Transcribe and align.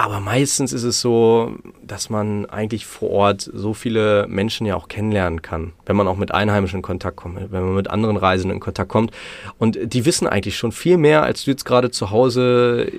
Aber 0.00 0.18
meistens 0.18 0.72
ist 0.72 0.84
es 0.84 1.02
so, 1.02 1.56
dass 1.82 2.08
man 2.08 2.46
eigentlich 2.46 2.86
vor 2.86 3.10
Ort 3.10 3.50
so 3.52 3.74
viele 3.74 4.26
Menschen 4.28 4.66
ja 4.66 4.74
auch 4.74 4.88
kennenlernen 4.88 5.42
kann, 5.42 5.74
wenn 5.84 5.94
man 5.94 6.08
auch 6.08 6.16
mit 6.16 6.32
Einheimischen 6.32 6.76
in 6.76 6.82
Kontakt 6.82 7.18
kommt, 7.18 7.36
wenn 7.52 7.62
man 7.62 7.74
mit 7.74 7.90
anderen 7.90 8.16
Reisenden 8.16 8.56
in 8.56 8.60
Kontakt 8.60 8.88
kommt. 8.88 9.10
Und 9.58 9.78
die 9.82 10.06
wissen 10.06 10.26
eigentlich 10.26 10.56
schon 10.56 10.72
viel 10.72 10.96
mehr, 10.96 11.22
als 11.22 11.44
du 11.44 11.50
jetzt 11.50 11.66
gerade 11.66 11.90
zu 11.90 12.10
Hause 12.10 12.90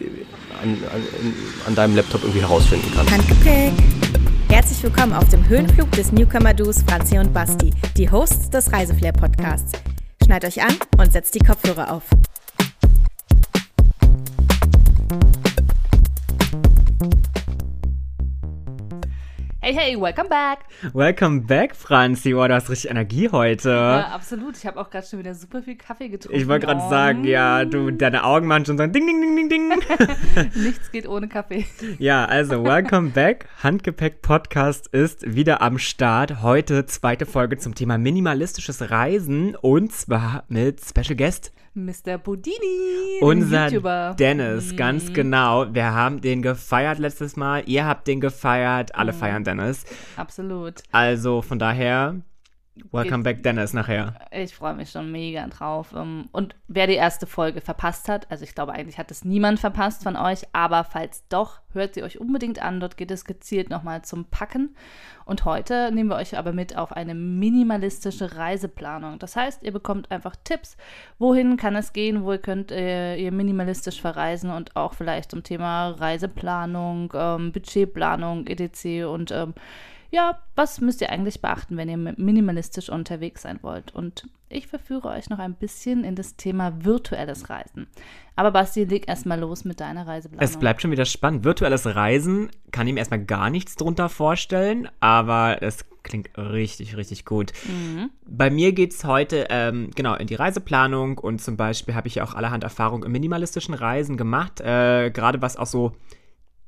an, 0.61 0.77
an, 0.93 1.03
an 1.65 1.73
deinem 1.73 1.95
Laptop 1.95 2.21
irgendwie 2.21 2.41
herausfinden 2.41 2.91
kannst. 2.95 3.11
Handgepäck. 3.11 3.73
Herzlich 4.49 4.83
willkommen 4.83 5.13
auf 5.13 5.27
dem 5.29 5.49
Höhenflug 5.49 5.89
des 5.93 6.11
Newcomer-Duos 6.11 6.83
Franzi 6.83 7.17
und 7.17 7.33
Basti, 7.33 7.71
die 7.97 8.11
Hosts 8.11 8.51
des 8.51 8.71
Reiseflair-Podcasts. 8.71 9.71
Schneid 10.23 10.45
euch 10.45 10.61
an 10.61 10.75
und 10.99 11.11
setzt 11.11 11.33
die 11.33 11.39
Kopfhörer 11.39 11.93
auf. 11.93 12.03
Hey, 19.63 19.75
hey, 19.75 19.95
welcome 19.95 20.27
back. 20.27 20.61
Welcome 20.91 21.41
back, 21.41 21.75
Franzi. 21.75 22.33
Oh, 22.33 22.47
du 22.47 22.55
hast 22.55 22.71
richtig 22.71 22.89
Energie 22.89 23.29
heute. 23.29 23.69
Ja, 23.69 24.07
absolut. 24.07 24.57
Ich 24.57 24.65
habe 24.65 24.81
auch 24.81 24.89
gerade 24.89 25.05
schon 25.05 25.19
wieder 25.19 25.35
super 25.35 25.61
viel 25.61 25.75
Kaffee 25.75 26.09
getrunken. 26.09 26.35
Ich 26.35 26.47
wollte 26.47 26.65
gerade 26.65 26.89
sagen, 26.89 27.25
ja, 27.25 27.63
du, 27.63 27.91
deine 27.91 28.23
Augen 28.23 28.47
machen 28.47 28.65
schon 28.65 28.77
so 28.77 28.83
ein 28.83 28.91
Ding, 28.91 29.05
Ding, 29.05 29.21
Ding, 29.21 29.49
Ding, 29.49 29.69
Ding. 29.69 29.69
Nichts 30.63 30.91
geht 30.91 31.07
ohne 31.07 31.27
Kaffee. 31.27 31.67
Ja, 31.99 32.25
also 32.25 32.63
welcome 32.63 33.11
back. 33.11 33.49
Handgepäck 33.61 34.23
Podcast 34.23 34.87
ist 34.87 35.31
wieder 35.35 35.61
am 35.61 35.77
Start. 35.77 36.41
Heute 36.41 36.87
zweite 36.87 37.27
Folge 37.27 37.59
zum 37.59 37.75
Thema 37.75 37.99
minimalistisches 37.99 38.89
Reisen 38.89 39.55
und 39.55 39.93
zwar 39.93 40.43
mit 40.47 40.81
Special 40.83 41.15
Guest. 41.15 41.51
Mr. 41.73 42.17
Budini, 42.17 43.19
Unser 43.21 43.67
YouTuber. 43.69 44.15
Dennis, 44.19 44.73
Mhm. 44.73 44.75
ganz 44.77 45.13
genau. 45.13 45.73
Wir 45.73 45.93
haben 45.93 46.19
den 46.19 46.41
gefeiert 46.41 46.99
letztes 46.99 47.37
Mal. 47.37 47.63
Ihr 47.65 47.85
habt 47.85 48.07
den 48.07 48.19
gefeiert. 48.19 48.89
Mhm. 48.93 48.99
Alle 48.99 49.13
feiern 49.13 49.43
Dennis. 49.43 49.85
Absolut. 50.17 50.81
Also 50.91 51.41
von 51.41 51.59
daher, 51.59 52.15
welcome 52.91 53.23
back 53.23 53.43
Dennis 53.43 53.73
nachher. 53.73 54.15
Ich 54.31 54.55
freue 54.55 54.73
mich 54.73 54.91
schon 54.91 55.11
mega 55.11 55.45
drauf. 55.47 55.93
Ähm, 55.95 56.29
Und 56.31 56.55
wer 56.67 56.87
die 56.87 56.95
erste 56.95 57.27
Folge 57.27 57.61
verpasst 57.61 58.07
hat, 58.07 58.29
also 58.31 58.43
ich 58.43 58.55
glaube 58.55 58.73
eigentlich 58.73 58.97
hat 58.97 59.11
es 59.11 59.25
niemand 59.25 59.59
verpasst 59.59 60.03
von 60.03 60.15
euch, 60.15 60.43
aber 60.53 60.83
falls 60.83 61.27
doch, 61.27 61.61
hört 61.73 61.93
sie 61.95 62.03
euch 62.03 62.19
unbedingt 62.19 62.61
an. 62.61 62.79
Dort 62.79 62.97
geht 62.97 63.11
es 63.11 63.25
gezielt 63.25 63.69
nochmal 63.69 64.03
zum 64.03 64.25
Packen. 64.25 64.75
Und 65.25 65.45
heute 65.45 65.91
nehmen 65.93 66.09
wir 66.09 66.15
euch 66.15 66.37
aber 66.37 66.51
mit 66.53 66.77
auf 66.77 66.91
eine 66.91 67.13
minimalistische 67.13 68.35
Reiseplanung. 68.35 69.19
Das 69.19 69.35
heißt, 69.35 69.63
ihr 69.63 69.71
bekommt 69.71 70.11
einfach 70.11 70.35
Tipps, 70.43 70.77
wohin 71.19 71.57
kann 71.57 71.75
es 71.75 71.93
gehen, 71.93 72.23
wo 72.23 72.33
ihr 72.33 72.39
könnt 72.39 72.71
äh, 72.71 73.15
ihr 73.15 73.31
minimalistisch 73.31 74.01
verreisen 74.01 74.49
und 74.49 74.75
auch 74.75 74.93
vielleicht 74.93 75.31
zum 75.31 75.43
Thema 75.43 75.89
Reiseplanung, 75.91 77.13
ähm, 77.15 77.51
Budgetplanung, 77.51 78.47
etc. 78.47 79.05
Und 79.05 79.31
ähm, 79.31 79.53
ja, 80.11 80.37
was 80.55 80.81
müsst 80.81 80.99
ihr 80.99 81.09
eigentlich 81.09 81.41
beachten, 81.41 81.77
wenn 81.77 81.87
ihr 81.87 81.97
minimalistisch 81.97 82.89
unterwegs 82.89 83.43
sein 83.43 83.59
wollt? 83.61 83.95
Und 83.95 84.27
ich 84.49 84.67
verführe 84.67 85.07
euch 85.07 85.29
noch 85.29 85.39
ein 85.39 85.53
bisschen 85.53 86.03
in 86.03 86.15
das 86.15 86.35
Thema 86.35 86.83
virtuelles 86.83 87.49
Reisen. 87.49 87.87
Aber 88.35 88.51
Basti, 88.51 88.83
leg 88.83 89.07
erstmal 89.07 89.39
los 89.39 89.63
mit 89.63 89.79
deiner 89.79 90.05
Reiseplanung. 90.05 90.43
Es 90.43 90.57
bleibt 90.57 90.81
schon 90.81 90.91
wieder 90.91 91.05
spannend. 91.05 91.45
Virtuelles 91.45 91.95
Reisen 91.95 92.49
kann 92.71 92.87
ihm 92.87 92.97
erstmal 92.97 93.23
gar 93.23 93.49
nichts 93.49 93.77
drunter 93.77 94.09
vorstellen, 94.09 94.89
aber 94.99 95.63
es 95.63 95.85
klingt 96.03 96.29
richtig, 96.37 96.97
richtig 96.97 97.23
gut. 97.23 97.53
Bei 98.27 98.49
mir 98.49 98.73
geht 98.73 98.91
es 98.91 99.05
heute 99.05 99.47
ähm, 99.49 99.91
genau 99.95 100.15
in 100.15 100.27
die 100.27 100.35
Reiseplanung 100.35 101.19
und 101.19 101.41
zum 101.41 101.55
Beispiel 101.55 101.95
habe 101.95 102.09
ich 102.09 102.15
ja 102.15 102.25
auch 102.25 102.33
allerhand 102.33 102.65
Erfahrung 102.65 103.05
im 103.05 103.13
minimalistischen 103.13 103.75
Reisen 103.75 104.17
gemacht, 104.17 104.59
äh, 104.59 105.09
gerade 105.11 105.41
was 105.41 105.55
auch 105.55 105.67
so 105.67 105.93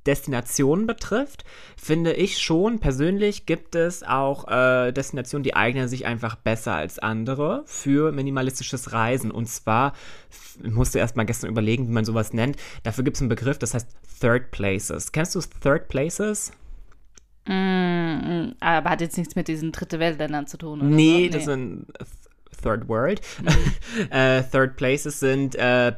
Destinationen 0.05 0.85
betrifft, 0.87 1.45
finde 1.77 2.13
ich 2.13 2.39
schon, 2.39 2.79
persönlich 2.79 3.45
gibt 3.45 3.75
es 3.75 4.03
auch 4.03 4.47
äh, 4.47 4.91
Destinationen, 4.91 5.43
die 5.43 5.55
eignen 5.55 5.87
sich 5.87 6.05
einfach 6.05 6.35
besser 6.35 6.73
als 6.75 6.99
andere 6.99 7.63
für 7.65 8.11
minimalistisches 8.11 8.91
Reisen. 8.93 9.31
Und 9.31 9.47
zwar 9.47 9.93
f- 10.29 10.57
musste 10.63 10.99
erst 10.99 11.15
mal 11.15 11.23
gestern 11.25 11.49
überlegen, 11.49 11.87
wie 11.87 11.91
man 11.93 12.05
sowas 12.05 12.33
nennt. 12.33 12.57
Dafür 12.83 13.03
gibt 13.03 13.17
es 13.17 13.21
einen 13.21 13.29
Begriff, 13.29 13.57
das 13.59 13.73
heißt 13.73 13.87
Third 14.19 14.51
Places. 14.51 15.11
Kennst 15.11 15.35
du 15.35 15.39
Third 15.61 15.87
Places? 15.87 16.51
Mm, 17.45 18.51
aber 18.59 18.89
hat 18.89 19.01
jetzt 19.01 19.17
nichts 19.17 19.35
mit 19.35 19.47
diesen 19.47 19.71
dritte 19.71 19.99
Weltländern 19.99 20.47
zu 20.47 20.57
tun, 20.57 20.79
oder? 20.79 20.89
Nee, 20.89 21.27
so? 21.29 21.37
das 21.37 21.45
sind 21.45 21.87
Th- 21.97 22.61
Third 22.61 22.87
World. 22.87 23.21
äh, 24.09 24.43
Third 24.43 24.77
Places 24.77 25.19
sind 25.19 25.55
äh, 25.55 25.91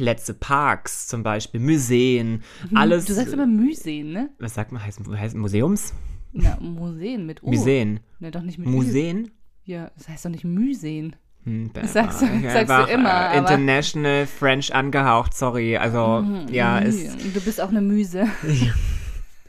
Begegnungsplätze, 0.00 0.34
Parks 0.34 1.06
zum 1.08 1.22
Beispiel, 1.22 1.60
Museen, 1.60 2.42
alles. 2.74 3.04
Du 3.04 3.12
sagst 3.14 3.32
aber 3.34 3.46
Museen, 3.46 4.12
ne? 4.12 4.30
was 4.38 4.54
sagt 4.54 4.72
man, 4.72 4.84
heißt, 4.84 5.00
heißt 5.08 5.36
Museums? 5.36 5.92
Na, 6.32 6.56
Museen 6.60 7.26
mit 7.26 7.42
U. 7.42 7.50
Museen. 7.50 8.00
Ne, 8.18 8.30
doch 8.30 8.42
nicht 8.42 8.58
mit 8.58 8.66
Ü. 8.68 8.70
Museen? 8.70 9.30
Ja, 9.64 9.90
das 9.96 10.08
heißt 10.08 10.24
doch 10.24 10.30
nicht 10.30 10.44
Museen. 10.44 11.16
Hm, 11.44 11.70
sagst 11.84 12.20
du- 12.22 12.26
ich 12.26 12.42
sagst 12.42 12.68
du 12.68 12.74
einfach, 12.74 12.88
immer, 12.88 13.32
äh, 13.32 13.38
International 13.38 14.26
French 14.26 14.74
angehaucht, 14.74 15.34
sorry. 15.34 15.76
Also, 15.76 16.24
ja, 16.50 16.78
ist. 16.78 17.16
Du 17.34 17.40
bist 17.40 17.60
auch 17.60 17.70
eine 17.70 17.80
Müse. 17.80 18.26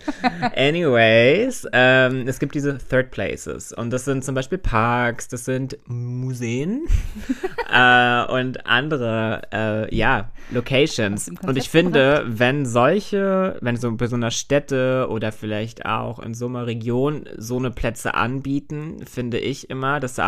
Anyways, 0.55 1.67
ähm, 1.73 2.27
es 2.27 2.39
gibt 2.39 2.55
diese 2.55 2.77
Third 2.77 3.11
Places. 3.11 3.71
Und 3.71 3.91
das 3.91 4.05
sind 4.05 4.23
zum 4.23 4.35
Beispiel 4.35 4.57
Parks, 4.57 5.27
das 5.27 5.45
sind 5.45 5.77
Museen 5.87 6.87
äh, 7.71 8.25
und 8.25 8.65
andere, 8.65 9.41
äh, 9.51 9.95
ja, 9.95 10.31
Locations. 10.51 11.29
Und 11.43 11.57
ich 11.57 11.69
finde, 11.69 12.25
wenn 12.27 12.65
solche, 12.65 13.57
wenn 13.61 13.77
so 13.77 13.91
bei 13.95 14.07
so 14.07 14.15
einer 14.15 14.31
Städte 14.31 15.07
oder 15.09 15.31
vielleicht 15.31 15.85
auch 15.85 16.19
in 16.19 16.33
so 16.33 16.47
einer 16.47 16.67
Region 16.67 17.25
so 17.37 17.57
eine 17.57 17.71
Plätze 17.71 18.13
anbieten, 18.13 19.05
finde 19.05 19.39
ich 19.39 19.69
immer, 19.69 19.99
das 19.99 20.19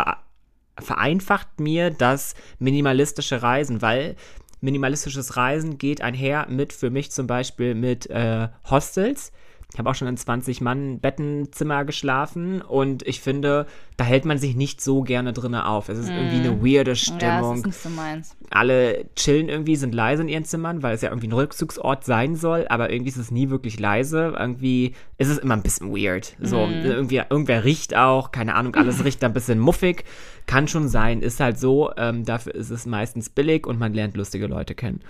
vereinfacht 0.79 1.59
mir 1.59 1.91
das 1.91 2.35
minimalistische 2.59 3.41
Reisen, 3.41 3.81
weil 3.81 4.15
minimalistisches 4.63 5.35
Reisen 5.35 5.77
geht 5.77 6.01
einher 6.01 6.47
mit, 6.49 6.73
für 6.73 6.89
mich 6.89 7.11
zum 7.11 7.27
Beispiel, 7.27 7.75
mit 7.75 8.09
äh, 8.09 8.47
Hostels. 8.69 9.31
Ich 9.73 9.79
habe 9.79 9.89
auch 9.89 9.95
schon 9.95 10.07
in 10.07 10.17
20-Mann-Bettenzimmer 10.17 11.83
geschlafen 11.83 12.61
und 12.61 13.05
ich 13.07 13.21
finde, 13.21 13.65
da 13.97 14.03
hält 14.03 14.23
man 14.23 14.37
sich 14.37 14.55
nicht 14.55 14.81
so 14.81 15.01
gerne 15.01 15.33
drinne 15.33 15.67
auf. 15.67 15.89
Es 15.89 15.97
ist 15.97 16.09
irgendwie 16.09 16.47
eine 16.47 16.61
weirde 16.61 16.91
Ja, 16.91 16.93
das 16.93 16.99
Stimmung 16.99 17.57
ist 17.57 17.65
nicht 17.65 17.79
so 17.81 17.89
meins. 17.89 18.35
alle 18.51 19.05
chillen 19.15 19.49
irgendwie, 19.49 19.75
sind 19.75 19.95
leise 19.95 20.21
in 20.21 20.29
ihren 20.29 20.45
Zimmern, 20.45 20.83
weil 20.83 20.93
es 20.93 21.01
ja 21.01 21.09
irgendwie 21.09 21.27
ein 21.27 21.33
Rückzugsort 21.33 22.05
sein 22.05 22.35
soll, 22.35 22.67
aber 22.69 22.91
irgendwie 22.91 23.09
ist 23.09 23.17
es 23.17 23.31
nie 23.31 23.49
wirklich 23.49 23.79
leise. 23.79 24.35
Irgendwie 24.37 24.93
ist 25.17 25.29
es 25.29 25.39
immer 25.39 25.55
ein 25.55 25.63
bisschen 25.63 25.89
weird. 25.91 26.35
So, 26.39 26.57
irgendwie, 26.59 27.21
irgendwer 27.27 27.63
riecht 27.63 27.95
auch, 27.95 28.31
keine 28.31 28.53
Ahnung, 28.55 28.75
alles 28.75 29.03
riecht 29.05 29.23
ein 29.23 29.33
bisschen 29.33 29.57
muffig. 29.59 30.03
Kann 30.45 30.67
schon 30.67 30.87
sein, 30.87 31.21
ist 31.21 31.39
halt 31.39 31.57
so. 31.57 31.91
Ähm, 31.97 32.25
dafür 32.25 32.53
ist 32.53 32.69
es 32.69 32.85
meistens 32.85 33.29
billig 33.29 33.65
und 33.65 33.79
man 33.79 33.93
lernt 33.93 34.17
lustige 34.17 34.45
Leute 34.47 34.75
kennen. 34.75 35.01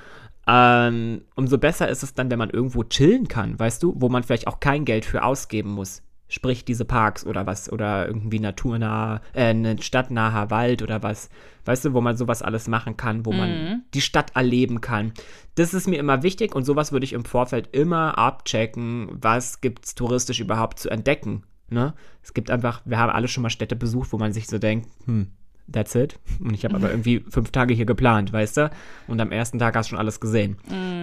Ähm, 0.47 1.21
umso 1.35 1.57
besser 1.57 1.87
ist 1.87 2.03
es 2.03 2.13
dann, 2.13 2.29
wenn 2.29 2.39
man 2.39 2.49
irgendwo 2.49 2.83
chillen 2.83 3.27
kann, 3.27 3.57
weißt 3.57 3.81
du, 3.81 3.93
wo 3.97 4.09
man 4.09 4.23
vielleicht 4.23 4.47
auch 4.47 4.59
kein 4.59 4.85
Geld 4.85 5.05
für 5.05 5.23
ausgeben 5.23 5.71
muss. 5.71 6.01
Sprich 6.27 6.65
diese 6.65 6.83
Parks 6.85 7.25
oder 7.25 7.45
was, 7.45 7.71
oder 7.71 8.07
irgendwie 8.07 8.39
naturnah, 8.39 9.21
äh, 9.33 9.53
ein 9.53 9.79
stadtnaher 9.79 10.49
Wald 10.49 10.81
oder 10.81 11.03
was, 11.03 11.29
weißt 11.65 11.85
du, 11.85 11.93
wo 11.93 12.01
man 12.01 12.17
sowas 12.17 12.41
alles 12.41 12.67
machen 12.67 12.97
kann, 12.97 13.25
wo 13.25 13.31
man 13.31 13.83
die 13.93 14.01
Stadt 14.01 14.35
erleben 14.35 14.81
kann. 14.81 15.13
Das 15.55 15.73
ist 15.73 15.87
mir 15.87 15.99
immer 15.99 16.23
wichtig 16.23 16.55
und 16.55 16.63
sowas 16.63 16.91
würde 16.91 17.03
ich 17.03 17.13
im 17.13 17.25
Vorfeld 17.25 17.69
immer 17.75 18.17
abchecken, 18.17 19.09
was 19.11 19.61
gibt's 19.61 19.95
touristisch 19.95 20.39
überhaupt 20.39 20.79
zu 20.79 20.89
entdecken. 20.89 21.43
Ne? 21.69 21.93
Es 22.21 22.33
gibt 22.33 22.49
einfach, 22.49 22.81
wir 22.85 22.97
haben 22.97 23.11
alle 23.11 23.27
schon 23.27 23.43
mal 23.43 23.49
Städte 23.49 23.75
besucht, 23.75 24.11
wo 24.11 24.17
man 24.17 24.33
sich 24.33 24.47
so 24.47 24.57
denkt, 24.57 24.89
hm, 25.05 25.31
that's 25.71 25.95
it. 25.95 26.19
Und 26.39 26.53
ich 26.53 26.65
habe 26.65 26.75
aber 26.75 26.89
irgendwie 26.89 27.23
fünf 27.29 27.51
Tage 27.51 27.73
hier 27.73 27.85
geplant, 27.85 28.33
weißt 28.33 28.57
du? 28.57 28.71
Und 29.07 29.19
am 29.21 29.31
ersten 29.31 29.59
Tag 29.59 29.75
hast 29.75 29.87
du 29.87 29.89
schon 29.91 29.99
alles 29.99 30.19
gesehen. 30.19 30.57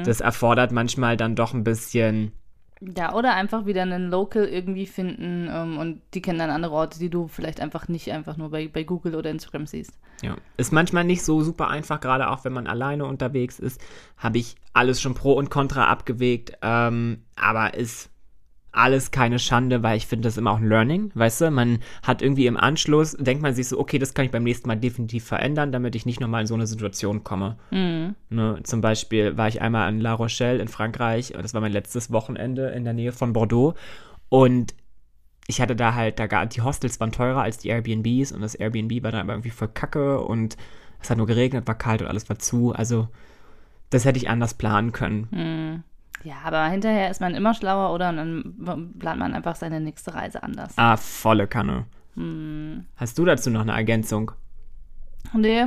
Das 0.05 0.21
erfordert 0.21 0.73
manchmal 0.73 1.17
dann 1.17 1.35
doch 1.37 1.55
ein 1.55 1.65
bisschen 1.65 2.33
Ja, 2.81 3.15
oder 3.15 3.35
einfach 3.35 3.67
wieder 3.67 3.83
einen 3.83 4.11
Local 4.11 4.45
irgendwie 4.47 4.87
finden 4.87 5.49
ähm, 5.53 5.77
und 5.79 6.01
die 6.15 6.23
kennen 6.23 6.39
dann 6.39 6.51
andere 6.51 6.73
Orte, 6.73 6.99
die 6.99 7.11
du 7.11 7.29
vielleicht 7.29 7.61
einfach 7.61 7.89
nicht 7.89 8.11
einfach 8.11 8.39
nur 8.39 8.51
bei, 8.51 8.69
bei 8.69 8.85
Google 8.85 9.17
oder 9.17 9.31
Instagram 9.31 9.67
siehst. 9.67 9.93
Ja, 10.23 10.37
ist 10.57 10.73
manchmal 10.73 11.05
nicht 11.05 11.23
so 11.23 11.43
super 11.43 11.69
einfach, 11.69 12.01
gerade 12.01 12.31
auch 12.31 12.45
wenn 12.45 12.53
man 12.53 12.67
alleine 12.67 13.05
unterwegs 13.05 13.59
ist. 13.59 13.81
Habe 14.17 14.39
ich 14.39 14.57
alles 14.73 15.01
schon 15.01 15.15
pro 15.15 15.33
und 15.33 15.51
contra 15.51 15.89
abgewegt, 15.89 16.53
ähm, 16.63 17.25
aber 17.37 17.75
ist 17.75 18.11
alles 18.73 19.11
keine 19.11 19.39
Schande, 19.39 19.83
weil 19.83 19.97
ich 19.97 20.07
finde 20.07 20.29
das 20.29 20.37
immer 20.37 20.53
auch 20.53 20.59
ein 20.59 20.69
Learning, 20.69 21.11
weißt 21.15 21.41
du? 21.41 21.51
Man 21.51 21.81
hat 22.03 22.23
irgendwie 22.23 22.47
im 22.47 22.57
Anschluss, 22.57 23.17
denkt 23.19 23.43
man 23.43 23.55
sich 23.55 23.69
so, 23.69 23.79
okay, 23.79 23.99
das 23.99 24.15
kann 24.15 24.25
ich 24.25 24.31
beim 24.31 24.45
nächsten 24.45 24.69
Mal 24.69 24.77
definitiv 24.77 25.25
verändern, 25.25 25.73
damit 25.73 25.95
ich 25.97 26.07
nicht 26.07 26.21
nochmal 26.21 26.43
in 26.43 26.47
so 26.47 26.55
eine 26.55 26.67
Situation 26.67 27.25
komme. 27.25 27.57
Ne, 28.29 28.61
zum 28.63 28.81
Beispiel 28.81 29.37
war 29.37 29.49
ich 29.49 29.61
einmal 29.61 29.93
in 29.93 30.01
La 30.01 30.13
Rochelle 30.13 30.61
in 30.61 30.69
Frankreich, 30.69 31.33
das 31.41 31.55
war 31.55 31.61
mein 31.61 31.73
letztes 31.73 32.13
Wochenende 32.13 32.69
in 32.69 32.85
der 32.85 32.93
Nähe 32.93 33.13
von 33.13 33.33
Bordeaux 33.33 33.75
und 34.29 34.75
ich 35.49 35.61
hatte 35.61 35.75
da 35.75 35.95
halt, 35.95 36.21
da 36.21 36.29
gar, 36.29 36.47
die 36.47 36.61
Hostels 36.61 37.01
waren 37.01 37.11
teurer 37.11 37.43
als 37.43 37.59
die 37.59 37.71
Airbnbs 37.71 38.31
und 38.31 38.41
das 38.41 38.55
Airbnb 38.55 39.03
war 39.03 39.11
dann 39.11 39.23
aber 39.23 39.33
irgendwie 39.33 39.51
voll 39.51 39.69
kacke 39.69 40.21
und 40.21 40.57
es 41.03 41.11
hat 41.11 41.19
nur 41.19 41.27
geregnet, 41.27 41.67
war 41.67 41.77
kalt 41.77 42.03
und 42.03 42.09
alles 42.09 42.29
war 42.29 42.39
zu. 42.39 42.73
Also, 42.73 43.09
das 43.89 44.05
hätte 44.05 44.19
ich 44.19 44.29
anders 44.29 44.55
planen 44.55 44.93
können. 44.93 45.83
Ja, 46.23 46.37
aber 46.45 46.67
hinterher 46.67 47.11
ist 47.11 47.21
man 47.21 47.35
immer 47.35 47.55
schlauer 47.55 47.95
oder 47.95 48.11
und 48.11 48.17
dann 48.17 48.95
plant 48.99 49.19
man 49.19 49.35
einfach 49.35 49.57
seine 49.57 49.81
nächste 49.81 50.15
Reise 50.15 50.43
anders. 50.43 50.75
Ah, 50.77 50.97
volle 50.97 51.47
Kanne. 51.47 51.87
Hm. 52.15 52.85
Hast 52.97 53.19
du 53.19 53.25
dazu 53.25 53.51
noch 53.51 53.63
eine 53.63 53.73
Ergänzung? 53.73 54.33
Nee. 55.33 55.65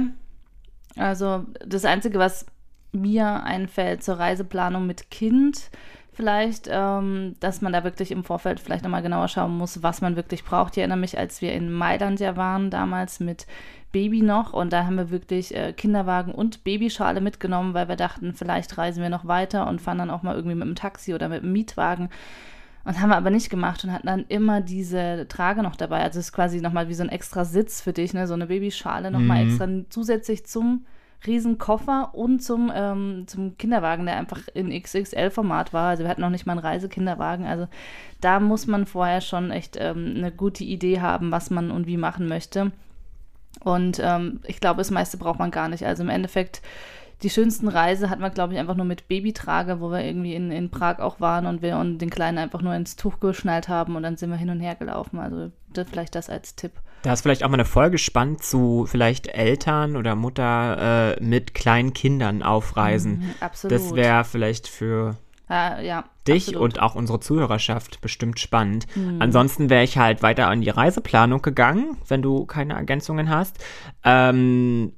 Also 0.95 1.45
das 1.65 1.85
Einzige, 1.85 2.19
was 2.19 2.45
mir 2.91 3.44
einfällt 3.44 4.03
zur 4.03 4.19
Reiseplanung 4.19 4.85
mit 4.85 5.09
Kind, 5.09 5.71
vielleicht, 6.13 6.68
ähm, 6.71 7.36
dass 7.39 7.62
man 7.62 7.74
da 7.74 7.83
wirklich 7.83 8.12
im 8.12 8.24
Vorfeld 8.24 8.60
vielleicht 8.60 8.83
nochmal 8.83 9.01
genauer 9.01 9.27
schauen 9.27 9.57
muss, 9.57 9.83
was 9.83 10.01
man 10.01 10.15
wirklich 10.15 10.44
braucht. 10.44 10.74
Ich 10.74 10.80
erinnere 10.80 10.98
mich, 11.00 11.18
als 11.18 11.42
wir 11.42 11.54
in 11.54 11.71
Mailand 11.71 12.19
ja 12.19 12.36
waren, 12.38 12.69
damals 12.69 13.19
mit 13.19 13.45
Baby 13.92 14.21
noch 14.24 14.54
und 14.54 14.74
da 14.74 14.86
haben 14.86 14.95
wir 14.95 15.12
wirklich 15.12 15.56
äh, 15.56 15.71
Kinderwagen 15.74 16.33
und 16.33 16.63
Babyschale 16.63 17.21
mitgenommen, 17.21 17.74
weil 17.74 17.88
wir 17.88 17.95
dachten, 17.95 18.33
vielleicht 18.33 18.77
reisen 18.77 19.04
wir 19.04 19.10
noch 19.10 19.25
weiter 19.25 19.68
und 19.68 19.81
fahren 19.81 20.00
dann 20.00 20.10
auch 20.10 20.24
mal 20.24 20.36
irgendwie 20.36 20.56
mit 20.56 20.68
dem 20.68 20.75
Taxi 20.75 21.13
oder 21.13 21.30
mit 21.30 21.44
dem 21.44 21.51
Mietwagen. 21.51 22.10
Und 22.86 23.00
haben 23.00 23.10
wir 23.10 23.18
aber 23.18 23.30
nicht 23.30 23.50
gemacht 23.50 23.83
und 23.86 23.94
hatten 23.94 24.07
dann 24.07 24.25
immer 24.27 24.60
diese 24.60 25.25
Trage 25.30 25.63
noch 25.63 25.77
dabei. 25.77 26.01
Also 26.01 26.19
es 26.19 26.25
ist 26.25 26.33
quasi 26.33 26.60
nochmal 26.60 26.89
wie 26.89 26.94
so 26.95 27.04
ein 27.04 27.10
extra 27.10 27.45
Sitz 27.45 27.80
für 27.80 27.94
dich, 27.94 28.13
ne? 28.13 28.27
So 28.27 28.33
eine 28.33 28.48
Babyschale 28.48 29.10
nochmal 29.10 29.45
Mhm. 29.45 29.48
extra 29.48 29.69
zusätzlich 29.89 30.45
zum 30.45 30.86
Riesenkoffer 31.25 32.09
und 32.13 32.41
zum, 32.41 32.71
ähm, 32.73 33.23
zum 33.27 33.57
Kinderwagen, 33.57 34.05
der 34.05 34.17
einfach 34.17 34.41
in 34.53 34.69
XXL-Format 34.69 35.73
war. 35.73 35.89
Also 35.89 36.03
wir 36.03 36.09
hatten 36.09 36.21
noch 36.21 36.29
nicht 36.29 36.45
mal 36.45 36.53
einen 36.53 36.61
Reisekinderwagen. 36.61 37.45
Also 37.45 37.67
da 38.21 38.39
muss 38.39 38.67
man 38.67 38.85
vorher 38.85 39.21
schon 39.21 39.51
echt 39.51 39.77
ähm, 39.79 40.13
eine 40.17 40.31
gute 40.31 40.63
Idee 40.63 41.01
haben, 41.01 41.31
was 41.31 41.49
man 41.49 41.71
und 41.71 41.87
wie 41.87 41.97
machen 41.97 42.27
möchte. 42.27 42.71
Und 43.61 43.99
ähm, 44.03 44.41
ich 44.45 44.59
glaube, 44.59 44.79
das 44.79 44.91
meiste 44.91 45.17
braucht 45.17 45.39
man 45.39 45.51
gar 45.51 45.69
nicht. 45.69 45.85
Also 45.85 46.03
im 46.03 46.09
Endeffekt, 46.09 46.61
die 47.21 47.29
schönsten 47.29 47.67
Reise 47.67 48.09
hatten 48.09 48.21
wir, 48.21 48.29
glaube 48.29 48.53
ich, 48.53 48.59
einfach 48.59 48.75
nur 48.75 48.85
mit 48.85 49.07
Babytrage, 49.07 49.79
wo 49.79 49.91
wir 49.91 50.03
irgendwie 50.03 50.35
in, 50.35 50.51
in 50.51 50.69
Prag 50.69 50.99
auch 50.99 51.19
waren 51.19 51.45
und 51.45 51.61
wir 51.61 51.77
und 51.77 51.99
den 51.99 52.09
Kleinen 52.09 52.37
einfach 52.37 52.61
nur 52.61 52.75
ins 52.75 52.95
Tuch 52.95 53.19
geschnallt 53.19 53.69
haben 53.69 53.95
und 53.95 54.03
dann 54.03 54.17
sind 54.17 54.29
wir 54.29 54.37
hin 54.37 54.49
und 54.49 54.59
her 54.59 54.75
gelaufen. 54.75 55.19
Also 55.19 55.51
vielleicht 55.89 56.15
das 56.15 56.29
als 56.29 56.55
Tipp. 56.55 56.73
Da 57.03 57.11
ist 57.11 57.21
vielleicht 57.21 57.44
auch 57.44 57.50
mal 57.50 57.55
eine 57.55 57.65
Folge 57.65 57.97
spannend 57.97 58.44
zu 58.44 58.85
vielleicht 58.88 59.27
Eltern 59.27 59.97
oder 59.97 60.15
Mutter 60.15 61.17
äh, 61.17 61.23
mit 61.23 61.53
kleinen 61.53 61.94
Kindern 61.94 62.41
aufreisen. 62.41 63.19
Mhm, 63.19 63.33
absolut. 63.41 63.75
Das 63.75 63.94
wäre 63.94 64.23
vielleicht 64.23 64.69
für 64.69 65.17
ja, 65.50 65.81
ja, 65.81 66.05
dich 66.27 66.47
absolut. 66.47 66.61
und 66.61 66.81
auch 66.81 66.95
unsere 66.95 67.19
Zuhörerschaft 67.19 68.00
bestimmt 68.00 68.39
spannend. 68.39 68.88
Ansonsten 69.19 69.69
wäre 69.69 69.83
ich 69.83 69.97
halt 69.97 70.23
weiter 70.23 70.47
an 70.47 70.61
die 70.61 70.69
Reiseplanung 70.69 71.41
gegangen, 71.41 71.97
wenn 72.07 72.21
du 72.21 72.45
keine 72.45 72.73
Ergänzungen 72.73 73.29
hast. 73.29 73.57
Ähm, 74.05 74.94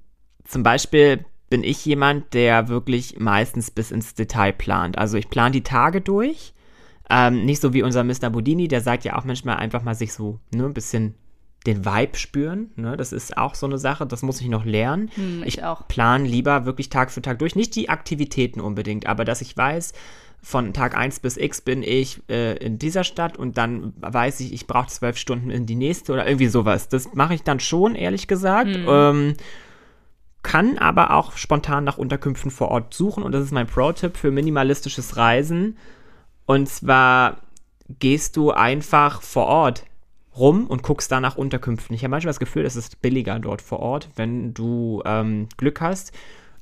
zum 0.45 0.61
Beispiel 0.61 1.25
bin 1.49 1.63
ich 1.63 1.83
jemand, 1.85 2.35
der 2.35 2.67
wirklich 2.67 3.19
meistens 3.19 3.71
bis 3.71 3.89
ins 3.89 4.13
Detail 4.13 4.53
plant. 4.53 4.97
Also 4.97 5.17
ich 5.17 5.29
plane 5.29 5.51
die 5.51 5.63
Tage 5.63 6.01
durch. 6.01 6.53
Ähm, 7.09 7.45
nicht 7.45 7.61
so 7.61 7.73
wie 7.73 7.83
unser 7.83 8.03
Mr. 8.03 8.29
Bodini, 8.29 8.67
der 8.67 8.81
sagt 8.81 9.03
ja 9.03 9.15
auch 9.15 9.25
manchmal 9.25 9.57
einfach 9.57 9.83
mal 9.83 9.95
sich 9.95 10.13
so 10.13 10.39
ne, 10.53 10.65
ein 10.65 10.73
bisschen 10.73 11.15
den 11.65 11.85
Vibe 11.85 12.17
spüren. 12.17 12.71
Ne? 12.75 12.97
Das 12.97 13.11
ist 13.11 13.37
auch 13.37 13.55
so 13.55 13.65
eine 13.65 13.77
Sache, 13.77 14.05
das 14.05 14.21
muss 14.21 14.41
ich 14.41 14.47
noch 14.47 14.65
lernen. 14.65 15.09
Hm, 15.15 15.43
ich 15.45 15.63
auch. 15.63 15.87
plan 15.87 16.25
lieber 16.25 16.65
wirklich 16.65 16.89
Tag 16.89 17.11
für 17.11 17.21
Tag 17.21 17.39
durch. 17.39 17.55
Nicht 17.55 17.75
die 17.75 17.89
Aktivitäten 17.89 18.61
unbedingt, 18.61 19.07
aber 19.07 19.25
dass 19.25 19.41
ich 19.41 19.55
weiß, 19.55 19.93
von 20.41 20.73
Tag 20.73 20.95
1 20.95 21.21
bis 21.21 21.37
X 21.37 21.61
bin 21.61 21.81
ich 21.81 22.21
äh, 22.29 22.55
in 22.57 22.77
dieser 22.77 23.03
Stadt 23.03 23.35
und 23.35 23.57
dann 23.57 23.93
weiß 23.99 24.41
ich, 24.41 24.53
ich 24.53 24.67
brauche 24.67 24.87
zwölf 24.87 25.17
Stunden 25.17 25.49
in 25.49 25.65
die 25.65 25.75
nächste 25.75 26.13
oder 26.13 26.27
irgendwie 26.27 26.47
sowas. 26.47 26.87
Das 26.87 27.15
mache 27.15 27.33
ich 27.33 27.41
dann 27.41 27.59
schon, 27.59 27.95
ehrlich 27.95 28.27
gesagt. 28.27 28.69
Ähm, 28.69 29.33
kann 30.43 30.77
aber 30.77 31.15
auch 31.15 31.35
spontan 31.37 31.83
nach 31.83 31.97
Unterkünften 31.97 32.51
vor 32.51 32.69
Ort 32.69 32.93
suchen 32.93 33.23
und 33.23 33.31
das 33.31 33.43
ist 33.43 33.51
mein 33.51 33.65
Pro-Tipp 33.65 34.15
für 34.15 34.29
minimalistisches 34.29 35.17
Reisen. 35.17 35.77
Und 36.45 36.69
zwar 36.69 37.37
gehst 37.97 38.37
du 38.37 38.51
einfach 38.51 39.23
vor 39.23 39.47
Ort 39.47 39.83
rum 40.37 40.67
und 40.67 40.83
guckst 40.83 41.11
da 41.11 41.19
nach 41.19 41.35
Unterkünften. 41.37 41.95
Ich 41.95 42.03
habe 42.03 42.11
manchmal 42.11 42.29
das 42.31 42.39
Gefühl, 42.39 42.65
es 42.65 42.75
ist 42.75 43.01
billiger 43.01 43.39
dort 43.39 43.61
vor 43.61 43.79
Ort, 43.79 44.09
wenn 44.15 44.53
du 44.53 45.01
ähm, 45.05 45.47
Glück 45.57 45.81
hast. 45.81 46.11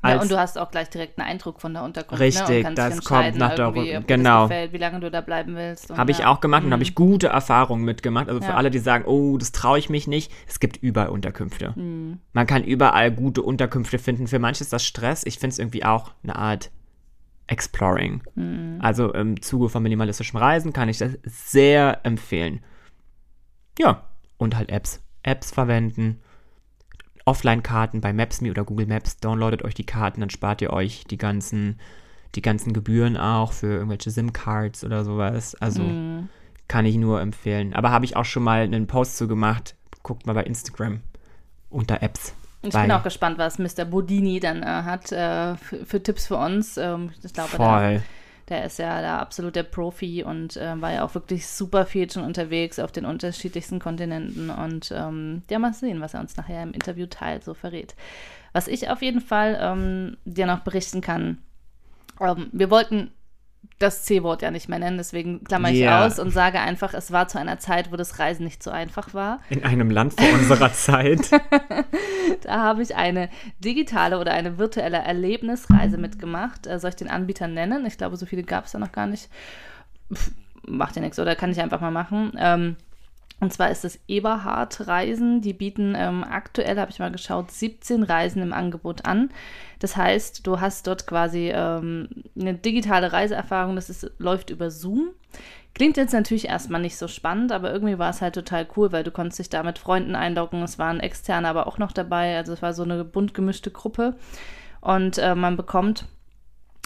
Ja, 0.05 0.19
und 0.19 0.29
du 0.29 0.37
hast 0.37 0.57
auch 0.59 0.69
gleich 0.69 0.89
direkt 0.89 1.17
einen 1.17 1.29
Eindruck 1.29 1.61
von 1.61 1.73
der 1.73 1.81
Unterkunft. 1.83 2.21
Richtig, 2.21 2.49
ne? 2.49 2.57
und 2.69 2.75
kannst 2.75 2.97
das 2.99 3.05
kommt 3.05 3.37
nach 3.37 3.55
der 3.55 3.67
irgendwie, 3.67 3.93
Rück- 3.93 3.99
ob 3.99 4.07
dir 4.07 4.17
genau. 4.17 4.43
Gefällt, 4.43 4.73
wie 4.73 4.77
lange 4.77 4.99
du 4.99 5.09
da 5.09 5.21
bleiben 5.21 5.55
willst. 5.55 5.91
und 5.91 5.97
Habe 5.97 6.11
ich 6.11 6.25
auch 6.25 6.41
gemacht 6.41 6.63
und 6.63 6.69
Mhm. 6.69 6.73
habe 6.73 6.83
ich 6.83 6.93
gute 6.93 7.27
Erfahrungen 7.27 7.85
mitgemacht. 7.85 8.27
Also 8.27 8.41
für 8.41 8.47
Ja. 8.49 8.55
alle, 8.55 8.69
die 8.69 8.79
sagen, 8.79 9.05
oh, 9.05 9.37
das 9.37 9.53
traue 9.53 9.79
ich 9.79 9.89
mich 9.89 10.05
nicht, 10.07 10.29
es 10.45 10.59
gibt 10.59 10.75
überall 10.75 11.07
Unterkünfte. 11.07 11.71
Mhm. 11.77 12.19
Man 12.33 12.45
kann 12.47 12.65
überall 12.65 13.11
gute 13.13 13.41
Unterkünfte 13.43 13.97
finden. 13.97 14.27
Für 14.27 14.39
manche 14.39 14.65
ist 14.65 14.73
das 14.73 14.83
Stress. 14.85 15.23
Ich 15.25 15.39
finde 15.39 15.53
es 15.53 15.59
irgendwie 15.59 15.85
auch 15.85 16.11
eine 16.23 16.35
Art 16.35 16.69
Exploring. 17.47 18.23
Mhm. 18.35 18.79
Also 18.81 19.13
im 19.13 19.41
Zuge 19.41 19.69
von 19.69 19.83
minimalistischem 19.83 20.37
Reisen 20.37 20.73
kann 20.73 20.89
ich 20.89 20.97
das 20.97 21.11
sehr 21.23 22.01
empfehlen. 22.03 22.59
Ja, 23.79 24.03
und 24.37 24.55
halt 24.55 24.69
Apps. 24.69 25.01
Apps 25.23 25.51
verwenden. 25.51 26.19
Offline-Karten 27.25 28.01
bei 28.01 28.11
Maps.me 28.11 28.51
oder 28.51 28.65
Google 28.65 28.85
Maps. 28.87 29.17
Downloadet 29.17 29.63
euch 29.63 29.73
die 29.73 29.85
Karten, 29.85 30.19
dann 30.19 30.29
spart 30.29 30.61
ihr 30.61 30.73
euch 30.73 31.05
die 31.09 31.17
ganzen, 31.17 31.79
die 32.35 32.41
ganzen 32.41 32.73
Gebühren 32.73 33.15
auch 33.15 33.53
für 33.53 33.67
irgendwelche 33.67 34.11
SIM-Cards 34.11 34.83
oder 34.83 35.05
sowas. 35.05 35.55
Also 35.55 35.83
Mhm. 35.83 36.29
kann 36.67 36.85
ich 36.85 36.95
nur 36.97 37.21
empfehlen. 37.21 37.73
Aber 37.73 37.91
habe 37.91 38.05
ich 38.05 38.15
auch 38.17 38.25
schon 38.25 38.43
mal 38.43 38.61
einen 38.63 38.87
Post 38.87 39.17
zu 39.17 39.27
gemacht. 39.27 39.75
Guckt 40.01 40.25
mal 40.27 40.33
bei 40.33 40.43
Instagram 40.43 40.99
unter 41.69 42.01
Apps. 42.03 42.33
Ich 42.61 42.73
Weil- 42.73 42.83
bin 42.83 42.91
auch 42.91 43.03
gespannt, 43.03 43.37
was 43.37 43.57
Mr. 43.57 43.85
Bodini 43.85 44.39
dann 44.39 44.61
äh, 44.63 44.65
hat 44.65 45.11
äh, 45.11 45.55
für, 45.55 45.85
für 45.85 46.03
Tipps 46.03 46.27
für 46.27 46.37
uns. 46.37 46.77
Ähm, 46.77 47.11
ich 47.23 47.33
glaube, 47.33 47.49
Voll. 47.49 48.01
Der 48.49 48.65
ist 48.65 48.79
ja 48.79 49.01
der 49.01 49.19
absolute 49.19 49.63
Profi 49.63 50.23
und 50.23 50.57
äh, 50.57 50.81
war 50.81 50.91
ja 50.91 51.03
auch 51.03 51.15
wirklich 51.15 51.47
super 51.47 51.85
viel 51.85 52.09
schon 52.11 52.23
unterwegs 52.23 52.79
auf 52.79 52.91
den 52.91 53.05
unterschiedlichsten 53.05 53.79
Kontinenten. 53.79 54.49
Und 54.49 54.91
ähm, 54.95 55.43
ja, 55.49 55.59
mal 55.59 55.73
sehen, 55.73 56.01
was 56.01 56.13
er 56.13 56.19
uns 56.19 56.35
nachher 56.35 56.63
im 56.63 56.73
Interview 56.73 57.05
teilt, 57.05 57.43
so 57.43 57.53
verrät. 57.53 57.95
Was 58.51 58.67
ich 58.67 58.89
auf 58.89 59.01
jeden 59.01 59.21
Fall 59.21 59.57
ähm, 59.59 60.17
dir 60.25 60.45
noch 60.45 60.59
berichten 60.59 61.01
kann, 61.01 61.37
ähm, 62.19 62.49
wir 62.51 62.69
wollten 62.69 63.11
das 63.79 64.03
C-Wort 64.05 64.41
ja 64.41 64.51
nicht 64.51 64.69
mehr 64.69 64.79
nennen, 64.79 64.97
deswegen 64.97 65.43
klammer 65.43 65.69
ich 65.71 65.79
Ja. 65.79 66.05
aus 66.05 66.19
und 66.19 66.31
sage 66.31 66.59
einfach, 66.59 66.93
es 66.93 67.11
war 67.11 67.27
zu 67.27 67.37
einer 67.39 67.59
Zeit, 67.59 67.91
wo 67.91 67.95
das 67.97 68.19
Reisen 68.19 68.43
nicht 68.45 68.63
so 68.63 68.71
einfach 68.71 69.13
war. 69.13 69.39
In 69.49 69.63
einem 69.63 69.89
Land 69.89 70.13
vor 70.13 70.31
unserer 70.33 70.71
Zeit. 70.73 71.29
Da 72.43 72.61
habe 72.61 72.81
ich 72.81 72.95
eine 72.95 73.29
digitale 73.59 74.19
oder 74.19 74.33
eine 74.33 74.57
virtuelle 74.57 74.97
Erlebnisreise 74.97 75.97
mitgemacht. 75.97 76.67
Äh, 76.67 76.79
soll 76.79 76.89
ich 76.91 76.95
den 76.95 77.09
Anbieter 77.09 77.47
nennen? 77.47 77.85
Ich 77.85 77.97
glaube, 77.97 78.15
so 78.17 78.25
viele 78.25 78.43
gab 78.43 78.65
es 78.65 78.71
da 78.71 78.79
noch 78.79 78.91
gar 78.91 79.07
nicht. 79.07 79.29
Pff, 80.13 80.31
macht 80.65 80.95
ja 80.95 81.01
nichts, 81.01 81.19
oder 81.19 81.35
kann 81.35 81.51
ich 81.51 81.59
einfach 81.61 81.81
mal 81.81 81.91
machen. 81.91 82.31
Ähm, 82.37 82.75
und 83.43 83.51
zwar 83.51 83.69
ist 83.69 83.83
es 83.83 83.99
Eberhard 84.07 84.87
Reisen. 84.87 85.41
Die 85.41 85.51
bieten 85.51 85.95
ähm, 85.97 86.23
aktuell, 86.23 86.79
habe 86.79 86.91
ich 86.91 86.99
mal 86.99 87.11
geschaut, 87.11 87.51
17 87.51 88.03
Reisen 88.03 88.41
im 88.41 88.53
Angebot 88.53 89.05
an. 89.05 89.31
Das 89.79 89.97
heißt, 89.97 90.47
du 90.47 90.61
hast 90.61 90.87
dort 90.87 91.05
quasi 91.07 91.51
ähm, 91.53 92.07
eine 92.39 92.53
digitale 92.53 93.11
Reiseerfahrung. 93.11 93.75
Das 93.75 93.89
ist, 93.89 94.09
läuft 94.17 94.49
über 94.49 94.71
Zoom. 94.71 95.09
Klingt 95.75 95.97
jetzt 95.97 96.13
natürlich 96.13 96.47
erstmal 96.47 96.79
nicht 96.79 96.97
so 96.97 97.09
spannend, 97.09 97.51
aber 97.51 97.73
irgendwie 97.73 97.99
war 97.99 98.11
es 98.11 98.21
halt 98.21 98.35
total 98.35 98.65
cool, 98.77 98.93
weil 98.93 99.03
du 99.03 99.11
konntest 99.11 99.39
dich 99.39 99.49
da 99.49 99.61
mit 99.61 99.77
Freunden 99.77 100.15
einloggen. 100.15 100.63
Es 100.63 100.79
waren 100.79 101.01
Externe 101.01 101.49
aber 101.49 101.67
auch 101.67 101.77
noch 101.77 101.91
dabei. 101.91 102.37
Also 102.37 102.53
es 102.53 102.61
war 102.61 102.73
so 102.73 102.83
eine 102.83 103.03
bunt 103.03 103.33
gemischte 103.33 103.71
Gruppe. 103.71 104.15
Und 104.79 105.17
äh, 105.17 105.35
man 105.35 105.57
bekommt 105.57 106.05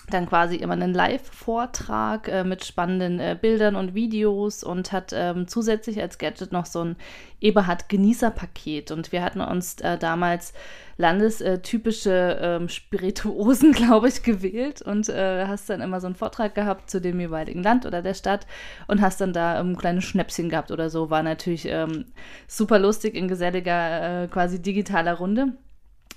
dann 0.10 0.26
quasi 0.26 0.56
immer 0.56 0.74
einen 0.74 0.94
Live-Vortrag 0.94 2.30
äh, 2.30 2.44
mit 2.46 2.64
spannenden 2.64 3.20
äh, 3.20 3.38
Bildern 3.40 3.76
und 3.76 3.94
Videos 3.94 4.64
und 4.64 4.94
hat 4.94 5.12
ähm, 5.14 5.48
zusätzlich 5.48 6.02
als 6.02 6.18
Gadget 6.18 6.54
noch 6.54 6.66
so 6.66 6.84
ein 6.84 6.96
Eberhard-Genießer-Paket. 7.42 8.92
Und 8.92 9.12
wir 9.12 9.22
hatten 9.22 9.42
uns 9.42 9.82
äh, 9.82 9.98
damals 9.98 10.54
landestypische 10.96 12.40
ähm, 12.42 12.70
Spirituosen, 12.70 13.72
glaube 13.74 14.08
ich, 14.08 14.24
gewählt 14.24 14.82
und 14.82 15.10
äh, 15.10 15.46
hast 15.46 15.70
dann 15.70 15.82
immer 15.82 16.00
so 16.00 16.08
einen 16.08 16.16
Vortrag 16.16 16.56
gehabt 16.56 16.90
zu 16.90 17.02
dem 17.02 17.20
jeweiligen 17.20 17.62
Land 17.62 17.86
oder 17.86 18.02
der 18.02 18.14
Stadt 18.14 18.48
und 18.88 19.02
hast 19.02 19.20
dann 19.20 19.34
da 19.34 19.60
ähm, 19.60 19.78
kleine 19.78 20.02
Schnäpschen 20.02 20.48
gehabt 20.50 20.72
oder 20.72 20.90
so. 20.90 21.10
War 21.10 21.22
natürlich 21.22 21.68
ähm, 21.68 22.06
super 22.48 22.80
lustig 22.80 23.14
in 23.14 23.28
geselliger, 23.28 24.24
äh, 24.24 24.28
quasi 24.28 24.62
digitaler 24.62 25.16
Runde. 25.16 25.54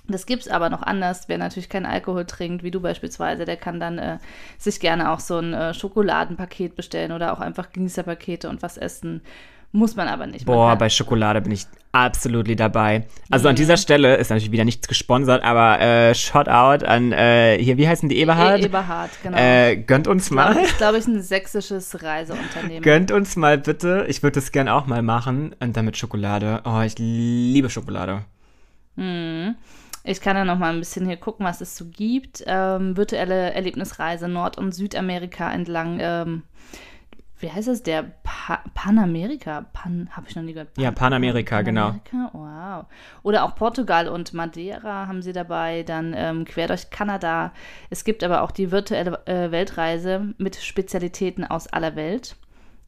Das 0.07 0.25
gibt's 0.25 0.47
aber 0.47 0.69
noch 0.69 0.81
anders. 0.81 1.27
Wer 1.27 1.37
natürlich 1.37 1.69
keinen 1.69 1.85
Alkohol 1.85 2.25
trinkt, 2.25 2.63
wie 2.63 2.71
du 2.71 2.81
beispielsweise, 2.81 3.45
der 3.45 3.57
kann 3.57 3.79
dann 3.79 3.97
äh, 3.97 4.17
sich 4.57 4.79
gerne 4.79 5.11
auch 5.11 5.19
so 5.19 5.37
ein 5.37 5.53
äh, 5.53 5.73
Schokoladenpaket 5.73 6.75
bestellen 6.75 7.11
oder 7.11 7.33
auch 7.33 7.39
einfach 7.39 7.71
Genießerpakete 7.71 8.49
und 8.49 8.61
was 8.61 8.77
essen. 8.77 9.21
Muss 9.73 9.95
man 9.95 10.09
aber 10.09 10.27
nicht. 10.27 10.45
Man 10.45 10.53
Boah, 10.53 10.75
bei 10.75 10.89
Schokolade 10.89 11.39
bin 11.39 11.53
ich 11.53 11.65
absolut 11.93 12.59
dabei. 12.59 13.05
Also 13.29 13.47
an 13.47 13.55
dieser 13.55 13.77
Stelle 13.77 14.17
ist 14.17 14.29
natürlich 14.29 14.51
wieder 14.51 14.65
nichts 14.65 14.85
gesponsert, 14.85 15.45
aber 15.45 15.79
äh, 15.79 16.13
Shoutout 16.13 16.85
an 16.85 17.13
hier, 17.13 17.77
wie 17.77 17.87
heißen 17.87 18.09
die 18.09 18.17
Eberhard? 18.17 18.59
E 18.59 18.65
Eberhard, 18.65 19.11
genau. 19.23 19.37
Äh, 19.37 19.77
gönnt 19.77 20.09
uns 20.09 20.29
mal. 20.29 20.55
Das 20.55 20.71
ist, 20.71 20.77
glaube 20.77 20.97
ich, 20.97 21.07
ein 21.07 21.21
sächsisches 21.21 22.03
Reiseunternehmen. 22.03 22.81
Gönnt 22.81 23.13
uns 23.13 23.37
mal 23.37 23.57
bitte. 23.57 24.05
Ich 24.09 24.23
würde 24.23 24.41
das 24.41 24.51
gern 24.51 24.67
auch 24.67 24.87
mal 24.87 25.01
machen. 25.01 25.55
Und 25.61 25.77
dann 25.77 25.85
mit 25.85 25.95
Schokolade. 25.95 26.61
Oh, 26.65 26.81
ich 26.81 26.95
liebe 26.99 27.69
Schokolade. 27.69 28.25
Ich 30.03 30.21
kann 30.21 30.35
ja 30.35 30.45
noch 30.45 30.57
mal 30.57 30.73
ein 30.73 30.79
bisschen 30.79 31.05
hier 31.05 31.17
gucken, 31.17 31.45
was 31.45 31.61
es 31.61 31.77
so 31.77 31.85
gibt. 31.85 32.43
Ähm, 32.47 32.97
virtuelle 32.97 33.53
Erlebnisreise 33.53 34.27
Nord- 34.27 34.57
und 34.57 34.73
Südamerika 34.73 35.51
entlang. 35.51 35.99
Ähm, 36.01 36.43
wie 37.39 37.51
heißt 37.51 37.67
es? 37.67 37.83
Der 37.83 38.03
pa 38.23 38.63
Panamerika. 38.73 39.65
Pan, 39.73 40.09
habe 40.11 40.27
ich 40.29 40.35
noch 40.35 40.43
nie 40.43 40.53
gehört. 40.53 40.73
Pan 40.73 40.83
Ja, 40.83 40.91
Panamerika, 40.91 41.61
genau. 41.61 41.95
Panamerika? 42.11 42.29
Wow. 42.33 42.85
Oder 43.23 43.43
auch 43.43 43.55
Portugal 43.55 44.07
und 44.07 44.33
Madeira 44.33 45.07
haben 45.07 45.21
sie 45.21 45.33
dabei. 45.33 45.83
Dann 45.83 46.13
ähm, 46.15 46.45
quer 46.45 46.67
durch 46.67 46.89
Kanada. 46.89 47.51
Es 47.89 48.03
gibt 48.03 48.23
aber 48.23 48.41
auch 48.41 48.51
die 48.51 48.71
virtuelle 48.71 49.25
äh, 49.25 49.51
Weltreise 49.51 50.33
mit 50.37 50.55
Spezialitäten 50.55 51.43
aus 51.43 51.67
aller 51.67 51.95
Welt. 51.95 52.35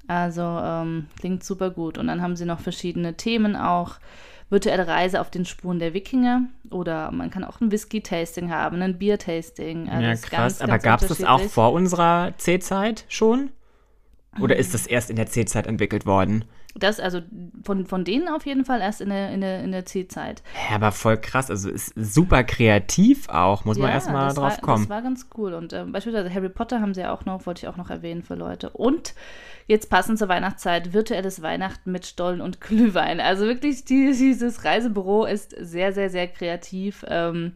Also 0.08 0.42
ähm, 0.42 1.08
klingt 1.20 1.44
super 1.44 1.72
gut. 1.72 1.98
Und 1.98 2.08
dann 2.08 2.22
haben 2.22 2.36
sie 2.36 2.46
noch 2.46 2.60
verschiedene 2.60 3.16
Themen 3.16 3.56
auch. 3.56 3.98
Virtuelle 4.54 4.88
Reise 4.88 5.20
auf 5.20 5.30
den 5.30 5.44
Spuren 5.46 5.80
der 5.80 5.94
Wikinger. 5.94 6.44
Oder 6.70 7.12
man 7.12 7.30
kann 7.30 7.44
auch 7.44 7.60
ein 7.60 7.72
Whisky-Tasting 7.72 8.52
haben, 8.52 8.82
ein 8.82 8.98
Bier-Tasting. 8.98 9.90
Also 9.90 10.02
ja, 10.02 10.16
krass. 10.16 10.30
ganz, 10.30 10.62
Aber 10.62 10.72
ganz 10.74 10.84
gab 10.84 11.02
es 11.02 11.08
das 11.10 11.24
auch 11.24 11.42
vor 11.42 11.74
unserer 11.74 12.34
C-Zeit 12.38 13.06
schon? 13.10 13.50
Oder 14.40 14.56
ist 14.56 14.74
das 14.74 14.88
erst 14.88 15.10
in 15.10 15.16
der 15.16 15.28
C-Zeit 15.28 15.68
entwickelt 15.68 16.06
worden? 16.06 16.46
Das, 16.76 17.00
also 17.00 17.22
von, 17.64 17.86
von 17.86 18.04
denen 18.04 18.28
auf 18.28 18.48
jeden 18.48 18.66
Fall 18.66 18.82
erst 18.82 19.00
in 19.00 19.10
der, 19.10 19.32
in 19.32 19.42
der, 19.42 19.64
in 19.64 19.72
der 19.72 19.86
C-Zeit. 19.86 20.42
Ja, 20.70 20.76
aber 20.78 20.92
voll 20.92 21.18
krass. 21.18 21.52
Also 21.52 21.70
ist 21.70 21.94
super 21.96 22.44
kreativ 22.44 23.30
auch. 23.30 23.64
Muss 23.64 23.78
man 23.78 23.90
Ja, 23.90 23.94
erstmal 23.94 24.26
das 24.26 24.36
drauf 24.36 24.52
war, 24.54 24.58
kommen. 24.58 24.84
Das 24.84 24.90
war 24.90 25.02
ganz 25.04 25.28
cool. 25.38 25.54
Und 25.54 25.72
ähm, 25.74 25.92
beispielsweise 25.92 26.34
Harry 26.34 26.50
Potter 26.50 26.82
haben 26.82 26.96
sie 26.96 27.02
ja 27.02 27.14
auch 27.14 27.26
noch, 27.26 27.46
wollte 27.46 27.64
ich 27.64 27.68
auch 27.68 27.78
noch 27.78 27.92
erwähnen 27.92 28.24
für 28.24 28.34
Leute. 28.34 28.72
Und 28.72 29.14
jetzt 29.68 29.90
passend 29.92 30.18
zur 30.18 30.30
Weihnachtszeit, 30.30 30.94
virtuelles 30.94 31.42
Weihnachten 31.44 31.92
mit 31.92 32.08
Stollen 32.08 32.42
und 32.42 32.60
Glühwein. 32.60 33.20
Also 33.20 33.46
wirklich, 33.46 33.86
die, 33.86 34.12
dieses 34.12 34.66
Reisebüro 34.66 35.26
ist 35.26 35.52
sehr, 35.60 35.94
sehr, 35.94 36.10
sehr 36.10 36.28
kreativ. 36.28 37.06
Ähm, 37.08 37.54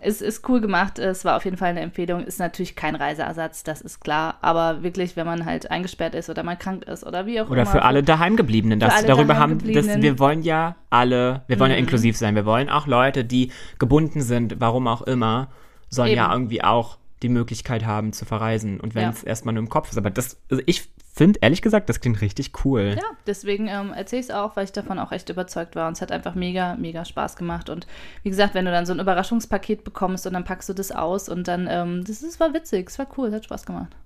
es 0.00 0.20
ist 0.20 0.48
cool 0.48 0.60
gemacht. 0.60 0.98
Es 0.98 1.24
war 1.24 1.36
auf 1.36 1.44
jeden 1.44 1.56
Fall 1.56 1.70
eine 1.70 1.80
Empfehlung. 1.80 2.24
Ist 2.24 2.38
natürlich 2.38 2.76
kein 2.76 2.94
Reiseersatz, 2.94 3.62
das 3.64 3.80
ist 3.80 4.00
klar. 4.00 4.38
Aber 4.40 4.82
wirklich, 4.82 5.16
wenn 5.16 5.26
man 5.26 5.44
halt 5.44 5.70
eingesperrt 5.70 6.14
ist 6.14 6.28
oder 6.30 6.42
mal 6.42 6.56
krank 6.56 6.84
ist 6.84 7.04
oder 7.04 7.26
wie 7.26 7.40
auch 7.40 7.48
Oder 7.50 7.62
immer. 7.62 7.70
für 7.70 7.82
alle 7.82 8.02
Daheimgebliebenen, 8.02 8.78
dass 8.80 8.94
alle 8.94 9.06
darüber 9.06 9.38
haben, 9.38 9.58
dass 9.72 9.86
wir 10.00 10.18
wollen 10.18 10.42
ja 10.42 10.76
alle, 10.90 11.42
wir 11.46 11.56
Mhm. 11.56 11.60
wollen 11.60 11.70
ja 11.72 11.76
inklusiv 11.78 12.16
sein. 12.16 12.34
Wir 12.34 12.44
wollen 12.46 12.68
auch 12.68 12.86
Leute, 12.86 13.24
die 13.24 13.50
gebunden 13.78 14.20
sind, 14.20 14.56
warum 14.60 14.86
auch 14.88 15.02
immer, 15.02 15.48
sollen 15.88 16.12
ja 16.14 16.24
Eben. 16.26 16.32
irgendwie 16.32 16.62
auch 16.64 16.98
die 17.22 17.28
Möglichkeit 17.30 17.86
haben 17.86 18.12
zu 18.12 18.24
verreisen. 18.26 18.78
Und 18.80 18.94
wenn 18.94 19.02
Ja. 19.04 19.10
es 19.10 19.24
erstmal 19.24 19.54
nur 19.54 19.62
im 19.62 19.68
Kopf 19.70 19.90
ist. 19.90 19.96
Aber 19.98 20.10
das, 20.10 20.38
also 20.50 20.62
ich 20.66 20.88
finde, 21.16 21.38
ehrlich 21.42 21.62
gesagt, 21.62 21.88
das 21.88 22.00
klingt 22.00 22.20
richtig 22.20 22.52
cool. 22.64 22.94
Ja, 22.96 23.10
deswegen 23.26 23.68
ähm, 23.68 23.92
erzähle 23.92 24.20
ich 24.20 24.26
es 24.26 24.34
auch, 24.34 24.54
weil 24.54 24.64
ich 24.64 24.72
davon 24.72 24.98
auch 24.98 25.12
echt 25.12 25.30
überzeugt 25.30 25.74
war. 25.74 25.88
Und 25.88 25.94
es 25.94 26.02
hat 26.02 26.12
einfach 26.12 26.34
mega, 26.34 26.76
mega 26.76 27.04
Spaß 27.04 27.36
gemacht. 27.36 27.70
Und 27.70 27.86
wie 28.22 28.28
gesagt, 28.28 28.54
wenn 28.54 28.66
du 28.66 28.70
dann 28.70 28.84
so 28.84 28.92
ein 28.92 29.00
Überraschungspaket 29.00 29.82
bekommst 29.82 30.26
und 30.26 30.34
dann 30.34 30.44
packst 30.44 30.68
du 30.68 30.74
das 30.74 30.92
aus 30.92 31.28
und 31.28 31.48
dann, 31.48 31.66
ähm, 31.70 32.04
das, 32.04 32.20
das 32.20 32.38
war 32.38 32.52
witzig, 32.52 32.90
es 32.90 32.98
war 32.98 33.08
cool, 33.16 33.28
es 33.28 33.34
hat 33.34 33.44
Spaß 33.46 33.64
gemacht. 33.64 33.96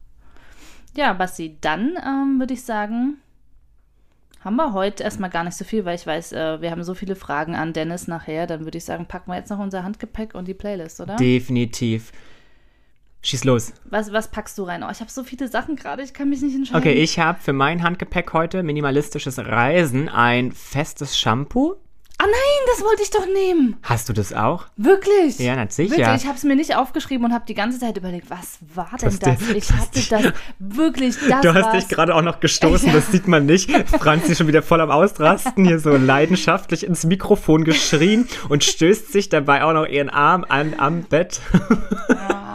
Ja, 0.96 1.12
Basti, 1.12 1.56
dann 1.60 1.96
ähm, 2.04 2.38
würde 2.38 2.54
ich 2.54 2.64
sagen, 2.64 3.18
haben 4.40 4.56
wir 4.56 4.72
heute 4.72 5.02
erstmal 5.02 5.30
gar 5.30 5.44
nicht 5.44 5.56
so 5.56 5.64
viel, 5.64 5.84
weil 5.84 5.96
ich 5.96 6.06
weiß, 6.06 6.32
äh, 6.32 6.60
wir 6.60 6.70
haben 6.70 6.82
so 6.84 6.94
viele 6.94 7.16
Fragen 7.16 7.56
an 7.56 7.72
Dennis 7.72 8.08
nachher. 8.08 8.46
Dann 8.46 8.64
würde 8.64 8.78
ich 8.78 8.84
sagen, 8.84 9.06
packen 9.06 9.30
wir 9.30 9.36
jetzt 9.36 9.50
noch 9.50 9.58
unser 9.58 9.82
Handgepäck 9.82 10.34
und 10.34 10.46
die 10.46 10.54
Playlist, 10.54 11.00
oder? 11.00 11.16
Definitiv. 11.16 12.12
Schieß 13.22 13.44
los. 13.44 13.72
was, 13.84 14.12
was 14.12 14.28
packst 14.30 14.56
du 14.56 14.64
rein? 14.64 14.82
Oh, 14.82 14.88
ich 14.90 15.00
habe 15.00 15.10
so 15.10 15.22
viele 15.24 15.46
Sachen 15.48 15.76
gerade, 15.76 16.02
ich 16.02 16.14
kann 16.14 16.30
mich 16.30 16.40
nicht 16.40 16.54
entscheiden. 16.54 16.80
Okay, 16.80 16.94
ich 16.94 17.18
habe 17.18 17.38
für 17.40 17.52
mein 17.52 17.82
Handgepäck 17.82 18.32
heute 18.32 18.62
minimalistisches 18.62 19.38
Reisen 19.38 20.08
ein 20.08 20.52
festes 20.52 21.18
Shampoo. 21.18 21.74
Ah 22.22 22.26
nein, 22.26 22.66
das 22.76 22.84
wollte 22.84 23.02
ich 23.02 23.08
doch 23.10 23.26
nehmen. 23.26 23.78
Hast 23.82 24.10
du 24.10 24.12
das 24.12 24.34
auch? 24.34 24.66
Wirklich? 24.76 25.38
Ja, 25.38 25.56
na 25.56 25.66
sicher. 25.70 25.96
Wirklich, 25.96 26.16
ich 26.22 26.26
habe 26.26 26.36
es 26.36 26.44
mir 26.44 26.54
nicht 26.54 26.76
aufgeschrieben 26.76 27.24
und 27.24 27.32
habe 27.32 27.46
die 27.48 27.54
ganze 27.54 27.78
Zeit 27.78 27.96
überlegt, 27.96 28.28
was 28.28 28.58
war 28.74 28.90
denn 29.00 29.18
das? 29.18 29.40
Ich 29.54 29.72
hatte 29.72 29.90
dich- 29.94 30.08
das 30.10 30.24
wirklich, 30.58 31.16
das 31.28 31.40
Du 31.40 31.54
hast 31.54 31.64
war's. 31.64 31.78
dich 31.78 31.88
gerade 31.88 32.14
auch 32.14 32.20
noch 32.20 32.40
gestoßen, 32.40 32.88
Ja. 32.88 32.92
das 32.94 33.10
sieht 33.10 33.26
man 33.26 33.46
nicht. 33.46 33.70
Franzi 33.98 34.36
schon 34.36 34.48
wieder 34.48 34.62
voll 34.62 34.82
am 34.82 34.90
Ausrasten, 34.90 35.64
hier 35.64 35.78
so 35.78 35.96
leidenschaftlich 35.96 36.84
ins 36.84 37.04
Mikrofon 37.04 37.64
geschrien 37.64 38.28
und 38.50 38.64
stößt 38.64 39.10
sich 39.12 39.30
dabei 39.30 39.64
auch 39.64 39.72
noch 39.72 39.86
ihren 39.86 40.10
Arm 40.10 40.44
an 40.46 40.74
am 40.76 41.02
Bett. 41.04 41.40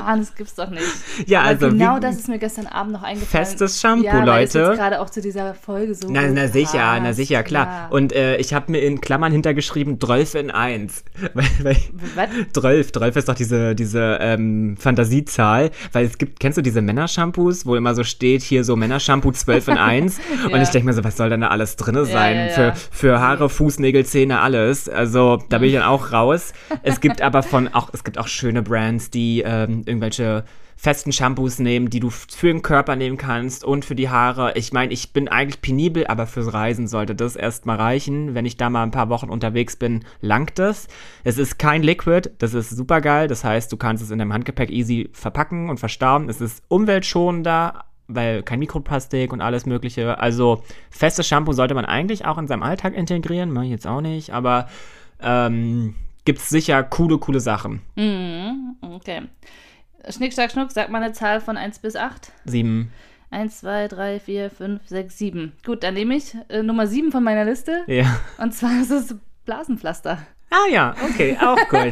Ah, 0.06 0.18
das 0.18 0.36
gibt's 0.36 0.56
doch 0.56 0.70
nicht. 0.70 0.84
Ja, 1.28 1.40
Aber 1.42 1.50
also 1.50 1.70
genau 1.70 2.00
das 2.00 2.16
ist 2.18 2.28
mir 2.28 2.38
gestern 2.40 2.68
Abend 2.68 2.94
noch 2.94 3.04
eingefallen. 3.04 3.46
Festes 3.46 3.80
Shampoo, 3.82 4.06
ja, 4.06 4.24
Leute. 4.24 4.60
jetzt 4.60 4.78
gerade 4.78 5.00
auch 5.02 5.10
zu 5.10 5.22
dieser 5.22 5.54
Folge 5.54 5.96
so 5.96 6.08
Na, 6.10 6.22
na 6.28 6.48
sicher, 6.48 6.80
passt. 6.80 7.02
na 7.04 7.14
sicher, 7.14 7.42
klar. 7.44 7.66
Ja. 7.66 7.88
Und 7.90 8.14
äh, 8.14 8.38
ich 8.38 8.54
habe 8.54 8.72
mir 8.72 8.80
in 8.80 9.02
Klammern 9.02 9.32
hintergeschrieben, 9.32 10.00
12 10.00 10.36
in 10.36 10.52
1. 10.52 11.04
Weil, 11.34 11.46
weil, 11.64 11.78
Was? 12.16 12.30
12, 12.54 12.92
12 12.92 13.16
ist 13.16 13.30
doch 13.30 13.36
diese, 13.36 13.76
diese 13.76 14.18
ähm, 14.22 14.76
Fantasiezahl, 14.78 15.72
weil 15.94 16.06
es 16.06 16.18
gibt, 16.18 16.40
kennst 16.40 16.58
du 16.58 16.62
diese 16.62 16.82
Männershampoos, 16.82 17.66
wo 17.66 17.76
immer 17.76 17.96
so 17.96 18.04
steht, 18.04 18.42
hier 18.44 18.64
so 18.64 18.76
Männershampoo 18.76 19.32
12 19.32 19.68
in 19.70 19.78
1 19.78 20.20
und 20.46 20.52
Ja. 20.52 20.62
ich 20.62 20.70
denke 20.70 20.86
mir 20.88 20.94
so, 20.94 21.04
was 21.04 21.18
soll 21.18 21.30
denn 21.30 21.42
da 21.42 21.48
alles 21.48 21.76
drin 21.78 21.96
sein? 22.06 22.36
ja, 22.36 22.46
ja. 22.46 22.52
Für, 22.54 22.74
für 22.92 23.20
Haare, 23.20 23.50
Fußnägel, 23.50 24.06
Zähne, 24.06 24.40
alles. 24.42 24.90
Also 24.90 25.40
da 25.50 25.58
bin 25.60 25.70
ich 25.70 25.76
dann 25.76 25.84
auch 25.84 26.12
raus. 26.12 26.54
Es 26.84 27.00
gibt 27.00 27.22
aber 27.22 27.42
von, 27.44 27.68
auch, 27.74 27.90
es 27.94 28.04
gibt 28.04 28.18
auch 28.18 28.28
schöne 28.28 28.62
Brands, 28.62 29.10
die 29.10 29.42
ähm, 29.46 29.84
irgendwelche 29.96 30.44
festen 30.78 31.14
Shampoos 31.14 31.60
nehmen, 31.60 31.90
die 31.90 32.02
du 32.02 32.10
für 32.10 32.48
den 32.48 32.62
Körper 32.62 32.96
nehmen 32.96 33.18
kannst 33.18 33.64
und 33.64 33.86
für 33.86 33.96
die 33.96 34.10
Haare. 34.10 34.54
Ich 34.56 34.74
meine, 34.74 34.92
ich 34.92 35.14
bin 35.14 35.30
eigentlich 35.30 35.62
penibel, 35.62 36.06
aber 36.08 36.28
fürs 36.28 36.54
Reisen 36.54 36.88
sollte 36.88 37.16
das 37.16 37.36
erstmal 37.36 37.78
reichen. 37.78 38.36
Wenn 38.36 38.46
ich 38.46 38.58
da 38.58 38.70
mal 38.70 38.84
ein 38.84 38.92
paar 38.92 39.10
Wochen 39.10 39.30
unterwegs 39.30 39.78
bin, 39.78 40.04
langt 40.20 40.60
das. 40.60 40.88
Es 41.24 41.38
ist 41.38 41.58
kein 41.58 41.82
Liquid, 41.82 42.30
das 42.40 42.54
ist 42.54 42.72
super 42.72 43.00
geil. 43.00 43.28
Das 43.28 43.44
heißt, 43.44 43.72
du 43.72 43.78
kannst 43.78 44.04
es 44.04 44.12
in 44.12 44.20
deinem 44.20 44.34
Handgepäck 44.34 44.70
easy 44.70 45.10
verpacken 45.14 45.70
und 45.70 45.80
verstauen. 45.80 46.30
Es 46.30 46.42
ist 46.42 46.64
umweltschonender, 46.68 47.86
weil 48.08 48.44
kein 48.44 48.60
Mikroplastik 48.60 49.32
und 49.32 49.42
alles 49.42 49.66
mögliche. 49.66 50.20
Also 50.20 50.62
festes 50.90 51.25
Shampoo 51.25 51.54
sollte 51.54 51.74
man 51.74 51.86
eigentlich 51.86 52.25
auch 52.25 52.38
in 52.38 52.48
seinem 52.48 52.64
Alltag 52.64 52.96
integrieren, 52.96 53.52
mache 53.52 53.66
ich 53.66 53.72
jetzt 53.72 53.88
auch 53.88 54.02
nicht, 54.02 54.32
aber 54.32 54.68
ähm, 55.22 55.96
gibt's 56.25 56.50
sicher 56.50 56.84
coole, 56.84 57.18
coole 57.18 57.40
Sachen. 57.40 57.82
Mhm, 57.96 58.75
okay. 58.82 59.22
Schnick, 60.10 60.34
schnack, 60.34 60.52
schnuck, 60.52 60.72
sag 60.72 60.90
mal 60.90 61.02
eine 61.02 61.14
Zahl 61.14 61.42
von 61.42 61.58
1 61.58 61.80
bis 61.80 61.96
8. 61.96 62.32
Sieben. 62.46 62.92
1, 63.32 63.60
2, 63.60 63.88
3, 63.88 64.20
4, 64.20 64.50
5, 64.50 64.82
6, 64.86 65.18
7. 65.18 65.54
Gut, 65.66 65.84
dann 65.84 65.96
nehme 65.96 66.16
ich 66.16 66.36
äh, 66.50 66.62
Nummer 66.64 66.88
7 66.88 67.12
von 67.12 67.24
meiner 67.24 67.44
Liste. 67.46 67.84
Ja. 67.88 68.20
Und 68.38 68.54
zwar 68.54 68.80
ist 68.82 68.92
es 68.92 69.16
Blasenpflaster. 69.46 70.20
Ah 70.52 70.70
ja, 70.72 70.96
okay, 71.04 71.36
auch 71.42 71.58
gut. 71.70 71.92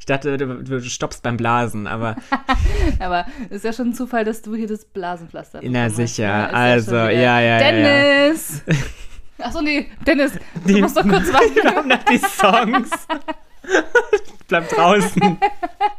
Ich 0.00 0.06
dachte, 0.06 0.36
du, 0.36 0.62
du 0.64 0.82
stoppst 0.82 1.22
beim 1.22 1.36
Blasen, 1.36 1.86
aber 1.86 2.16
Aber 2.98 3.26
ist 3.48 3.64
ja 3.64 3.72
schon 3.72 3.88
ein 3.90 3.94
Zufall, 3.94 4.24
dass 4.24 4.42
du 4.42 4.54
hier 4.56 4.66
das 4.66 4.84
Blasenpflaster 4.84 5.60
Na, 5.62 5.68
bekommen 5.68 5.84
hast, 5.84 5.96
sicher. 5.96 6.48
Ist 6.48 6.54
Also, 6.54 6.96
ja, 6.96 7.10
ja, 7.10 7.40
ja, 7.40 7.58
Dennis! 7.58 8.62
Achso, 9.38 9.62
nee, 9.62 9.88
Dennis, 10.06 10.32
du 10.66 10.74
Die- 10.74 10.80
musst 10.82 10.96
doch 10.96 11.02
kurz 11.08 11.32
warten. 11.32 11.54
wir 11.54 11.74
haben 11.76 11.88
noch 11.88 12.02
die 12.04 12.18
Songs. 12.18 12.90
Bleib 14.48 14.68
draußen. 14.68 15.38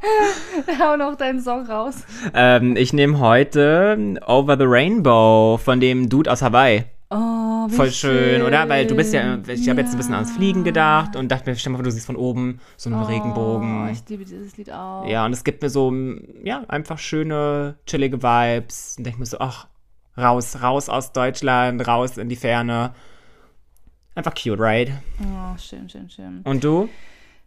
Hau 0.79 0.95
noch 0.95 1.15
deinen 1.15 1.41
Song 1.41 1.65
raus. 1.65 2.03
Ähm, 2.33 2.75
ich 2.77 2.93
nehme 2.93 3.19
heute 3.19 4.15
Over 4.25 4.57
the 4.57 4.63
Rainbow 4.65 5.59
von 5.62 5.79
dem 5.79 6.07
Dude 6.09 6.31
aus 6.31 6.41
Hawaii. 6.41 6.86
Oh, 7.09 7.15
wie 7.67 7.74
Voll 7.75 7.91
schön, 7.91 8.41
oder? 8.41 8.67
Weil 8.67 8.86
du 8.86 8.95
bist 8.95 9.13
ja, 9.13 9.38
ich 9.47 9.69
habe 9.69 9.79
jetzt 9.81 9.91
ein 9.91 9.97
bisschen 9.97 10.13
ans 10.13 10.31
Fliegen 10.31 10.63
gedacht 10.65 11.15
und 11.15 11.29
dachte 11.31 11.50
mir, 11.50 11.55
stell 11.55 11.71
mal 11.71 11.77
vor, 11.77 11.83
du 11.86 11.91
siehst 11.91 12.05
von 12.05 12.15
oben 12.17 12.59
so 12.75 12.89
einen 12.89 13.01
Oh, 13.01 13.05
Regenbogen. 13.05 13.89
ich 13.89 14.07
liebe 14.09 14.25
dieses 14.25 14.57
Lied 14.57 14.71
auch. 14.71 15.05
Ja, 15.07 15.25
und 15.25 15.31
es 15.33 15.43
gibt 15.45 15.62
mir 15.62 15.69
so, 15.69 15.93
ja, 16.43 16.63
einfach 16.67 17.00
schöne, 17.00 17.75
chillige 17.86 18.21
Vibes. 18.24 18.95
Und 18.97 19.05
denke 19.05 19.19
mir 19.19 19.25
so, 19.25 19.38
ach, 19.39 19.67
raus, 20.17 20.57
raus 20.62 20.89
aus 20.89 21.13
Deutschland, 21.13 21.86
raus 21.88 22.17
in 22.17 22.27
die 22.29 22.36
Ferne. 22.36 22.93
Einfach 24.15 24.33
cute, 24.33 24.59
right? 24.59 24.91
Oh, 25.21 25.57
schön, 25.57 25.88
schön, 25.89 26.09
schön. 26.09 26.41
Und 26.43 26.63
du? 26.63 26.89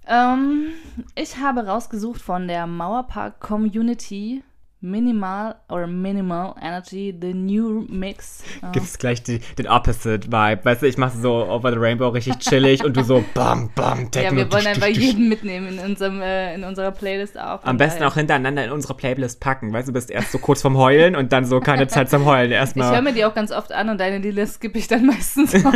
Ähm, 0.07 0.69
ich 1.15 1.37
habe 1.37 1.67
rausgesucht 1.67 2.21
von 2.21 2.49
der 2.49 2.67
Mauerpark 2.67 3.41
Community 3.41 4.43
Minimal 4.83 5.57
oder 5.69 5.87
Minimal 5.87 6.55
Energy, 6.61 7.15
The 7.21 7.35
New 7.35 7.85
Mix. 7.91 8.43
Äh, 8.63 8.73
Gibt's 8.73 8.99
gleich 8.99 9.23
die, 9.23 9.41
den 9.59 9.69
Opposite 9.69 10.29
Vibe. 10.29 10.65
Weißt 10.65 10.81
du, 10.81 10.87
ich 10.87 10.97
mache 10.97 11.19
so 11.19 11.47
Over 11.47 11.73
the 11.73 11.77
Rainbow 11.79 12.09
richtig 12.09 12.39
chillig 12.39 12.83
und 12.83 12.97
du 12.97 13.05
so 13.05 13.23
bam, 13.35 13.71
bam, 13.75 14.11
Techno. 14.11 14.31
ja, 14.31 14.37
wir 14.37 14.53
wollen 14.53 14.67
einfach 14.67 14.87
jeden 14.87 15.29
mitnehmen 15.29 15.69
in, 15.69 15.79
unserem, 15.81 16.23
äh, 16.23 16.55
in 16.55 16.65
unserer 16.65 16.93
Playlist 16.93 17.39
auch. 17.39 17.63
Am 17.65 17.77
besten 17.77 18.05
auch 18.05 18.15
hintereinander 18.15 18.65
in 18.65 18.71
unsere 18.71 18.95
Playlist 18.95 19.39
packen. 19.41 19.71
Weißt 19.71 19.89
du, 19.89 19.93
du 19.93 19.95
bist 19.95 20.11
erst 20.11 20.33
so 20.33 20.39
kurz 20.39 20.63
vorm 20.63 20.79
Heulen 20.79 21.15
und 21.15 21.31
dann 21.33 21.45
so 21.45 21.61
keine 21.61 21.87
Zeit 21.87 22.09
zum 22.09 22.25
Heulen. 22.25 22.51
Ich 22.51 22.57
höre 22.57 22.61
Erstmal. 22.61 23.03
mir 23.03 23.13
die 23.13 23.27
auch 23.27 23.35
ganz 23.35 23.53
oft 23.53 23.73
an 23.73 23.91
und 23.91 24.01
deine 24.01 24.17
Lieder 24.17 24.47
skippe 24.47 24.79
ich 24.79 24.89
dann 24.89 25.05
meistens 25.05 25.55
auch. 25.65 25.73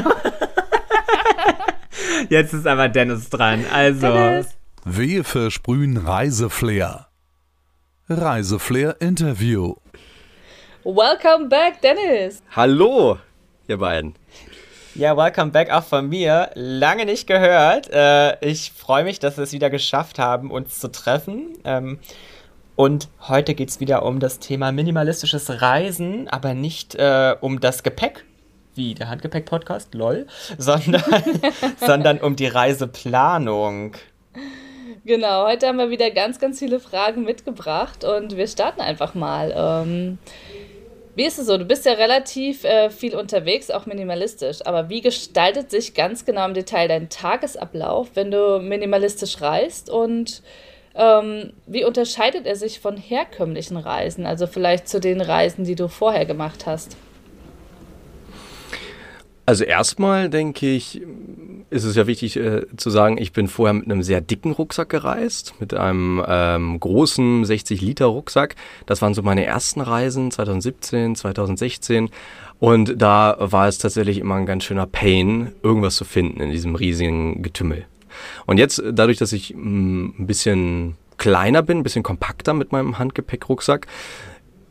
Jetzt 2.28 2.52
ist 2.52 2.66
aber 2.66 2.88
Dennis 2.88 3.30
dran. 3.30 3.64
Also. 3.72 4.12
Dennis. 4.12 4.48
Wir 4.84 5.24
versprühen 5.24 5.96
Reiseflair. 5.96 7.08
Reiseflair 8.08 8.96
Interview. 9.00 9.76
Welcome 10.84 11.48
back, 11.48 11.80
Dennis. 11.80 12.42
Hallo, 12.54 13.18
ihr 13.66 13.78
beiden. 13.78 14.14
Ja, 14.94 15.16
welcome 15.16 15.50
back 15.50 15.70
auch 15.70 15.82
von 15.82 16.08
mir. 16.08 16.50
Lange 16.54 17.06
nicht 17.06 17.26
gehört. 17.26 17.90
Äh, 17.90 18.38
ich 18.46 18.70
freue 18.70 19.04
mich, 19.04 19.18
dass 19.18 19.38
wir 19.38 19.44
es 19.44 19.52
wieder 19.52 19.70
geschafft 19.70 20.18
haben, 20.18 20.50
uns 20.50 20.78
zu 20.78 20.92
treffen. 20.92 21.56
Ähm, 21.64 21.98
und 22.76 23.08
heute 23.22 23.54
geht 23.54 23.70
es 23.70 23.80
wieder 23.80 24.04
um 24.04 24.20
das 24.20 24.38
Thema 24.38 24.70
minimalistisches 24.70 25.62
Reisen, 25.62 26.28
aber 26.28 26.54
nicht 26.54 26.94
äh, 26.96 27.34
um 27.40 27.60
das 27.60 27.82
Gepäck, 27.82 28.24
wie 28.74 28.94
der 28.94 29.08
Handgepäck-Podcast, 29.08 29.94
lol, 29.94 30.26
sondern, 30.58 31.02
sondern 31.80 32.18
um 32.18 32.36
die 32.36 32.46
Reiseplanung. 32.46 33.94
Genau, 35.04 35.46
heute 35.46 35.66
haben 35.66 35.78
wir 35.78 35.90
wieder 35.90 36.10
ganz, 36.10 36.38
ganz 36.38 36.58
viele 36.58 36.80
Fragen 36.80 37.24
mitgebracht 37.24 38.04
und 38.04 38.36
wir 38.36 38.46
starten 38.46 38.80
einfach 38.80 39.14
mal. 39.14 39.52
Ähm, 39.54 40.18
wie 41.16 41.24
ist 41.24 41.38
es 41.38 41.46
so? 41.46 41.58
Du 41.58 41.64
bist 41.64 41.84
ja 41.84 41.92
relativ 41.92 42.64
äh, 42.64 42.90
viel 42.90 43.14
unterwegs, 43.14 43.70
auch 43.70 43.86
minimalistisch. 43.86 44.66
Aber 44.66 44.88
wie 44.88 45.00
gestaltet 45.00 45.70
sich 45.70 45.94
ganz 45.94 46.24
genau 46.24 46.44
im 46.46 46.54
Detail 46.54 46.88
dein 46.88 47.08
Tagesablauf, 47.08 48.08
wenn 48.14 48.30
du 48.30 48.58
minimalistisch 48.60 49.40
reist? 49.40 49.90
Und 49.90 50.42
ähm, 50.96 51.52
wie 51.66 51.84
unterscheidet 51.84 52.46
er 52.46 52.56
sich 52.56 52.80
von 52.80 52.96
herkömmlichen 52.96 53.76
Reisen? 53.76 54.26
Also 54.26 54.46
vielleicht 54.46 54.88
zu 54.88 54.98
den 55.00 55.20
Reisen, 55.20 55.64
die 55.64 55.76
du 55.76 55.88
vorher 55.88 56.24
gemacht 56.24 56.66
hast? 56.66 56.96
Also 59.46 59.64
erstmal 59.64 60.30
denke 60.30 60.70
ich, 60.70 61.02
ist 61.68 61.84
es 61.84 61.96
ja 61.96 62.06
wichtig 62.06 62.36
äh, 62.36 62.62
zu 62.76 62.88
sagen, 62.88 63.18
ich 63.18 63.32
bin 63.32 63.46
vorher 63.48 63.74
mit 63.74 63.84
einem 63.84 64.02
sehr 64.02 64.22
dicken 64.22 64.52
Rucksack 64.52 64.88
gereist, 64.88 65.54
mit 65.60 65.74
einem 65.74 66.22
ähm, 66.26 66.80
großen 66.80 67.44
60 67.44 67.82
Liter 67.82 68.06
Rucksack. 68.06 68.56
Das 68.86 69.02
waren 69.02 69.12
so 69.12 69.22
meine 69.22 69.44
ersten 69.44 69.82
Reisen 69.82 70.30
2017, 70.30 71.14
2016. 71.16 72.08
Und 72.58 72.94
da 73.02 73.36
war 73.38 73.68
es 73.68 73.76
tatsächlich 73.76 74.18
immer 74.18 74.36
ein 74.36 74.46
ganz 74.46 74.64
schöner 74.64 74.86
Pain, 74.86 75.52
irgendwas 75.62 75.96
zu 75.96 76.04
finden 76.04 76.40
in 76.40 76.50
diesem 76.50 76.74
riesigen 76.74 77.42
Getümmel. 77.42 77.84
Und 78.46 78.58
jetzt, 78.58 78.82
dadurch, 78.92 79.18
dass 79.18 79.32
ich 79.32 79.54
mh, 79.54 79.60
mm, 79.60 80.14
ein 80.20 80.26
bisschen 80.26 80.96
kleiner 81.18 81.62
bin, 81.62 81.78
ein 81.78 81.82
bisschen 81.82 82.02
kompakter 82.02 82.54
mit 82.54 82.72
meinem 82.72 82.98
Handgepäckrucksack, 82.98 83.86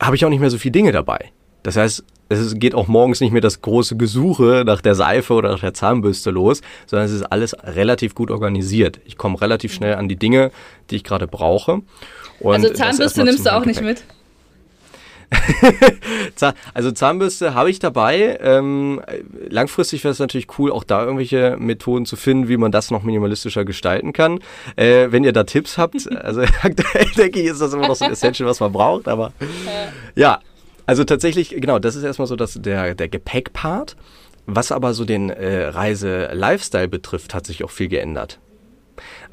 habe 0.00 0.16
ich 0.16 0.24
auch 0.24 0.30
nicht 0.30 0.40
mehr 0.40 0.50
so 0.50 0.58
viele 0.58 0.72
Dinge 0.72 0.90
dabei. 0.90 1.30
Das 1.64 1.76
heißt, 1.76 2.04
es 2.28 2.54
geht 2.58 2.74
auch 2.74 2.86
morgens 2.86 3.20
nicht 3.20 3.32
mehr 3.32 3.40
das 3.40 3.60
große 3.60 3.96
Gesuche 3.96 4.62
nach 4.64 4.80
der 4.80 4.94
Seife 4.94 5.34
oder 5.34 5.50
nach 5.50 5.60
der 5.60 5.74
Zahnbürste 5.74 6.30
los, 6.30 6.60
sondern 6.86 7.06
es 7.06 7.12
ist 7.12 7.24
alles 7.24 7.56
relativ 7.64 8.14
gut 8.14 8.30
organisiert. 8.30 9.00
Ich 9.04 9.18
komme 9.18 9.40
relativ 9.40 9.74
schnell 9.74 9.96
an 9.96 10.08
die 10.08 10.16
Dinge, 10.16 10.52
die 10.90 10.96
ich 10.96 11.04
gerade 11.04 11.26
brauche. 11.26 11.82
Also 12.42 12.70
Zahnbürste 12.70 13.24
nimmst 13.24 13.46
du 13.46 13.52
auch 13.52 13.64
nicht 13.64 13.82
mit? 13.82 14.04
also 16.74 16.92
Zahnbürste 16.92 17.54
habe 17.54 17.70
ich 17.70 17.78
dabei. 17.78 18.38
Ähm, 18.42 19.00
langfristig 19.48 20.04
wäre 20.04 20.12
es 20.12 20.18
natürlich 20.18 20.46
cool, 20.58 20.70
auch 20.70 20.84
da 20.84 21.02
irgendwelche 21.02 21.56
Methoden 21.58 22.04
zu 22.04 22.16
finden, 22.16 22.48
wie 22.48 22.58
man 22.58 22.72
das 22.72 22.90
noch 22.90 23.02
minimalistischer 23.02 23.64
gestalten 23.64 24.12
kann. 24.12 24.40
Äh, 24.76 25.08
wenn 25.10 25.24
ihr 25.24 25.32
da 25.32 25.44
Tipps 25.44 25.78
habt, 25.78 25.94
also 26.14 26.42
aktuell 26.62 27.06
denke 27.16 27.40
ich, 27.40 27.46
ist 27.46 27.60
das 27.60 27.72
immer 27.72 27.88
noch 27.88 27.96
so 27.96 28.04
ein 28.04 28.12
Essential, 28.12 28.48
was 28.48 28.60
man 28.60 28.72
braucht, 28.72 29.08
aber 29.08 29.32
ja, 30.14 30.40
also 30.86 31.04
tatsächlich, 31.04 31.50
genau, 31.50 31.78
das 31.78 31.96
ist 31.96 32.04
erstmal 32.04 32.28
so 32.28 32.36
dass 32.36 32.54
der, 32.54 32.94
der 32.94 33.08
Gepäckpart. 33.08 33.96
Was 34.46 34.72
aber 34.72 34.92
so 34.92 35.06
den 35.06 35.30
äh, 35.30 35.68
Reise-Lifestyle 35.68 36.88
betrifft, 36.88 37.32
hat 37.32 37.46
sich 37.46 37.64
auch 37.64 37.70
viel 37.70 37.88
geändert. 37.88 38.40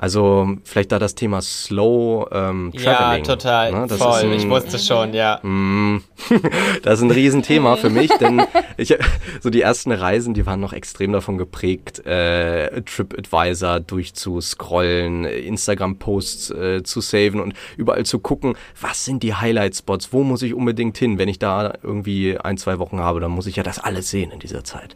Also 0.01 0.57
vielleicht 0.63 0.91
da 0.91 0.97
das 0.97 1.13
Thema 1.13 1.41
Slow 1.41 2.27
ähm, 2.31 2.73
Traveling. 2.75 3.23
Ja, 3.23 3.35
total. 3.35 3.71
Ne? 3.71 3.87
Voll. 3.87 4.21
Ein, 4.21 4.33
ich 4.33 4.49
wusste 4.49 4.79
schon, 4.79 5.13
ja. 5.13 5.39
Mm, 5.43 6.01
das 6.81 6.97
ist 6.97 7.03
ein 7.03 7.11
Riesenthema 7.11 7.75
für 7.75 7.91
mich, 7.91 8.09
denn 8.17 8.41
ich, 8.77 8.97
so 9.41 9.51
die 9.51 9.61
ersten 9.61 9.91
Reisen, 9.91 10.33
die 10.33 10.47
waren 10.47 10.59
noch 10.59 10.73
extrem 10.73 11.11
davon 11.11 11.37
geprägt, 11.37 12.03
äh, 12.03 12.81
TripAdvisor 12.81 13.79
durchzuscrollen, 13.81 15.25
Instagram-Posts 15.25 16.49
äh, 16.49 16.83
zu 16.83 16.99
saven 16.99 17.39
und 17.39 17.53
überall 17.77 18.03
zu 18.03 18.17
gucken, 18.17 18.55
was 18.81 19.05
sind 19.05 19.21
die 19.21 19.35
Highlight-Spots, 19.35 20.11
wo 20.13 20.23
muss 20.23 20.41
ich 20.41 20.55
unbedingt 20.55 20.97
hin, 20.97 21.19
wenn 21.19 21.29
ich 21.29 21.37
da 21.37 21.75
irgendwie 21.83 22.39
ein, 22.39 22.57
zwei 22.57 22.79
Wochen 22.79 23.01
habe, 23.01 23.19
dann 23.19 23.29
muss 23.29 23.45
ich 23.45 23.55
ja 23.55 23.61
das 23.61 23.77
alles 23.77 24.09
sehen 24.09 24.31
in 24.31 24.39
dieser 24.39 24.63
Zeit. 24.63 24.95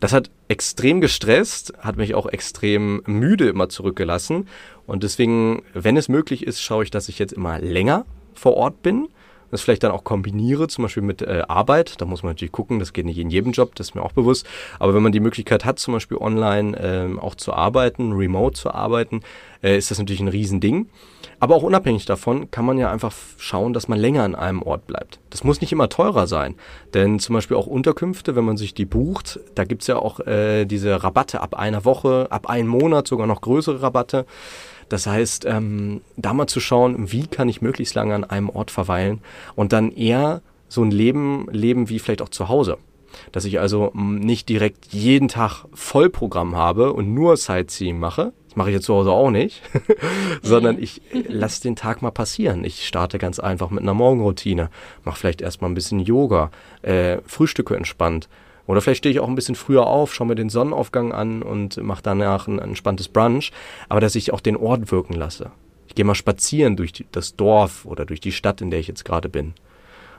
Das 0.00 0.14
hat 0.14 0.30
extrem 0.48 1.00
gestresst, 1.00 1.74
hat 1.78 1.96
mich 1.96 2.14
auch 2.14 2.26
extrem 2.26 3.02
müde 3.06 3.48
immer 3.48 3.68
zurückgelassen. 3.68 4.48
Und 4.86 5.02
deswegen, 5.02 5.62
wenn 5.74 5.96
es 5.96 6.08
möglich 6.08 6.46
ist, 6.46 6.62
schaue 6.62 6.84
ich, 6.84 6.90
dass 6.90 7.08
ich 7.08 7.18
jetzt 7.18 7.32
immer 7.32 7.58
länger 7.60 8.06
vor 8.34 8.54
Ort 8.54 8.82
bin. 8.82 9.08
Das 9.50 9.62
vielleicht 9.62 9.82
dann 9.82 9.92
auch 9.92 10.04
kombiniere, 10.04 10.68
zum 10.68 10.82
Beispiel 10.82 11.02
mit 11.02 11.22
äh, 11.22 11.42
Arbeit. 11.48 12.00
Da 12.00 12.04
muss 12.04 12.22
man 12.22 12.32
natürlich 12.32 12.52
gucken, 12.52 12.78
das 12.78 12.92
geht 12.92 13.06
nicht 13.06 13.18
in 13.18 13.30
jedem 13.30 13.52
Job, 13.52 13.74
das 13.74 13.88
ist 13.88 13.94
mir 13.94 14.02
auch 14.02 14.12
bewusst. 14.12 14.46
Aber 14.78 14.94
wenn 14.94 15.02
man 15.02 15.12
die 15.12 15.20
Möglichkeit 15.20 15.64
hat, 15.64 15.78
zum 15.78 15.94
Beispiel 15.94 16.18
online 16.18 16.76
äh, 16.78 17.20
auch 17.20 17.34
zu 17.34 17.52
arbeiten, 17.52 18.12
remote 18.12 18.54
zu 18.54 18.72
arbeiten, 18.72 19.20
äh, 19.62 19.76
ist 19.76 19.90
das 19.90 19.98
natürlich 19.98 20.20
ein 20.20 20.28
Riesending. 20.28 20.88
Aber 21.40 21.54
auch 21.54 21.62
unabhängig 21.62 22.04
davon 22.04 22.50
kann 22.50 22.64
man 22.64 22.78
ja 22.78 22.90
einfach 22.90 23.12
schauen, 23.36 23.72
dass 23.72 23.86
man 23.86 23.98
länger 23.98 24.24
an 24.24 24.34
einem 24.34 24.62
Ort 24.62 24.86
bleibt. 24.86 25.20
Das 25.30 25.44
muss 25.44 25.60
nicht 25.60 25.72
immer 25.72 25.88
teurer 25.88 26.26
sein, 26.26 26.56
denn 26.94 27.20
zum 27.20 27.34
Beispiel 27.34 27.56
auch 27.56 27.66
Unterkünfte, 27.66 28.34
wenn 28.34 28.44
man 28.44 28.56
sich 28.56 28.74
die 28.74 28.86
bucht, 28.86 29.38
da 29.54 29.64
gibt 29.64 29.82
es 29.82 29.88
ja 29.88 29.96
auch 29.96 30.20
äh, 30.20 30.64
diese 30.64 31.02
Rabatte 31.02 31.40
ab 31.40 31.54
einer 31.54 31.84
Woche, 31.84 32.26
ab 32.30 32.48
einem 32.48 32.68
Monat, 32.68 33.06
sogar 33.06 33.26
noch 33.26 33.40
größere 33.40 33.82
Rabatte. 33.82 34.26
Das 34.88 35.06
heißt, 35.06 35.44
ähm, 35.46 36.00
da 36.16 36.32
mal 36.32 36.46
zu 36.46 36.60
schauen, 36.60 37.12
wie 37.12 37.26
kann 37.26 37.48
ich 37.48 37.62
möglichst 37.62 37.94
lange 37.94 38.14
an 38.14 38.24
einem 38.24 38.48
Ort 38.48 38.70
verweilen 38.70 39.20
und 39.54 39.72
dann 39.72 39.92
eher 39.92 40.42
so 40.68 40.82
ein 40.82 40.90
Leben 40.90 41.46
leben 41.50 41.88
wie 41.88 41.98
vielleicht 41.98 42.22
auch 42.22 42.28
zu 42.28 42.48
Hause. 42.48 42.78
Dass 43.32 43.44
ich 43.44 43.58
also 43.58 43.90
nicht 43.94 44.48
direkt 44.48 44.86
jeden 44.92 45.28
Tag 45.28 45.64
Vollprogramm 45.72 46.56
habe 46.56 46.92
und 46.92 47.14
nur 47.14 47.36
Sightseeing 47.36 47.98
mache, 47.98 48.32
mache 48.54 48.70
ich 48.70 48.74
jetzt 48.74 48.86
zu 48.86 48.94
Hause 48.94 49.12
auch 49.12 49.30
nicht, 49.30 49.62
sondern 50.42 50.76
mhm. 50.76 50.82
ich 50.82 51.00
lasse 51.12 51.62
den 51.62 51.76
Tag 51.76 52.02
mal 52.02 52.10
passieren. 52.10 52.64
Ich 52.64 52.86
starte 52.86 53.18
ganz 53.18 53.38
einfach 53.38 53.70
mit 53.70 53.82
einer 53.82 53.94
Morgenroutine, 53.94 54.70
mache 55.04 55.18
vielleicht 55.18 55.40
erstmal 55.40 55.70
ein 55.70 55.74
bisschen 55.74 56.00
Yoga, 56.00 56.50
äh, 56.82 57.18
frühstücke 57.24 57.76
entspannt. 57.76 58.28
Oder 58.68 58.82
vielleicht 58.82 58.98
stehe 58.98 59.12
ich 59.12 59.20
auch 59.20 59.28
ein 59.28 59.34
bisschen 59.34 59.54
früher 59.54 59.86
auf, 59.86 60.14
schaue 60.14 60.28
mir 60.28 60.34
den 60.34 60.50
Sonnenaufgang 60.50 61.10
an 61.10 61.42
und 61.42 61.78
mache 61.78 62.02
danach 62.02 62.46
ein, 62.46 62.60
ein 62.60 62.68
entspanntes 62.68 63.08
Brunch, 63.08 63.50
aber 63.88 64.00
dass 64.00 64.14
ich 64.14 64.32
auch 64.32 64.40
den 64.40 64.56
Ort 64.56 64.92
wirken 64.92 65.14
lasse. 65.14 65.50
Ich 65.88 65.94
gehe 65.94 66.04
mal 66.04 66.14
spazieren 66.14 66.76
durch 66.76 66.92
die, 66.92 67.06
das 67.10 67.34
Dorf 67.34 67.86
oder 67.86 68.04
durch 68.04 68.20
die 68.20 68.30
Stadt, 68.30 68.60
in 68.60 68.70
der 68.70 68.78
ich 68.78 68.86
jetzt 68.86 69.06
gerade 69.06 69.30
bin. 69.30 69.54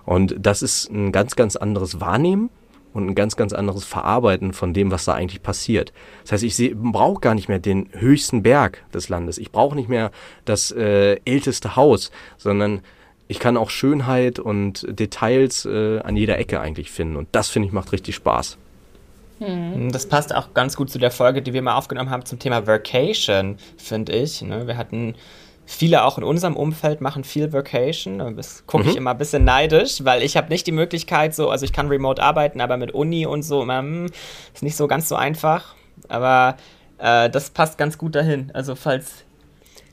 Und 0.04 0.36
das 0.40 0.64
ist 0.64 0.90
ein 0.90 1.12
ganz, 1.12 1.36
ganz 1.36 1.56
anderes 1.56 2.02
Wahrnehmen 2.02 2.50
und 2.92 3.10
ein 3.10 3.16
ganz, 3.16 3.36
ganz 3.36 3.54
anderes 3.54 3.86
Verarbeiten 3.86 4.52
von 4.54 4.74
dem, 4.74 4.90
was 4.90 5.06
da 5.06 5.14
eigentlich 5.14 5.44
passiert. 5.44 5.94
Das 6.24 6.32
heißt, 6.32 6.44
ich 6.44 6.74
brauche 6.76 7.22
gar 7.22 7.36
nicht 7.36 7.50
mehr 7.50 7.60
den 7.60 7.90
höchsten 7.92 8.42
Berg 8.42 8.84
des 8.92 9.10
Landes. 9.10 9.38
Ich 9.38 9.52
brauche 9.52 9.76
nicht 9.76 9.90
mehr 9.90 10.10
das 10.46 10.72
äh, 10.72 11.20
älteste 11.24 11.76
Haus, 11.76 12.10
sondern 12.38 12.82
ich 13.30 13.40
kann 13.40 13.56
auch 13.56 13.70
Schönheit 13.70 14.40
und 14.40 14.86
Details 14.90 15.64
äh, 15.66 16.00
an 16.00 16.18
jeder 16.18 16.38
Ecke 16.38 16.60
eigentlich 16.60 16.92
finden. 16.92 17.16
Und 17.16 17.30
das, 17.32 17.48
finde 17.48 17.68
ich, 17.68 17.72
macht 17.72 17.94
richtig 17.94 18.16
Spaß. 18.16 18.58
Hm. 19.40 19.92
Das 19.94 20.08
passt 20.08 20.36
auch 20.36 20.54
ganz 20.54 20.76
gut 20.76 20.90
zu 20.90 21.00
der 21.00 21.12
Folge, 21.12 21.42
die 21.42 21.54
wir 21.54 21.62
mal 21.62 21.76
aufgenommen 21.76 22.10
haben 22.10 22.26
zum 22.26 22.40
Thema 22.40 22.68
Vacation, 22.68 23.58
finde 23.78 24.12
ich. 24.12 24.42
Ne? 24.42 24.68
Wir 24.68 24.76
hatten 24.76 25.16
Viele 25.72 26.04
auch 26.04 26.18
in 26.18 26.24
unserem 26.24 26.58
Umfeld 26.58 27.00
machen 27.00 27.24
viel 27.24 27.54
Vacation. 27.54 28.36
Das 28.36 28.66
gucke 28.66 28.86
ich 28.86 28.94
mhm. 28.94 28.98
immer 28.98 29.12
ein 29.12 29.20
bisschen 29.20 29.44
neidisch, 29.44 30.04
weil 30.04 30.24
ich 30.24 30.36
habe 30.36 30.50
nicht 30.50 30.66
die 30.66 30.72
Möglichkeit 30.72 31.36
so, 31.36 31.52
also 31.52 31.64
ich 31.64 31.72
kann 31.72 31.90
remote 31.90 32.24
arbeiten, 32.24 32.60
aber 32.60 32.76
mit 32.76 32.92
Uni 32.92 33.28
und 33.28 33.44
so 33.44 33.62
immer, 33.62 33.78
hm, 33.78 34.08
ist 34.52 34.64
nicht 34.64 34.76
so 34.76 34.88
ganz 34.88 35.08
so 35.08 35.16
einfach. 35.16 35.76
Aber 36.08 36.58
äh, 36.98 37.30
das 37.30 37.52
passt 37.52 37.78
ganz 37.78 38.00
gut 38.00 38.16
dahin. 38.16 38.50
Also 38.56 38.74
falls 38.74 39.26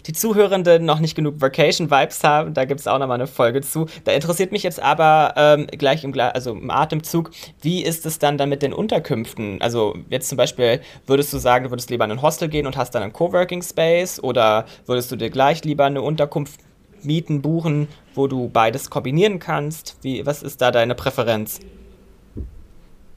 die 0.06 0.12
Zuhörenden 0.12 0.84
noch 0.84 1.00
nicht 1.00 1.14
genug 1.14 1.40
Vacation-Vibes 1.40 2.22
haben, 2.24 2.54
da 2.54 2.64
gibt 2.64 2.80
es 2.80 2.86
auch 2.86 2.98
nochmal 2.98 3.16
eine 3.16 3.26
Folge 3.26 3.60
zu. 3.60 3.86
Da 4.04 4.12
interessiert 4.12 4.52
mich 4.52 4.62
jetzt 4.62 4.80
aber 4.80 5.34
ähm, 5.36 5.66
gleich 5.66 6.04
im, 6.04 6.18
also 6.18 6.52
im 6.52 6.70
Atemzug, 6.70 7.30
wie 7.62 7.82
ist 7.82 8.06
es 8.06 8.18
dann 8.18 8.38
dann 8.38 8.48
mit 8.48 8.62
den 8.62 8.72
Unterkünften? 8.72 9.60
Also 9.60 9.96
jetzt 10.10 10.28
zum 10.28 10.36
Beispiel, 10.36 10.80
würdest 11.06 11.32
du 11.32 11.38
sagen, 11.38 11.64
du 11.64 11.70
würdest 11.70 11.90
lieber 11.90 12.04
in 12.04 12.12
ein 12.12 12.22
Hostel 12.22 12.48
gehen 12.48 12.66
und 12.66 12.76
hast 12.76 12.94
dann 12.94 13.02
einen 13.02 13.12
Coworking 13.12 13.62
Space 13.62 14.22
oder 14.22 14.66
würdest 14.86 15.10
du 15.10 15.16
dir 15.16 15.30
gleich 15.30 15.64
lieber 15.64 15.84
eine 15.84 16.02
Unterkunft 16.02 16.60
mieten, 17.02 17.42
buchen, 17.42 17.88
wo 18.14 18.26
du 18.26 18.48
beides 18.48 18.90
kombinieren 18.90 19.38
kannst? 19.38 19.96
Wie, 20.02 20.24
was 20.26 20.42
ist 20.42 20.60
da 20.60 20.70
deine 20.70 20.94
Präferenz? 20.94 21.60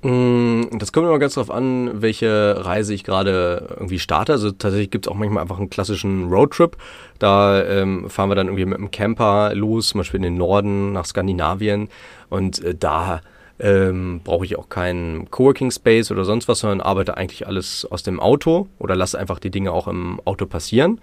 Mm, 0.01 0.77
das 0.77 0.93
kommt 0.93 1.07
immer 1.07 1.19
ganz 1.19 1.33
drauf 1.33 1.51
an, 1.51 2.01
welche 2.01 2.55
Reise 2.65 2.93
ich 2.93 3.03
gerade 3.03 3.67
irgendwie 3.71 3.99
starte. 3.99 4.31
Also 4.31 4.51
tatsächlich 4.51 4.91
gibt 4.91 5.05
es 5.05 5.11
auch 5.11 5.15
manchmal 5.15 5.41
einfach 5.41 5.57
einen 5.57 5.69
klassischen 5.69 6.29
Roadtrip. 6.29 6.77
Da 7.19 7.61
ähm, 7.63 8.09
fahren 8.09 8.29
wir 8.29 8.35
dann 8.35 8.47
irgendwie 8.47 8.65
mit 8.65 8.77
einem 8.77 8.91
Camper 8.91 9.53
los, 9.55 9.89
zum 9.89 9.99
Beispiel 9.99 10.19
in 10.19 10.23
den 10.23 10.37
Norden 10.37 10.93
nach 10.93 11.05
Skandinavien. 11.05 11.89
Und 12.29 12.63
äh, 12.63 12.75
da 12.75 13.21
ähm, 13.59 14.21
brauche 14.23 14.45
ich 14.45 14.57
auch 14.57 14.69
keinen 14.69 15.29
Coworking 15.29 15.71
Space 15.71 16.11
oder 16.11 16.23
sonst 16.23 16.47
was, 16.47 16.59
sondern 16.59 16.79
arbeite 16.79 17.17
eigentlich 17.17 17.45
alles 17.45 17.85
aus 17.89 18.03
dem 18.03 18.21
Auto 18.21 18.67
oder 18.79 18.95
lasse 18.95 19.19
einfach 19.19 19.39
die 19.39 19.51
Dinge 19.51 19.73
auch 19.73 19.87
im 19.87 20.21
Auto 20.23 20.45
passieren. 20.45 21.01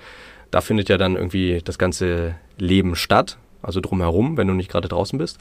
Da 0.51 0.63
findet 0.63 0.89
ja 0.89 0.97
dann 0.97 1.17
irgendwie 1.17 1.61
das 1.63 1.79
ganze 1.79 2.37
Leben 2.57 2.97
statt, 2.97 3.37
also 3.67 3.81
drumherum, 3.81 4.37
wenn 4.37 4.47
du 4.47 4.55
nicht 4.55 4.71
gerade 4.71 4.89
draußen 4.89 5.19
bist. 5.19 5.39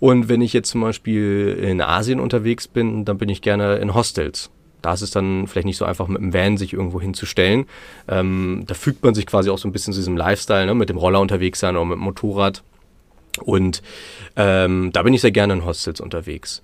Und 0.00 0.28
wenn 0.28 0.40
ich 0.40 0.52
jetzt 0.52 0.70
zum 0.70 0.80
Beispiel 0.80 1.58
in 1.62 1.80
Asien 1.80 2.20
unterwegs 2.20 2.68
bin, 2.68 3.04
dann 3.04 3.18
bin 3.18 3.28
ich 3.28 3.40
gerne 3.40 3.76
in 3.76 3.94
Hostels. 3.94 4.50
Da 4.82 4.92
ist 4.92 5.02
es 5.02 5.10
dann 5.10 5.46
vielleicht 5.46 5.66
nicht 5.66 5.76
so 5.76 5.84
einfach 5.84 6.06
mit 6.08 6.20
dem 6.20 6.32
Van 6.32 6.56
sich 6.56 6.72
irgendwo 6.72 7.00
hinzustellen. 7.00 7.66
Ähm, 8.08 8.64
da 8.66 8.74
fügt 8.74 9.02
man 9.02 9.14
sich 9.14 9.26
quasi 9.26 9.50
auch 9.50 9.58
so 9.58 9.68
ein 9.68 9.72
bisschen 9.72 9.92
zu 9.92 10.00
diesem 10.00 10.16
Lifestyle, 10.16 10.66
ne? 10.66 10.74
mit 10.74 10.88
dem 10.88 10.98
Roller 10.98 11.20
unterwegs 11.20 11.60
sein 11.60 11.76
oder 11.76 11.84
mit 11.84 11.96
dem 11.96 12.02
Motorrad. 12.02 12.62
Und 13.38 13.82
ähm, 14.36 14.90
da 14.92 15.02
bin 15.02 15.14
ich 15.14 15.20
sehr 15.20 15.32
gerne 15.32 15.54
in 15.54 15.64
Hostels 15.64 16.00
unterwegs. 16.00 16.62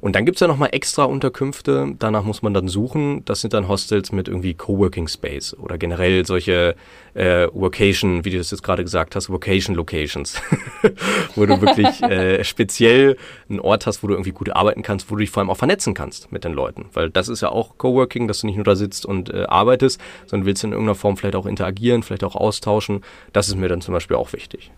Und 0.00 0.16
dann 0.16 0.24
gibt's 0.24 0.40
ja 0.40 0.48
nochmal 0.48 0.70
extra 0.72 1.04
Unterkünfte, 1.04 1.94
danach 1.98 2.24
muss 2.24 2.40
man 2.40 2.54
dann 2.54 2.68
suchen. 2.68 3.22
Das 3.26 3.42
sind 3.42 3.52
dann 3.52 3.68
Hostels 3.68 4.12
mit 4.12 4.28
irgendwie 4.28 4.54
Coworking 4.54 5.08
Space 5.08 5.54
oder 5.54 5.76
generell 5.76 6.24
solche 6.24 6.74
äh, 7.12 7.48
Workation, 7.52 8.24
wie 8.24 8.30
du 8.30 8.38
das 8.38 8.50
jetzt 8.50 8.62
gerade 8.62 8.82
gesagt 8.82 9.14
hast, 9.14 9.28
Vocation 9.28 9.76
Locations, 9.76 10.40
wo 11.34 11.44
du 11.44 11.60
wirklich 11.60 12.02
äh, 12.10 12.42
speziell 12.44 13.18
einen 13.50 13.60
Ort 13.60 13.86
hast, 13.86 14.02
wo 14.02 14.06
du 14.06 14.14
irgendwie 14.14 14.32
gut 14.32 14.50
arbeiten 14.50 14.82
kannst, 14.82 15.10
wo 15.10 15.16
du 15.16 15.20
dich 15.20 15.30
vor 15.30 15.42
allem 15.42 15.50
auch 15.50 15.58
vernetzen 15.58 15.92
kannst 15.92 16.32
mit 16.32 16.44
den 16.44 16.54
Leuten. 16.54 16.86
Weil 16.94 17.10
das 17.10 17.28
ist 17.28 17.42
ja 17.42 17.50
auch 17.50 17.76
Coworking, 17.76 18.26
dass 18.26 18.40
du 18.40 18.46
nicht 18.46 18.56
nur 18.56 18.64
da 18.64 18.76
sitzt 18.76 19.04
und 19.04 19.28
äh, 19.28 19.44
arbeitest, 19.48 20.00
sondern 20.26 20.46
willst 20.46 20.64
in 20.64 20.72
irgendeiner 20.72 20.94
Form 20.94 21.18
vielleicht 21.18 21.36
auch 21.36 21.46
interagieren, 21.46 22.02
vielleicht 22.02 22.24
auch 22.24 22.36
austauschen. 22.36 23.02
Das 23.34 23.48
ist 23.48 23.56
mir 23.56 23.68
dann 23.68 23.82
zum 23.82 23.92
Beispiel 23.92 24.16
auch 24.16 24.32
wichtig. 24.32 24.70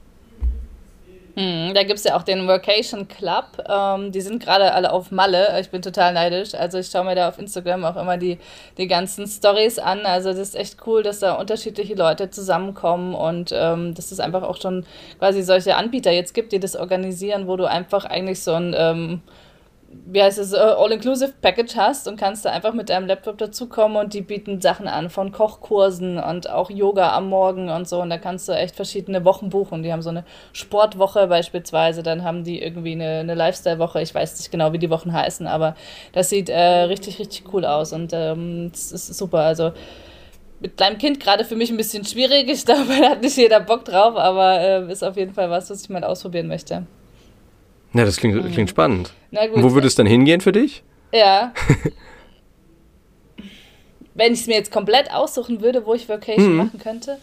Hm, 1.34 1.72
da 1.72 1.82
gibt 1.82 1.98
es 1.98 2.04
ja 2.04 2.14
auch 2.14 2.24
den 2.24 2.46
Workation 2.46 3.08
Club. 3.08 3.64
Ähm, 3.66 4.12
die 4.12 4.20
sind 4.20 4.42
gerade 4.42 4.72
alle 4.72 4.92
auf 4.92 5.10
Malle. 5.10 5.58
Ich 5.60 5.70
bin 5.70 5.80
total 5.80 6.12
neidisch. 6.12 6.54
Also 6.54 6.78
ich 6.78 6.88
schaue 6.88 7.04
mir 7.04 7.14
da 7.14 7.28
auf 7.28 7.38
Instagram 7.38 7.84
auch 7.86 7.96
immer 7.96 8.18
die, 8.18 8.38
die 8.76 8.86
ganzen 8.86 9.26
Stories 9.26 9.78
an. 9.78 10.04
Also 10.04 10.28
das 10.30 10.38
ist 10.38 10.56
echt 10.56 10.86
cool, 10.86 11.02
dass 11.02 11.20
da 11.20 11.34
unterschiedliche 11.34 11.94
Leute 11.94 12.28
zusammenkommen 12.30 13.14
und 13.14 13.50
ähm, 13.54 13.94
dass 13.94 14.12
es 14.12 14.20
einfach 14.20 14.42
auch 14.42 14.60
schon 14.60 14.84
quasi 15.18 15.42
solche 15.42 15.76
Anbieter 15.76 16.10
jetzt 16.10 16.34
gibt, 16.34 16.52
die 16.52 16.60
das 16.60 16.76
organisieren, 16.76 17.46
wo 17.46 17.56
du 17.56 17.64
einfach 17.64 18.04
eigentlich 18.04 18.42
so 18.42 18.52
ein 18.52 18.74
ähm, 18.76 19.22
wie 20.06 20.22
heißt 20.22 20.38
es, 20.38 20.52
äh, 20.52 20.56
All-Inclusive-Package 20.56 21.76
hast 21.76 22.08
und 22.08 22.16
kannst 22.16 22.44
da 22.44 22.50
einfach 22.50 22.72
mit 22.72 22.88
deinem 22.88 23.06
Laptop 23.06 23.38
dazukommen 23.38 23.96
und 23.96 24.14
die 24.14 24.22
bieten 24.22 24.60
Sachen 24.60 24.88
an 24.88 25.10
von 25.10 25.32
Kochkursen 25.32 26.18
und 26.18 26.48
auch 26.48 26.70
Yoga 26.70 27.16
am 27.16 27.28
Morgen 27.28 27.68
und 27.68 27.88
so. 27.88 28.00
Und 28.00 28.10
da 28.10 28.18
kannst 28.18 28.48
du 28.48 28.52
echt 28.52 28.76
verschiedene 28.76 29.24
Wochen 29.24 29.50
buchen. 29.50 29.82
Die 29.82 29.92
haben 29.92 30.02
so 30.02 30.10
eine 30.10 30.24
Sportwoche 30.52 31.26
beispielsweise, 31.26 32.02
dann 32.02 32.24
haben 32.24 32.44
die 32.44 32.62
irgendwie 32.62 32.92
eine, 32.92 33.20
eine 33.20 33.34
Lifestyle-Woche. 33.34 34.02
Ich 34.02 34.14
weiß 34.14 34.38
nicht 34.38 34.50
genau, 34.50 34.72
wie 34.72 34.78
die 34.78 34.90
Wochen 34.90 35.12
heißen, 35.12 35.46
aber 35.46 35.74
das 36.12 36.30
sieht 36.30 36.48
äh, 36.48 36.58
richtig, 36.58 37.18
richtig 37.18 37.44
cool 37.52 37.64
aus 37.64 37.92
und 37.92 38.12
ähm, 38.12 38.70
das 38.72 38.92
ist 38.92 39.14
super. 39.14 39.40
Also 39.40 39.72
mit 40.60 40.76
kleinem 40.76 40.98
Kind 40.98 41.20
gerade 41.20 41.44
für 41.44 41.56
mich 41.56 41.70
ein 41.70 41.76
bisschen 41.76 42.04
schwierig. 42.04 42.48
Ich 42.48 42.64
glaube, 42.64 42.86
da 42.88 43.10
hat 43.10 43.22
nicht 43.22 43.36
jeder 43.36 43.60
Bock 43.60 43.84
drauf, 43.84 44.16
aber 44.16 44.60
äh, 44.60 44.92
ist 44.92 45.02
auf 45.02 45.16
jeden 45.16 45.34
Fall 45.34 45.50
was, 45.50 45.70
was 45.70 45.82
ich 45.82 45.90
mal 45.90 46.04
ausprobieren 46.04 46.46
möchte. 46.48 46.86
Ja, 47.94 48.04
das 48.04 48.16
klingt, 48.16 48.52
klingt 48.52 48.70
spannend. 48.70 49.12
Na 49.30 49.46
gut. 49.46 49.62
Wo 49.62 49.72
würde 49.74 49.86
es 49.86 49.94
dann 49.94 50.06
hingehen 50.06 50.40
für 50.40 50.52
dich? 50.52 50.82
Ja. 51.12 51.52
Wenn 54.14 54.32
ich 54.32 54.40
es 54.40 54.46
mir 54.46 54.56
jetzt 54.56 54.72
komplett 54.72 55.12
aussuchen 55.12 55.60
würde, 55.62 55.86
wo 55.86 55.94
ich 55.94 56.08
Vacation 56.08 56.52
mhm. 56.52 56.56
machen 56.56 56.78
könnte. 56.78 57.18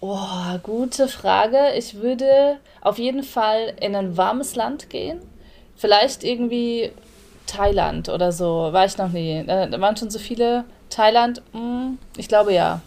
Oh, 0.00 0.58
gute 0.62 1.06
Frage. 1.08 1.58
Ich 1.76 1.94
würde 1.94 2.58
auf 2.80 2.98
jeden 2.98 3.22
Fall 3.22 3.74
in 3.80 3.94
ein 3.94 4.16
warmes 4.16 4.56
Land 4.56 4.90
gehen. 4.90 5.20
Vielleicht 5.76 6.24
irgendwie 6.24 6.90
Thailand 7.46 8.08
oder 8.08 8.32
so. 8.32 8.72
War 8.72 8.84
ich 8.84 8.98
noch 8.98 9.10
nie. 9.10 9.44
Da 9.46 9.80
waren 9.80 9.96
schon 9.96 10.10
so 10.10 10.18
viele. 10.18 10.64
Thailand, 10.90 11.40
mh, 11.52 11.60
hm, 11.60 11.98
ich 12.16 12.28
glaube 12.28 12.52
ja. 12.52 12.80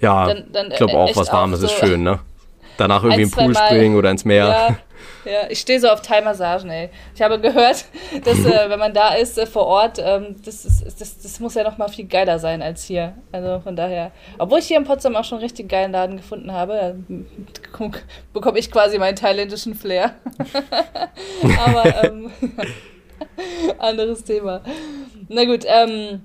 Ja, 0.00 0.26
dann, 0.26 0.44
dann 0.52 0.70
ich 0.70 0.76
glaube 0.76 0.98
auch, 0.98 1.14
was 1.16 1.32
Warmes 1.32 1.60
so 1.60 1.66
ist 1.66 1.78
schön, 1.78 2.02
ne? 2.02 2.18
Danach 2.78 3.02
irgendwie 3.04 3.22
im 3.22 3.30
Pool 3.30 3.54
springen 3.54 3.96
oder 3.96 4.10
ins 4.10 4.24
Meer. 4.24 4.48
Ja, 4.48 4.78
ja, 5.24 5.50
ich 5.50 5.60
stehe 5.60 5.80
so 5.80 5.88
auf 5.88 6.02
Thai-Massagen, 6.02 6.70
ey. 6.70 6.90
Ich 7.14 7.22
habe 7.22 7.40
gehört, 7.40 7.84
dass 8.24 8.38
äh, 8.44 8.70
wenn 8.70 8.78
man 8.78 8.94
da 8.94 9.14
ist 9.14 9.38
äh, 9.38 9.46
vor 9.46 9.66
Ort, 9.66 9.98
ähm, 9.98 10.36
das, 10.44 10.64
ist, 10.64 11.00
das, 11.00 11.18
das 11.18 11.40
muss 11.40 11.54
ja 11.54 11.64
noch 11.64 11.78
mal 11.78 11.88
viel 11.88 12.06
geiler 12.06 12.38
sein 12.38 12.62
als 12.62 12.84
hier. 12.84 13.14
Also 13.32 13.60
von 13.60 13.76
daher, 13.76 14.12
obwohl 14.38 14.58
ich 14.60 14.66
hier 14.66 14.78
in 14.78 14.84
Potsdam 14.84 15.16
auch 15.16 15.24
schon 15.24 15.38
einen 15.38 15.44
richtig 15.44 15.68
geilen 15.68 15.92
Laden 15.92 16.16
gefunden 16.16 16.52
habe, 16.52 16.96
äh, 17.10 17.18
bekomme 18.32 18.58
ich 18.58 18.70
quasi 18.70 18.98
meinen 18.98 19.16
thailändischen 19.16 19.74
Flair. 19.74 20.14
Aber 21.66 22.04
ähm, 22.04 22.30
anderes 23.78 24.24
Thema. 24.24 24.62
Na 25.28 25.44
gut, 25.44 25.64
ähm, 25.66 26.22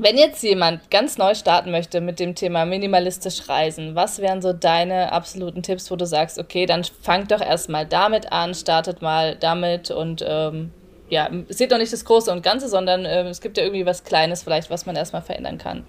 wenn 0.00 0.16
jetzt 0.16 0.44
jemand 0.44 0.92
ganz 0.92 1.18
neu 1.18 1.34
starten 1.34 1.72
möchte 1.72 2.00
mit 2.00 2.20
dem 2.20 2.36
Thema 2.36 2.64
minimalistisch 2.64 3.48
reisen, 3.48 3.96
was 3.96 4.20
wären 4.20 4.40
so 4.40 4.52
deine 4.52 5.12
absoluten 5.12 5.62
Tipps, 5.62 5.90
wo 5.90 5.96
du 5.96 6.06
sagst, 6.06 6.38
okay, 6.38 6.66
dann 6.66 6.84
fangt 7.02 7.32
doch 7.32 7.40
erstmal 7.40 7.84
damit 7.84 8.30
an, 8.30 8.54
startet 8.54 9.02
mal 9.02 9.34
damit 9.34 9.90
und 9.90 10.24
ähm, 10.26 10.70
ja, 11.10 11.28
seht 11.48 11.72
doch 11.72 11.78
nicht 11.78 11.92
das 11.92 12.04
Große 12.04 12.30
und 12.30 12.44
Ganze, 12.44 12.68
sondern 12.68 13.04
äh, 13.04 13.28
es 13.28 13.40
gibt 13.40 13.56
ja 13.56 13.64
irgendwie 13.64 13.86
was 13.86 14.04
Kleines 14.04 14.44
vielleicht, 14.44 14.70
was 14.70 14.86
man 14.86 14.94
erstmal 14.94 15.22
verändern 15.22 15.58
kann. 15.58 15.84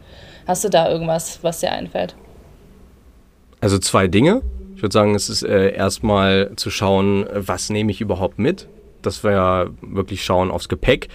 Hast 0.47 0.63
du 0.63 0.69
da 0.69 0.89
irgendwas, 0.89 1.39
was 1.43 1.59
dir 1.59 1.71
einfällt? 1.71 2.15
Also 3.61 3.77
zwei 3.77 4.07
Dinge. 4.07 4.41
Ich 4.75 4.81
würde 4.81 4.93
sagen, 4.93 5.13
es 5.13 5.29
ist 5.29 5.43
äh, 5.43 5.71
erstmal 5.71 6.53
zu 6.55 6.71
schauen, 6.71 7.27
was 7.31 7.69
nehme 7.69 7.91
ich 7.91 8.01
überhaupt 8.01 8.39
mit. 8.39 8.67
Das 9.03 9.23
wäre 9.23 9.35
ja 9.35 9.65
wirklich 9.81 10.23
schauen 10.23 10.49
aufs 10.49 10.67
Gepäck 10.67 11.09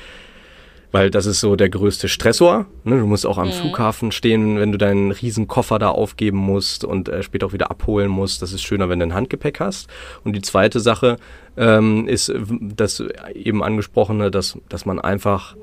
weil 0.95 1.11
das 1.11 1.27
ist 1.27 1.41
so 1.41 1.57
der 1.57 1.71
größte 1.71 2.07
Stressor. 2.07 2.67
Ne? 2.85 3.01
Du 3.01 3.07
musst 3.09 3.27
auch 3.27 3.37
am 3.37 3.49
mhm. 3.49 3.53
Flughafen 3.53 4.13
stehen, 4.13 4.61
wenn 4.61 4.71
du 4.71 4.79
deinen 4.79 5.11
riesen 5.11 5.49
Koffer 5.49 5.81
da 5.81 5.89
aufgeben 5.89 6.37
musst 6.37 6.85
und 6.85 7.09
äh, 7.09 7.25
später 7.25 7.47
auch 7.47 7.53
wieder 7.53 7.73
abholen 7.73 8.09
musst. 8.09 8.43
Das 8.43 8.53
ist 8.53 8.63
schöner, 8.63 8.89
wenn 8.89 9.01
du 9.01 9.07
ein 9.07 9.13
Handgepäck 9.13 9.59
hast. 9.59 9.89
Und 10.23 10.37
die 10.37 10.41
zweite 10.41 10.79
Sache 10.79 11.17
ähm, 11.57 12.07
ist 12.07 12.33
das 12.61 13.03
eben 13.35 13.65
angesprochene, 13.65 14.31
dass, 14.31 14.57
dass 14.69 14.87
man 14.87 15.01
einfach 15.01 15.57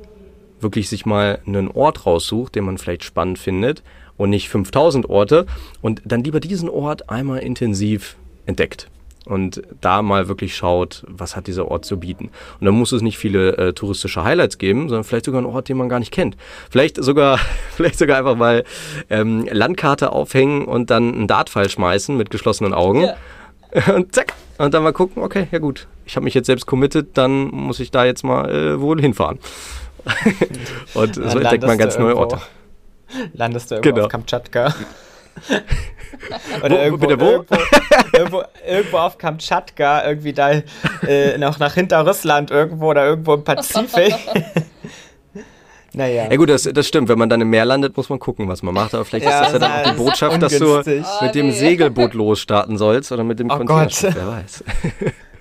wirklich 0.60 0.89
sich 0.89 1.06
mal 1.06 1.39
einen 1.48 1.70
Ort 1.70 2.06
raussucht, 2.06 2.54
den 2.56 2.65
man 2.65 2.78
vielleicht 2.78 3.06
spannend 3.06 3.39
findet 3.39 3.84
und 4.17 4.32
nicht 4.32 4.50
5000 4.50 5.10
Orte 5.10 5.46
und 5.82 6.02
dann 6.04 6.26
lieber 6.26 6.41
diesen 6.41 6.67
Ort 6.67 7.10
einmal 7.10 7.39
intensiv 7.39 8.17
entdeckt 8.46 8.90
und 9.25 9.62
da 9.81 10.01
mal 10.01 10.27
wirklich 10.27 10.55
schaut, 10.55 11.03
was 11.07 11.36
hat 11.36 11.47
dieser 11.47 11.69
Ort 11.69 11.86
zu 11.86 11.99
bieten. 11.99 12.31
Und 12.60 12.65
dann 12.65 12.73
muss 12.73 12.91
es 12.91 13.01
nicht 13.01 13.17
viele 13.17 13.57
äh, 13.57 13.73
touristische 13.73 14.23
Highlights 14.23 14.57
geben, 14.57 14.89
sondern 14.89 15.03
vielleicht 15.03 15.25
sogar 15.25 15.39
einen 15.39 15.53
Ort, 15.53 15.69
den 15.69 15.77
man 15.77 15.89
gar 15.89 15.99
nicht 15.99 16.12
kennt. 16.12 16.36
Vielleicht 16.69 17.01
sogar, 17.01 17.39
vielleicht 17.75 17.99
sogar 17.99 18.17
einfach 18.17 18.36
mal 18.36 18.63
ähm, 19.10 19.47
Landkarte 19.51 20.12
aufhängen 20.12 20.65
und 20.65 20.89
dann 20.89 21.13
einen 21.13 21.27
Dartpfeil 21.27 21.69
schmeißen 21.69 22.17
mit 22.17 22.29
geschlossenen 22.29 22.73
Augen. 22.73 23.03
Ja. 23.03 23.15
Und 23.95 24.13
zack. 24.13 24.34
Und 24.57 24.73
dann 24.73 24.84
mal 24.84 24.91
gucken, 24.91 25.23
okay, 25.23 25.47
ja 25.49 25.60
gut, 25.60 25.88
ich 26.05 26.17
habe 26.17 26.25
mich 26.25 26.34
jetzt 26.34 26.45
selbst 26.45 26.65
committed, 26.65 27.17
dann 27.17 27.47
muss 27.47 27.79
ich 27.79 27.89
da 27.89 28.03
jetzt 28.03 28.23
mal 28.23 28.51
äh, 28.51 28.81
wohl 28.81 28.99
hinfahren. 28.99 29.39
und 30.93 31.15
so 31.15 31.21
entdeckt 31.21 31.65
man 31.65 31.77
ganz 31.77 31.97
neue 31.97 32.17
Orte. 32.17 32.39
Landest 33.34 33.71
du 33.71 33.75
irgendwo 33.75 33.95
genau. 33.95 34.05
auf 34.05 34.12
Kamtschatka? 34.12 34.75
Oder 36.63 36.76
wo, 36.76 36.84
irgendwo, 36.84 37.08
wo? 37.08 37.10
Irgendwo, 37.10 37.56
irgendwo, 38.13 38.44
irgendwo, 38.67 38.98
auf 38.98 39.17
Kamtschatka, 39.17 40.08
irgendwie 40.08 40.34
da 40.34 40.62
äh, 41.08 41.38
noch 41.38 41.60
nach 41.60 41.74
Hinterrussland 41.74 42.52
irgendwo 42.52 42.89
oder 42.89 43.06
irgendwo 43.06 43.34
im 43.34 43.44
Pazifik. 43.44 44.13
Naja. 45.94 46.28
Ja 46.32 46.38
gut, 46.38 46.50
das, 46.50 46.63
das 46.63 46.88
stimmt. 46.88 47.10
Wenn 47.10 47.20
man 47.20 47.28
dann 47.28 47.41
im 47.41 47.50
Meer 47.50 47.65
landet, 47.65 47.98
muss 47.98 48.08
man 48.08 48.17
gucken, 48.17 48.48
was 48.48 48.63
man 48.63 48.74
macht. 48.74 48.94
Aber 48.94 49.04
vielleicht 49.04 49.26
ja, 49.26 49.41
ist 49.41 49.48
das 49.48 49.54
ja 49.54 49.60
dann 49.60 49.72
auch 49.72 49.91
die 49.91 49.98
Botschaft, 49.98 50.41
dass 50.41 50.58
du 50.58 50.80
oh, 50.80 51.24
mit 51.26 51.36
dem 51.36 51.48
nee. 51.48 51.52
Segelboot 51.52 52.13
losstarten 52.13 52.78
sollst 52.78 53.12
oder 53.12 53.26
mit 53.26 53.39
dem 53.39 53.52
oh 53.52 53.58
Container. 53.58 54.15
Wer 54.15 54.28
weiß. 54.28 54.63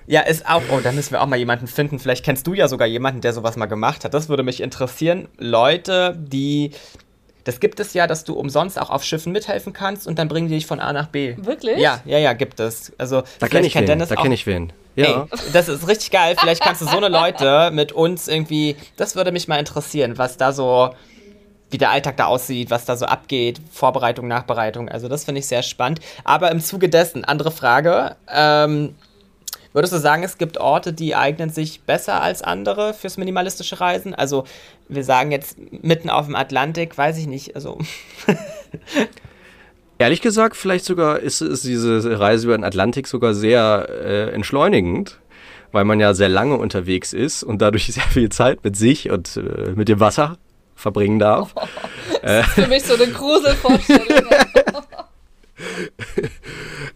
Ja, 0.07 0.21
ist 0.21 0.45
auch. 0.45 0.63
Oh, 0.73 0.79
da 0.83 0.91
müssen 0.91 1.11
wir 1.11 1.21
auch 1.21 1.27
mal 1.27 1.37
jemanden 1.37 1.67
finden. 1.67 1.97
Vielleicht 1.97 2.25
kennst 2.25 2.45
du 2.45 2.53
ja 2.53 2.67
sogar 2.67 2.85
jemanden, 2.85 3.21
der 3.21 3.31
sowas 3.31 3.55
mal 3.55 3.67
gemacht 3.67 4.03
hat. 4.03 4.13
Das 4.13 4.27
würde 4.27 4.43
mich 4.43 4.59
interessieren. 4.59 5.29
Leute, 5.37 6.17
die 6.19 6.71
das 7.43 7.59
gibt 7.59 7.79
es 7.79 7.93
ja, 7.93 8.07
dass 8.07 8.23
du 8.23 8.33
umsonst 8.33 8.79
auch 8.79 8.89
auf 8.89 9.03
Schiffen 9.03 9.31
mithelfen 9.31 9.73
kannst 9.73 10.07
und 10.07 10.19
dann 10.19 10.27
bringen 10.27 10.47
die 10.47 10.55
dich 10.55 10.65
von 10.65 10.79
A 10.79 10.93
nach 10.93 11.07
B. 11.07 11.35
Wirklich? 11.37 11.79
Ja, 11.79 12.01
ja, 12.05 12.17
ja, 12.17 12.33
gibt 12.33 12.59
es. 12.59 12.91
Also 12.97 13.23
da 13.39 13.47
kenne 13.47 13.67
ich 13.67 13.75
wen. 13.75 13.85
Dennis 13.85 14.09
da 14.09 14.15
kenne 14.15 14.35
ich 14.35 14.45
wen. 14.45 14.71
Ja. 14.95 15.05
Ey, 15.05 15.39
das 15.53 15.69
ist 15.69 15.87
richtig 15.87 16.11
geil. 16.11 16.35
Vielleicht 16.39 16.61
kannst 16.61 16.81
du 16.81 16.85
so 16.85 16.97
eine 16.97 17.07
Leute 17.07 17.71
mit 17.71 17.91
uns 17.91 18.27
irgendwie. 18.27 18.75
Das 18.97 19.15
würde 19.15 19.31
mich 19.31 19.47
mal 19.47 19.57
interessieren, 19.57 20.17
was 20.17 20.37
da 20.37 20.51
so, 20.51 20.93
wie 21.69 21.77
der 21.77 21.91
Alltag 21.91 22.17
da 22.17 22.25
aussieht, 22.25 22.69
was 22.69 22.85
da 22.85 22.97
so 22.97 23.05
abgeht, 23.05 23.61
Vorbereitung, 23.71 24.27
Nachbereitung. 24.27 24.89
Also 24.89 25.07
das 25.07 25.23
finde 25.23 25.39
ich 25.39 25.47
sehr 25.47 25.63
spannend. 25.63 25.99
Aber 26.23 26.51
im 26.51 26.59
Zuge 26.59 26.89
dessen, 26.89 27.23
andere 27.23 27.51
Frage. 27.51 28.17
Ähm, 28.31 28.95
Würdest 29.73 29.93
du 29.93 29.99
sagen, 29.99 30.23
es 30.23 30.37
gibt 30.37 30.57
Orte, 30.57 30.91
die 30.91 31.15
eignen 31.15 31.49
sich 31.49 31.81
besser 31.81 32.21
als 32.21 32.41
andere 32.41 32.93
fürs 32.93 33.17
minimalistische 33.17 33.79
Reisen? 33.79 34.13
Also, 34.13 34.43
wir 34.89 35.03
sagen 35.03 35.31
jetzt 35.31 35.57
mitten 35.81 36.09
auf 36.09 36.25
dem 36.25 36.35
Atlantik, 36.35 36.97
weiß 36.97 37.17
ich 37.17 37.27
nicht. 37.27 37.55
Also. 37.55 37.77
Ehrlich 39.97 40.21
gesagt, 40.21 40.57
vielleicht 40.57 40.83
sogar 40.83 41.19
ist, 41.19 41.41
ist 41.41 41.63
diese 41.63 42.19
Reise 42.19 42.47
über 42.47 42.57
den 42.57 42.63
Atlantik 42.63 43.07
sogar 43.07 43.33
sehr 43.33 43.87
äh, 43.89 44.31
entschleunigend, 44.31 45.19
weil 45.71 45.85
man 45.85 45.99
ja 45.99 46.13
sehr 46.13 46.29
lange 46.29 46.57
unterwegs 46.57 47.13
ist 47.13 47.43
und 47.43 47.61
dadurch 47.61 47.85
sehr 47.93 48.03
viel 48.03 48.29
Zeit 48.29 48.63
mit 48.63 48.75
sich 48.75 49.09
und 49.09 49.37
äh, 49.37 49.71
mit 49.75 49.87
dem 49.87 49.99
Wasser 49.99 50.37
verbringen 50.75 51.19
darf. 51.19 51.51
Oh, 51.55 51.61
das 52.23 52.47
ist 52.47 52.53
für 52.53 52.67
mich 52.67 52.83
so 52.83 52.95
eine 52.95 53.07
Gruselvorstellung. 53.07 54.25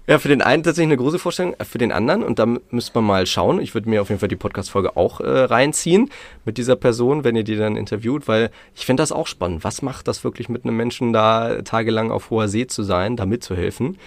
Ja, 0.08 0.20
für 0.20 0.28
den 0.28 0.44
einen 0.44 0.62
tatsächlich 0.62 0.90
eine 0.90 0.98
große 0.98 1.18
Vorstellung, 1.18 1.56
für 1.64 1.80
den 1.80 1.92
anderen, 1.92 2.24
und 2.24 2.38
da 2.38 2.46
müsste 2.46 2.92
man 2.96 3.06
mal 3.06 3.26
schauen. 3.26 3.60
Ich 3.60 3.74
würde 3.74 3.90
mir 3.90 4.04
auf 4.04 4.10
jeden 4.10 4.20
Fall 4.20 4.30
die 4.30 4.36
Podcast-Folge 4.36 4.96
auch 4.96 5.20
äh, 5.20 5.28
reinziehen 5.28 6.12
mit 6.46 6.60
dieser 6.60 6.76
Person, 6.76 7.24
wenn 7.24 7.36
ihr 7.36 7.44
die 7.44 7.56
dann 7.56 7.76
interviewt, 7.76 8.28
weil 8.28 8.52
ich 8.76 8.86
finde 8.86 9.02
das 9.02 9.12
auch 9.12 9.26
spannend. 9.26 9.64
Was 9.64 9.82
macht 9.82 10.08
das 10.08 10.24
wirklich 10.24 10.48
mit 10.48 10.64
einem 10.64 10.78
Menschen, 10.78 11.12
da 11.12 11.64
tagelang 11.64 12.12
auf 12.12 12.30
hoher 12.30 12.48
See 12.48 12.68
zu 12.68 12.84
sein, 12.84 13.16
da 13.16 13.26
mitzuhelfen? 13.26 13.98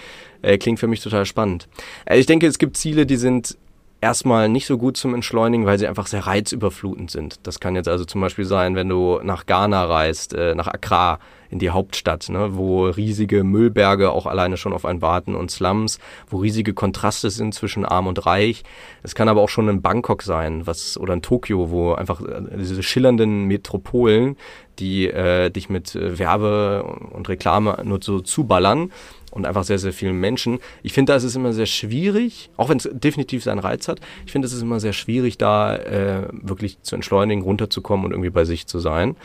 Äh, 0.42 0.58
klingt 0.58 0.78
für 0.78 0.86
mich 0.86 1.00
total 1.00 1.26
spannend. 1.26 1.66
Äh, 2.04 2.20
ich 2.20 2.26
denke, 2.26 2.46
es 2.46 2.58
gibt 2.58 2.76
Ziele, 2.76 3.04
die 3.04 3.16
sind 3.16 3.58
erstmal 4.00 4.48
nicht 4.48 4.66
so 4.66 4.78
gut 4.78 4.96
zum 4.96 5.14
Entschleunigen, 5.14 5.66
weil 5.66 5.80
sie 5.80 5.88
einfach 5.88 6.06
sehr 6.06 6.28
reizüberflutend 6.28 7.10
sind. 7.10 7.40
Das 7.42 7.58
kann 7.58 7.74
jetzt 7.74 7.88
also 7.88 8.04
zum 8.04 8.20
Beispiel 8.20 8.44
sein, 8.44 8.76
wenn 8.76 8.88
du 8.88 9.18
nach 9.24 9.46
Ghana 9.46 9.84
reist, 9.84 10.32
äh, 10.32 10.54
nach 10.54 10.68
Accra, 10.68 11.18
in 11.50 11.58
die 11.58 11.70
Hauptstadt, 11.70 12.28
ne, 12.28 12.56
wo 12.56 12.86
riesige 12.86 13.44
Müllberge 13.44 14.10
auch 14.10 14.26
alleine 14.26 14.56
schon 14.56 14.72
auf 14.72 14.84
einen 14.84 15.02
warten 15.02 15.34
und 15.34 15.50
Slums, 15.50 15.98
wo 16.28 16.38
riesige 16.38 16.74
Kontraste 16.74 17.30
sind 17.30 17.54
zwischen 17.54 17.84
arm 17.84 18.06
und 18.06 18.26
reich. 18.26 18.62
Es 19.02 19.14
kann 19.14 19.28
aber 19.28 19.40
auch 19.40 19.48
schon 19.48 19.68
in 19.68 19.82
Bangkok 19.82 20.22
sein, 20.22 20.66
was 20.66 20.98
oder 20.98 21.14
in 21.14 21.22
Tokio, 21.22 21.70
wo 21.70 21.92
einfach 21.92 22.20
äh, 22.20 22.56
diese 22.58 22.82
schillernden 22.82 23.44
Metropolen, 23.44 24.36
die 24.78 25.08
äh, 25.08 25.50
dich 25.50 25.68
mit 25.68 25.94
äh, 25.94 26.18
Werbe 26.18 26.84
und 27.10 27.28
Reklame 27.28 27.80
nur 27.84 27.98
so 28.02 28.20
zuballern 28.20 28.90
und 29.30 29.46
einfach 29.46 29.64
sehr, 29.64 29.78
sehr 29.78 29.92
vielen 29.92 30.18
Menschen. 30.18 30.58
Ich 30.82 30.92
finde, 30.92 31.12
da 31.12 31.16
ist 31.16 31.24
es 31.24 31.36
immer 31.36 31.52
sehr 31.52 31.66
schwierig, 31.66 32.50
auch 32.56 32.68
wenn 32.68 32.78
es 32.78 32.88
definitiv 32.92 33.44
seinen 33.44 33.58
Reiz 33.58 33.88
hat, 33.88 34.00
ich 34.24 34.32
finde, 34.32 34.46
es 34.46 34.52
ist 34.52 34.62
immer 34.62 34.80
sehr 34.80 34.92
schwierig, 34.92 35.38
da 35.38 35.76
äh, 35.76 36.28
wirklich 36.32 36.80
zu 36.82 36.94
entschleunigen, 36.94 37.42
runterzukommen 37.42 38.06
und 38.06 38.12
irgendwie 38.12 38.30
bei 38.30 38.44
sich 38.44 38.66
zu 38.66 38.78
sein. 38.78 39.16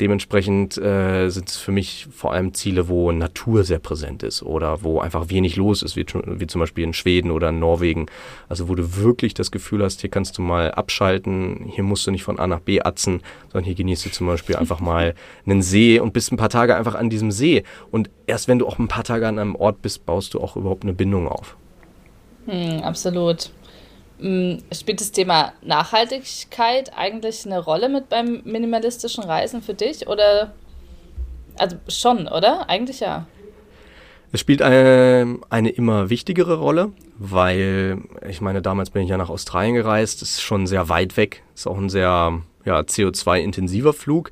Dementsprechend 0.00 0.78
äh, 0.78 1.28
sind 1.28 1.48
es 1.48 1.56
für 1.56 1.72
mich 1.72 2.06
vor 2.12 2.32
allem 2.32 2.54
Ziele, 2.54 2.88
wo 2.88 3.10
Natur 3.10 3.64
sehr 3.64 3.80
präsent 3.80 4.22
ist 4.22 4.42
oder 4.44 4.84
wo 4.84 5.00
einfach 5.00 5.28
wenig 5.28 5.56
los 5.56 5.82
ist, 5.82 5.96
wie, 5.96 6.06
wie 6.24 6.46
zum 6.46 6.60
Beispiel 6.60 6.84
in 6.84 6.92
Schweden 6.92 7.32
oder 7.32 7.48
in 7.48 7.58
Norwegen. 7.58 8.06
Also 8.48 8.68
wo 8.68 8.76
du 8.76 8.96
wirklich 8.96 9.34
das 9.34 9.50
Gefühl 9.50 9.82
hast, 9.82 10.00
hier 10.00 10.10
kannst 10.10 10.38
du 10.38 10.42
mal 10.42 10.70
abschalten, 10.70 11.68
hier 11.74 11.82
musst 11.82 12.06
du 12.06 12.12
nicht 12.12 12.22
von 12.22 12.38
A 12.38 12.46
nach 12.46 12.60
B 12.60 12.80
atzen, 12.80 13.22
sondern 13.52 13.64
hier 13.64 13.74
genießt 13.74 14.06
du 14.06 14.10
zum 14.10 14.28
Beispiel 14.28 14.54
einfach 14.56 14.78
mal 14.78 15.14
einen 15.46 15.62
See 15.62 15.98
und 15.98 16.12
bist 16.12 16.30
ein 16.30 16.36
paar 16.36 16.50
Tage 16.50 16.76
einfach 16.76 16.94
an 16.94 17.10
diesem 17.10 17.32
See. 17.32 17.64
Und 17.90 18.08
erst 18.26 18.46
wenn 18.46 18.60
du 18.60 18.66
auch 18.68 18.78
ein 18.78 18.88
paar 18.88 19.04
Tage 19.04 19.26
an 19.26 19.38
einem 19.38 19.56
Ort 19.56 19.82
bist, 19.82 20.06
baust 20.06 20.34
du 20.34 20.40
auch 20.40 20.56
überhaupt 20.56 20.84
eine 20.84 20.92
Bindung 20.92 21.26
auf. 21.26 21.56
Hm, 22.46 22.82
absolut. 22.82 23.50
Hm, 24.20 24.62
spielt 24.72 25.00
das 25.00 25.12
Thema 25.12 25.52
Nachhaltigkeit 25.62 26.92
eigentlich 26.96 27.46
eine 27.46 27.58
Rolle 27.58 27.88
mit 27.88 28.08
beim 28.08 28.42
minimalistischen 28.44 29.24
Reisen 29.24 29.62
für 29.62 29.74
dich? 29.74 30.08
Oder 30.08 30.52
also 31.56 31.76
schon, 31.88 32.28
oder? 32.28 32.68
Eigentlich 32.68 33.00
ja. 33.00 33.26
Es 34.30 34.40
spielt 34.40 34.60
eine, 34.60 35.38
eine 35.48 35.70
immer 35.70 36.10
wichtigere 36.10 36.58
Rolle, 36.58 36.92
weil 37.16 37.98
ich 38.28 38.40
meine, 38.40 38.60
damals 38.60 38.90
bin 38.90 39.02
ich 39.02 39.08
ja 39.08 39.16
nach 39.16 39.30
Australien 39.30 39.74
gereist, 39.74 40.20
ist 40.20 40.42
schon 40.42 40.66
sehr 40.66 40.88
weit 40.88 41.16
weg, 41.16 41.42
ist 41.54 41.66
auch 41.66 41.78
ein 41.78 41.88
sehr 41.88 42.42
ja, 42.64 42.80
CO2-intensiver 42.80 43.94
Flug. 43.94 44.30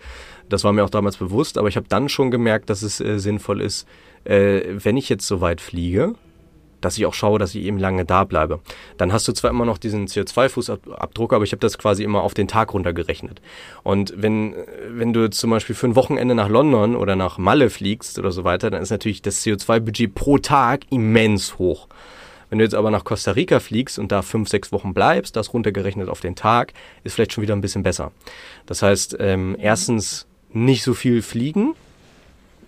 Das 0.49 0.64
war 0.64 0.72
mir 0.72 0.85
auch 0.85 0.90
damals 0.90 1.16
bewusst, 1.16 1.57
aber 1.57 1.68
ich 1.68 1.77
habe 1.77 1.88
dann 1.88 2.09
schon 2.09 2.31
gemerkt, 2.31 2.68
dass 2.68 2.83
es 2.83 3.01
äh, 3.01 3.18
sinnvoll 3.18 3.61
ist, 3.62 3.88
äh, 4.25 4.62
wenn 4.68 4.96
ich 4.96 5.09
jetzt 5.09 5.27
so 5.27 5.40
weit 5.40 5.61
fliege, 5.61 6.14
dass 6.81 6.99
ich 6.99 7.07
auch 7.07 7.15
schaue, 7.15 7.39
dass 7.39 7.55
ich 7.55 7.65
eben 7.65 7.79
lange 7.79 8.05
da 8.05 8.25
bleibe. 8.25 8.61
Dann 8.97 9.12
hast 9.12 9.27
du 9.29 9.33
zwar 9.33 9.51
immer 9.51 9.65
noch 9.65 9.79
diesen 9.79 10.07
CO2-Fußabdruck, 10.07 11.35
aber 11.35 11.45
ich 11.45 11.53
habe 11.53 11.61
das 11.61 11.79
quasi 11.79 12.05
immer 12.05 12.23
auf 12.23 12.35
den 12.35 12.49
Tag 12.49 12.75
runtergerechnet. 12.75 13.41
Und 13.83 14.15
wenn, 14.17 14.55
wenn 14.89 15.12
du 15.12 15.31
zum 15.31 15.51
Beispiel 15.51 15.75
für 15.75 15.89
ein 15.89 15.97
Wochenende 15.97 16.35
nach 16.35 16.49
London 16.49 16.97
oder 16.97 17.17
nach 17.17 17.39
Malle 17.39 17.71
fliegst 17.71 18.19
oder 18.19 18.33
so 18.33 18.45
weiter, 18.45 18.71
dann 18.71 18.83
ist 18.83 18.91
natürlich 18.91 19.23
das 19.23 19.45
CO2-Budget 19.45 20.15
pro 20.15 20.39
Tag 20.39 20.83
immens 20.91 21.59
hoch. 21.59 21.89
Wenn 22.49 22.59
du 22.59 22.65
jetzt 22.65 22.75
aber 22.75 22.91
nach 22.91 23.05
Costa 23.05 23.33
Rica 23.33 23.59
fliegst 23.59 23.99
und 23.99 24.12
da 24.12 24.23
fünf, 24.23 24.49
sechs 24.49 24.71
Wochen 24.71 24.95
bleibst, 24.95 25.37
das 25.37 25.53
runtergerechnet 25.53 26.09
auf 26.09 26.21
den 26.21 26.37
Tag, 26.37 26.73
ist 27.03 27.15
vielleicht 27.15 27.33
schon 27.33 27.43
wieder 27.43 27.57
ein 27.57 27.61
bisschen 27.61 27.83
besser. 27.83 28.12
Das 28.67 28.83
heißt, 28.83 29.17
ähm, 29.19 29.57
erstens 29.59 30.27
nicht 30.53 30.83
so 30.83 30.95
viel 30.95 31.23
fliegen, 31.23 31.75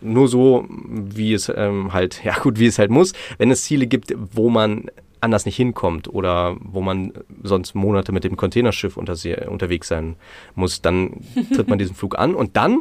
nur 0.00 0.28
so, 0.28 0.66
wie 0.68 1.32
es 1.32 1.50
ähm, 1.54 1.92
halt, 1.92 2.20
ja 2.24 2.38
gut, 2.38 2.58
wie 2.58 2.66
es 2.66 2.78
halt 2.78 2.90
muss. 2.90 3.12
Wenn 3.38 3.50
es 3.50 3.64
Ziele 3.64 3.86
gibt, 3.86 4.14
wo 4.16 4.50
man 4.50 4.90
anders 5.20 5.46
nicht 5.46 5.56
hinkommt 5.56 6.08
oder 6.08 6.56
wo 6.60 6.80
man 6.80 7.12
sonst 7.42 7.74
Monate 7.74 8.12
mit 8.12 8.24
dem 8.24 8.36
Containerschiff 8.36 8.96
unter, 8.96 9.16
unterwegs 9.50 9.88
sein 9.88 10.16
muss, 10.54 10.80
dann 10.80 11.20
tritt 11.54 11.68
man 11.68 11.78
diesen 11.78 11.96
Flug 11.96 12.18
an 12.18 12.34
und 12.34 12.56
dann 12.56 12.80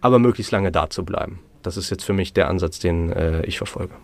aber 0.00 0.18
möglichst 0.18 0.52
lange 0.52 0.70
da 0.70 0.88
zu 0.90 1.04
bleiben. 1.04 1.40
Das 1.62 1.76
ist 1.76 1.90
jetzt 1.90 2.04
für 2.04 2.12
mich 2.12 2.32
der 2.32 2.48
Ansatz, 2.48 2.78
den 2.78 3.10
äh, 3.10 3.44
ich 3.44 3.58
verfolge. 3.58 3.94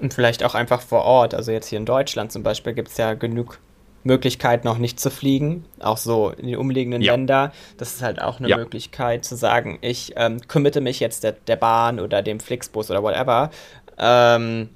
Und 0.00 0.12
vielleicht 0.12 0.44
auch 0.44 0.54
einfach 0.54 0.82
vor 0.82 1.02
Ort. 1.04 1.34
Also 1.34 1.52
jetzt 1.52 1.68
hier 1.68 1.78
in 1.78 1.86
Deutschland 1.86 2.30
zum 2.30 2.42
Beispiel 2.42 2.74
gibt 2.74 2.88
es 2.88 2.98
ja 2.98 3.14
genug 3.14 3.58
Möglichkeit, 4.06 4.64
noch 4.64 4.78
nicht 4.78 4.98
zu 4.98 5.10
fliegen, 5.10 5.64
auch 5.80 5.98
so 5.98 6.30
in 6.30 6.46
die 6.46 6.56
umliegenden 6.56 7.02
ja. 7.02 7.12
Länder. 7.12 7.52
Das 7.76 7.94
ist 7.94 8.02
halt 8.02 8.20
auch 8.20 8.38
eine 8.38 8.48
ja. 8.48 8.56
Möglichkeit 8.56 9.24
zu 9.24 9.36
sagen, 9.36 9.78
ich 9.82 10.14
ähm, 10.16 10.40
committe 10.48 10.80
mich 10.80 11.00
jetzt 11.00 11.24
der, 11.24 11.32
der 11.32 11.56
Bahn 11.56 12.00
oder 12.00 12.22
dem 12.22 12.40
Flixbus 12.40 12.90
oder 12.90 13.02
whatever. 13.02 13.50
Ähm, 13.98 14.70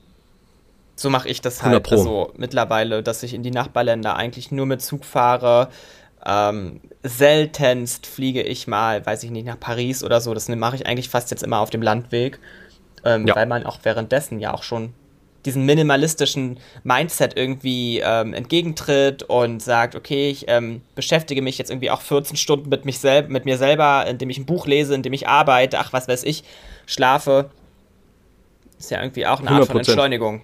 so 0.97 1.09
mache 1.09 1.29
ich 1.29 1.41
das 1.41 1.63
halt 1.63 1.91
also 1.91 2.33
mittlerweile, 2.37 3.03
dass 3.03 3.23
ich 3.23 3.33
in 3.33 3.43
die 3.43 3.51
Nachbarländer 3.51 4.17
eigentlich 4.17 4.53
nur 4.53 4.67
mit 4.67 4.83
Zug 4.83 5.05
fahre. 5.05 5.69
Ähm, 6.27 6.81
seltenst 7.03 8.07
fliege 8.07 8.43
ich 8.43 8.67
mal, 8.67 9.05
weiß 9.07 9.23
ich 9.23 9.31
nicht, 9.31 9.47
nach 9.47 9.59
Paris 9.59 10.05
oder 10.05 10.21
so. 10.21 10.35
Das 10.35 10.49
mache 10.49 10.77
ich 10.77 10.87
eigentlich 10.87 11.09
fast 11.09 11.31
jetzt 11.31 11.43
immer 11.43 11.61
auf 11.61 11.71
dem 11.71 11.81
Landweg, 11.81 12.39
ähm, 13.05 13.27
ja. 13.27 13.35
weil 13.35 13.47
man 13.47 13.65
auch 13.65 13.79
währenddessen 13.83 14.41
ja 14.41 14.53
auch 14.53 14.63
schon 14.63 14.93
diesen 15.45 15.65
minimalistischen 15.65 16.59
Mindset 16.85 17.37
irgendwie 17.37 18.01
ähm, 18.01 18.35
entgegentritt 18.35 19.23
und 19.23 19.63
sagt, 19.63 19.95
okay, 19.95 20.31
ich 20.31 20.45
ähm, 20.49 20.83
beschäftige 20.95 21.43
mich 21.43 21.59
jetzt 21.59 21.71
irgendwie 21.71 21.91
auch 21.91 22.01
14 22.03 22.37
Stunden 22.37 22.69
mit, 22.69 22.85
mich 22.85 22.99
sel 22.99 23.29
mit 23.29 23.45
mir 23.45 23.57
selber, 23.57 24.07
indem 24.07 24.31
ich 24.31 24.39
ein 24.39 24.47
Buch 24.47 24.67
lese, 24.67 24.95
indem 24.95 25.13
ich 25.13 25.29
arbeite, 25.29 25.79
ach, 25.79 25.93
was 25.93 26.09
weiß 26.09 26.25
ich, 26.25 26.45
schlafe. 26.87 27.51
Ist 28.79 28.91
ja 28.91 29.01
irgendwie 29.01 29.27
auch 29.27 29.41
eine 29.41 29.51
Art 29.51 29.67
von 29.67 29.79
Entschleunigung. 29.79 30.43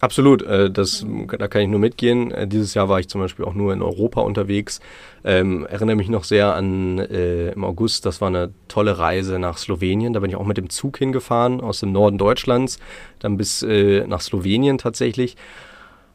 Absolut, 0.00 0.42
äh, 0.42 0.70
das, 0.70 1.04
da 1.38 1.48
kann 1.48 1.62
ich 1.62 1.68
nur 1.68 1.80
mitgehen. 1.80 2.30
Äh, 2.30 2.46
dieses 2.46 2.74
Jahr 2.74 2.88
war 2.88 3.00
ich 3.00 3.08
zum 3.08 3.20
Beispiel 3.20 3.44
auch 3.44 3.54
nur 3.54 3.72
in 3.72 3.82
Europa 3.82 4.20
unterwegs. 4.20 4.80
Ähm, 5.24 5.66
erinnere 5.66 5.96
mich 5.96 6.08
noch 6.08 6.24
sehr 6.24 6.54
an 6.54 6.98
äh, 6.98 7.50
im 7.50 7.64
August, 7.64 8.06
das 8.06 8.20
war 8.20 8.28
eine 8.28 8.52
tolle 8.68 8.98
Reise 8.98 9.38
nach 9.38 9.58
Slowenien. 9.58 10.12
Da 10.12 10.20
bin 10.20 10.30
ich 10.30 10.36
auch 10.36 10.46
mit 10.46 10.56
dem 10.56 10.70
Zug 10.70 10.98
hingefahren 10.98 11.60
aus 11.60 11.80
dem 11.80 11.92
Norden 11.92 12.18
Deutschlands, 12.18 12.78
dann 13.18 13.36
bis 13.36 13.62
äh, 13.62 14.06
nach 14.06 14.20
Slowenien 14.20 14.78
tatsächlich. 14.78 15.36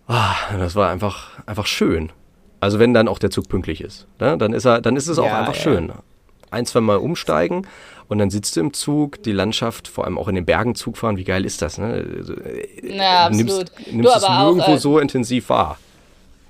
Ah, 0.07 0.35
das 0.57 0.75
war 0.75 0.89
einfach, 0.89 1.31
einfach 1.45 1.65
schön. 1.65 2.11
Also 2.59 2.79
wenn 2.79 2.93
dann 2.93 3.09
auch 3.09 3.19
der 3.19 3.29
Zug 3.31 3.49
pünktlich 3.49 3.81
ist, 3.81 4.07
ne? 4.19 4.37
dann 4.37 4.53
ist 4.53 4.65
er, 4.65 4.79
dann 4.79 4.95
ist 4.95 5.07
es 5.07 5.19
auch 5.19 5.25
ja, 5.25 5.39
einfach 5.39 5.55
ja. 5.55 5.61
schön. 5.61 5.91
Ein, 6.51 6.65
zwei 6.65 6.81
Mal 6.81 6.97
umsteigen 6.97 7.67
und 8.13 8.19
dann 8.19 8.29
sitzt 8.29 8.55
du 8.55 8.59
im 8.59 8.73
Zug, 8.73 9.23
die 9.23 9.31
Landschaft, 9.31 9.87
vor 9.87 10.05
allem 10.05 10.19
auch 10.19 10.27
in 10.27 10.35
den 10.35 10.45
Bergen 10.45 10.75
Zug 10.75 10.97
fahren, 10.97 11.17
wie 11.17 11.23
geil 11.23 11.45
ist 11.45 11.63
das? 11.63 11.79
Ne? 11.79 12.05
Ja, 12.83 13.25
absolut. 13.25 13.47
Nimmst, 13.47 13.91
nimmst 13.91 14.15
du 14.15 14.17
es 14.17 14.29
nirgendwo 14.29 14.61
auch, 14.61 14.75
äh, 14.75 14.77
so 14.77 14.99
intensiv 14.99 15.49
wahr 15.49 15.79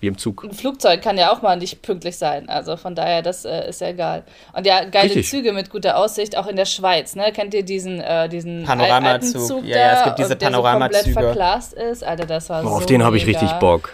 wie 0.02 0.08
im 0.08 0.17
Zug. 0.17 0.43
Ein 0.43 0.52
Flugzeug 0.52 1.02
kann 1.02 1.17
ja 1.17 1.32
auch 1.32 1.41
mal 1.41 1.56
nicht 1.56 1.82
pünktlich 1.82 2.17
sein, 2.17 2.49
also 2.49 2.76
von 2.76 2.95
daher, 2.95 3.21
das 3.21 3.45
äh, 3.45 3.69
ist 3.69 3.80
ja 3.80 3.88
egal. 3.88 4.23
Und 4.52 4.67
ja, 4.67 4.84
geile 4.84 5.06
Richtig. 5.06 5.30
Züge 5.30 5.54
mit 5.54 5.69
guter 5.69 5.95
Aussicht, 5.95 6.38
auch 6.38 6.47
in 6.47 6.58
der 6.58 6.65
Schweiz, 6.65 7.15
ne? 7.15 7.32
Kennt 7.32 7.54
ihr 7.54 7.63
diesen, 7.63 8.02
äh, 8.02 8.28
diesen 8.28 8.65
Panoramazug? 8.65 9.63
Ja, 9.63 9.78
ja, 9.78 9.99
es 9.99 10.04
gibt 10.04 10.19
diese 10.19 10.36
Panoramazüge. 10.36 10.91
Der 10.91 11.13
so 11.13 11.13
komplett 11.13 11.26
verglast 11.26 11.73
ist, 11.73 12.04
Alter, 12.04 12.26
das 12.26 12.49
war 12.49 12.65
oh, 12.65 12.67
so 12.67 12.73
Auf 12.76 12.86
den 12.86 13.02
habe 13.02 13.15
ich 13.15 13.26
richtig 13.26 13.49
Bock. 13.54 13.93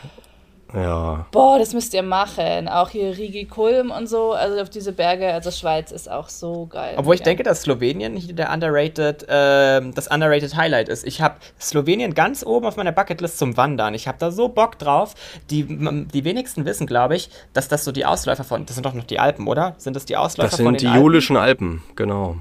Ja. 0.74 1.26
Boah, 1.32 1.58
das 1.58 1.74
müsst 1.74 1.94
ihr 1.94 2.04
machen. 2.04 2.68
Auch 2.68 2.90
hier 2.90 3.18
Rigi 3.18 3.46
Kulm 3.46 3.92
und 3.92 4.08
so, 4.08 4.34
also 4.34 4.62
auf 4.62 4.70
diese 4.70 4.92
Berge, 4.92 5.34
also 5.34 5.52
Schweiz 5.52 5.92
ist 5.92 6.10
auch 6.10 6.30
so 6.30 6.68
geil. 6.68 6.96
Obwohl 6.98 7.16
ich 7.16 7.22
ja. 7.22 7.26
denke, 7.26 7.44
dass 7.44 7.62
Slowenien 7.62 8.16
hier 8.16 8.36
der 8.36 8.54
underrated, 8.54 9.24
äh, 9.24 9.82
das 9.92 10.08
underrated 10.08 10.56
Highlight 10.56 10.90
ist. 10.90 11.06
Ich 11.06 11.22
habe 11.22 11.36
Slowenien 11.60 12.14
ganz 12.14 12.46
oben 12.46 12.66
auf 12.68 12.76
meiner 12.78 12.92
Bucketlist 12.92 13.40
zum 13.40 13.58
Wandern. 13.58 13.94
Ich 13.94 14.08
habe 14.08 14.18
da 14.20 14.32
so 14.32 14.50
Bock 14.50 14.78
drauf. 14.78 15.16
Die, 15.50 15.64
die 15.66 16.24
wenigsten 16.24 16.66
wissen, 16.66 16.86
glaube 16.86 17.16
ich, 17.16 17.30
dass 17.54 17.68
das 17.68 17.84
so 17.84 17.92
die 17.92 18.06
Ausläufer 18.06 18.44
von, 18.44 18.66
das 18.66 18.76
sind 18.76 18.86
doch 18.86 18.94
noch 18.94 19.06
die 19.06 19.20
Alpen, 19.20 19.48
oder? 19.48 19.76
Sind 19.78 19.96
das 19.96 20.06
die 20.06 20.18
Ausläufer 20.18 20.58
von 20.58 20.66
den 20.66 20.74
Das 20.74 20.82
sind 20.82 20.94
die 20.94 21.00
Julischen 21.00 21.38
Alpen, 21.38 21.82
genau. 21.96 22.38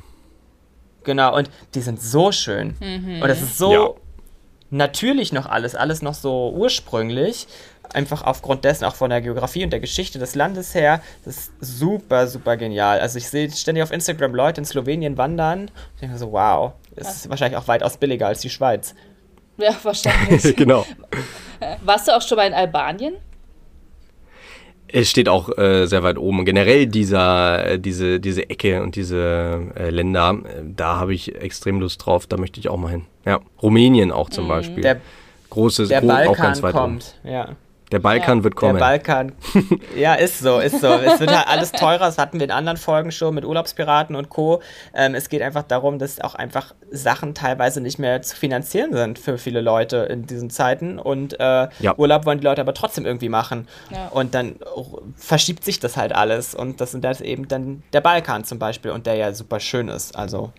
Genau, 1.05 1.35
und 1.35 1.51
die 1.75 1.81
sind 1.81 2.03
so 2.03 2.33
schön. 2.33 2.77
Mhm. 2.81 3.23
Und 3.23 3.31
es 3.31 3.41
ist 3.41 3.57
so 3.57 3.73
ja. 3.73 3.89
natürlich 4.69 5.33
noch 5.33 5.47
alles, 5.47 5.75
alles 5.75 6.03
noch 6.03 6.13
so 6.13 6.53
ursprünglich 6.55 7.47
einfach 7.95 8.23
aufgrund 8.23 8.65
dessen, 8.65 8.85
auch 8.85 8.95
von 8.95 9.11
der 9.11 9.21
Geografie 9.21 9.65
und 9.65 9.71
der 9.71 9.81
Geschichte 9.81 10.19
des 10.19 10.35
Landes 10.35 10.75
her, 10.75 11.01
das 11.25 11.37
ist 11.37 11.53
super, 11.61 12.27
super 12.27 12.57
genial. 12.57 13.01
Also 13.01 13.19
ich 13.19 13.29
sehe 13.29 13.51
ständig 13.51 13.83
auf 13.83 13.91
Instagram 13.93 14.35
Leute 14.35 14.61
in 14.61 14.65
Slowenien 14.65 15.17
wandern. 15.17 15.71
Ich 15.95 16.01
denke 16.01 16.15
mir 16.15 16.19
so, 16.19 16.33
wow, 16.33 16.73
das 16.97 17.17
ist 17.17 17.31
wahrscheinlich 17.31 17.57
auch 17.59 17.69
weitaus 17.69 17.97
billiger 17.97 18.27
als 18.27 18.41
die 18.41 18.51
Schweiz. 18.51 18.95
Ja, 19.57 19.75
wahrscheinlich. 19.83 20.55
genau. 20.57 20.85
Warst 21.85 22.09
du 22.09 22.17
auch 22.17 22.23
schon 22.23 22.37
mal 22.37 22.47
in 22.47 22.55
Albanien? 22.55 23.15
Es 24.91 25.11
steht 25.11 25.29
auch 25.29 25.51
äh, 25.59 25.85
sehr 25.87 26.03
weit 26.03 26.17
oben. 26.17 26.47
Generell 26.47 26.87
dieser, 26.87 27.73
äh, 27.73 27.79
diese, 27.79 28.21
diese 28.21 28.49
Ecke 28.49 28.83
und 28.83 28.97
diese 28.97 29.67
äh, 29.77 29.91
Länder, 29.91 30.39
äh, 30.45 30.63
da 30.65 30.97
habe 30.97 31.13
ich 31.13 31.35
extrem 31.35 31.79
Lust 31.81 32.07
drauf. 32.07 32.27
Da 32.27 32.39
möchte 32.39 32.59
ich 32.59 32.71
auch 32.71 32.79
mal 32.79 32.91
hin. 32.93 33.05
Ja, 33.27 33.41
Rumänien 33.61 34.11
auch 34.11 34.31
zum 34.31 34.49
Beispiel. 34.49 34.83
Der, 34.83 35.01
Großes, 35.51 35.89
der 35.89 36.01
gro- 36.01 36.09
auch 36.11 36.15
Balkan 36.15 36.37
ganz 36.47 36.63
weit 36.63 36.73
kommt, 36.75 37.15
oben. 37.25 37.33
ja. 37.33 37.49
Der 37.91 38.01
Balkan 38.01 38.45
wird 38.45 38.55
kommen. 38.55 38.75
Der 38.75 38.81
Balkan. 38.81 39.33
Ja, 39.97 40.15
ist 40.15 40.39
so, 40.41 40.59
ist 40.59 40.81
so. 40.81 40.89
Es 40.89 41.21
wird 41.21 41.35
halt 41.35 41.49
alles 41.49 41.73
teurer. 41.73 42.01
Das 42.01 42.19
hatten 42.19 42.39
wir 42.39 42.45
in 42.45 42.51
anderen 42.51 42.77
Folgen 42.77 43.11
schon 43.11 43.35
mit 43.35 43.45
Urlaubspiraten 43.45 44.15
und 44.15 44.29
Co. 44.29 44.61
Ähm, 44.95 45.15
es 45.15 45.29
geht 45.29 45.43
einfach 45.43 45.63
darum, 45.63 45.99
dass 45.99 46.21
auch 46.21 46.35
einfach 46.35 46.75
Sachen 46.91 47.35
teilweise 47.35 47.81
nicht 47.81 47.99
mehr 47.99 48.21
zu 48.23 48.37
finanzieren 48.37 48.93
sind 48.93 49.19
für 49.19 49.39
viele 49.39 49.61
Leute 49.61 49.99
in 50.11 50.27
diesen 50.27 50.51
Zeiten. 50.51 50.99
Und 50.99 51.39
äh, 51.41 51.69
Ja. 51.81 51.97
Urlaub 51.97 52.27
wollen 52.27 52.39
die 52.39 52.45
Leute 52.45 52.61
aber 52.61 52.75
trotzdem 52.75 53.07
irgendwie 53.07 53.29
machen. 53.29 53.67
Ja. 53.91 54.09
Und 54.09 54.35
dann 54.35 54.57
verschiebt 55.17 55.65
sich 55.65 55.81
das 55.81 55.97
halt 55.97 56.15
alles. 56.15 56.55
Und 56.55 56.81
das 56.81 56.93
sind 56.93 57.05
das 57.05 57.21
eben 57.21 57.49
dann 57.49 57.83
der 57.93 58.01
Balkan 58.03 58.45
zum 58.45 58.59
Beispiel 58.59 58.91
und 58.91 59.07
der 59.07 59.15
ja 59.15 59.33
super 59.33 59.61
schön 59.61 59.89
ist. 59.89 60.15
Also. 60.15 60.53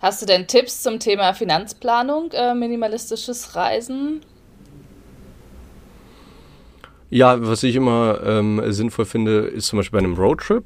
Hast 0.00 0.22
du 0.22 0.26
denn 0.26 0.46
Tipps 0.46 0.82
zum 0.82 0.98
Thema 0.98 1.32
Finanzplanung, 1.34 2.30
äh, 2.32 2.54
minimalistisches 2.54 3.54
Reisen? 3.54 4.20
Ja, 7.12 7.36
was 7.46 7.62
ich 7.62 7.76
immer 7.76 8.20
ähm, 8.24 8.62
sinnvoll 8.72 9.04
finde, 9.04 9.40
ist 9.40 9.66
zum 9.66 9.78
Beispiel 9.78 10.00
bei 10.00 10.04
einem 10.06 10.16
Roadtrip. 10.16 10.64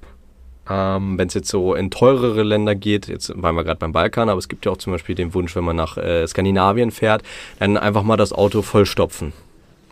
Ähm, 0.70 1.18
wenn 1.18 1.26
es 1.26 1.34
jetzt 1.34 1.48
so 1.48 1.74
in 1.74 1.90
teurere 1.90 2.44
Länder 2.44 2.76
geht, 2.76 3.08
jetzt 3.08 3.32
waren 3.34 3.56
wir 3.56 3.64
gerade 3.64 3.80
beim 3.80 3.90
Balkan, 3.90 4.28
aber 4.28 4.38
es 4.38 4.46
gibt 4.46 4.64
ja 4.64 4.70
auch 4.70 4.76
zum 4.76 4.92
Beispiel 4.92 5.16
den 5.16 5.34
Wunsch, 5.34 5.56
wenn 5.56 5.64
man 5.64 5.74
nach 5.74 5.96
äh, 5.96 6.24
Skandinavien 6.24 6.92
fährt, 6.92 7.24
dann 7.58 7.76
einfach 7.76 8.04
mal 8.04 8.16
das 8.16 8.32
Auto 8.32 8.62
vollstopfen 8.62 9.32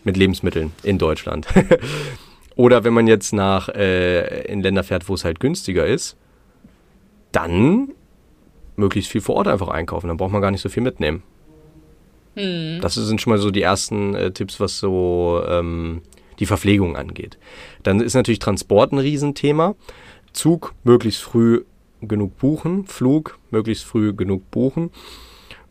mit 0.04 0.16
Lebensmitteln 0.16 0.70
in 0.84 0.96
Deutschland. 0.96 1.48
Oder 2.54 2.84
wenn 2.84 2.92
man 2.92 3.08
jetzt 3.08 3.32
nach 3.32 3.68
äh, 3.70 4.44
in 4.44 4.62
Länder 4.62 4.84
fährt, 4.84 5.08
wo 5.08 5.14
es 5.14 5.24
halt 5.24 5.40
günstiger 5.40 5.84
ist, 5.84 6.16
dann 7.32 7.88
möglichst 8.76 9.10
viel 9.10 9.22
vor 9.22 9.34
Ort 9.34 9.48
einfach 9.48 9.68
einkaufen. 9.68 10.06
Dann 10.06 10.18
braucht 10.18 10.30
man 10.30 10.40
gar 10.40 10.52
nicht 10.52 10.62
so 10.62 10.68
viel 10.68 10.84
mitnehmen. 10.84 11.24
Das 12.80 12.94
sind 12.94 13.20
schon 13.20 13.32
mal 13.32 13.38
so 13.38 13.50
die 13.50 13.62
ersten 13.62 14.14
äh, 14.14 14.30
Tipps, 14.30 14.60
was 14.60 14.78
so 14.78 15.42
ähm, 15.48 16.02
die 16.38 16.46
Verpflegung 16.46 16.96
angeht. 16.96 17.38
Dann 17.82 18.00
ist 18.00 18.14
natürlich 18.14 18.38
Transport 18.38 18.92
ein 18.92 18.98
Riesenthema. 18.98 19.74
Zug 20.32 20.74
möglichst 20.82 21.22
früh 21.22 21.64
genug 22.02 22.38
buchen, 22.38 22.86
Flug 22.86 23.38
möglichst 23.50 23.84
früh 23.84 24.12
genug 24.12 24.50
buchen. 24.50 24.90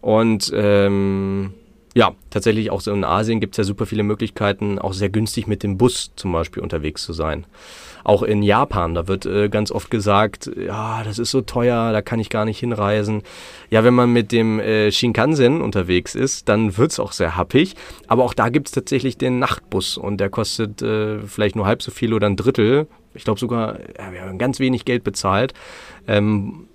Und 0.02 0.52
ähm, 0.54 1.54
ja, 1.95 2.15
tatsächlich 2.32 2.71
auch 2.71 2.82
so 2.82 2.91
in 2.91 3.03
Asien 3.03 3.39
gibt 3.39 3.53
es 3.53 3.58
ja 3.58 3.63
super 3.63 3.86
viele 3.86 4.03
Möglichkeiten, 4.03 4.79
auch 4.79 4.93
sehr 4.93 5.10
günstig 5.10 5.45
mit 5.45 5.62
dem 5.62 5.77
Bus 5.77 6.12
zum 6.15 6.32
Beispiel 6.32 6.63
unterwegs 6.63 7.03
zu 7.03 7.13
sein. 7.13 7.45
Auch 8.03 8.23
in 8.23 8.43
Japan, 8.43 8.95
da 8.95 9.08
wird 9.08 9.25
äh, 9.25 9.47
ganz 9.47 9.71
oft 9.71 9.89
gesagt, 9.89 10.51
ja, 10.58 11.03
das 11.03 11.19
ist 11.19 11.32
so 11.32 11.41
teuer, 11.41 11.93
da 11.93 12.01
kann 12.01 12.19
ich 12.19 12.29
gar 12.29 12.45
nicht 12.45 12.60
hinreisen. 12.60 13.21
Ja, 13.69 13.84
wenn 13.84 13.93
man 13.93 14.12
mit 14.12 14.32
dem 14.32 14.60
äh, 14.60 14.91
Shinkansen 14.91 15.62
unterwegs 15.62 16.15
ist, 16.15 16.49
dann 16.49 16.77
wird 16.77 16.91
es 16.91 16.99
auch 16.99 17.13
sehr 17.13 17.38
happig. 17.38 17.75
Aber 18.08 18.23
auch 18.23 18.34
da 18.34 18.49
gibt 18.49 18.67
es 18.67 18.73
tatsächlich 18.73 19.17
den 19.17 19.39
Nachtbus 19.39 19.97
und 19.97 20.17
der 20.17 20.29
kostet 20.29 20.82
äh, 20.82 21.19
vielleicht 21.19 21.56
nur 21.56 21.65
halb 21.65 21.82
so 21.82 21.91
viel 21.91 22.13
oder 22.13 22.27
ein 22.27 22.36
Drittel. 22.36 22.88
Ich 23.13 23.23
glaube 23.23 23.39
sogar, 23.39 23.79
ja, 23.79 24.12
wir 24.12 24.21
haben 24.21 24.38
ganz 24.38 24.60
wenig 24.60 24.84
Geld 24.84 25.03
bezahlt. 25.03 25.53
Ähm, 26.08 26.67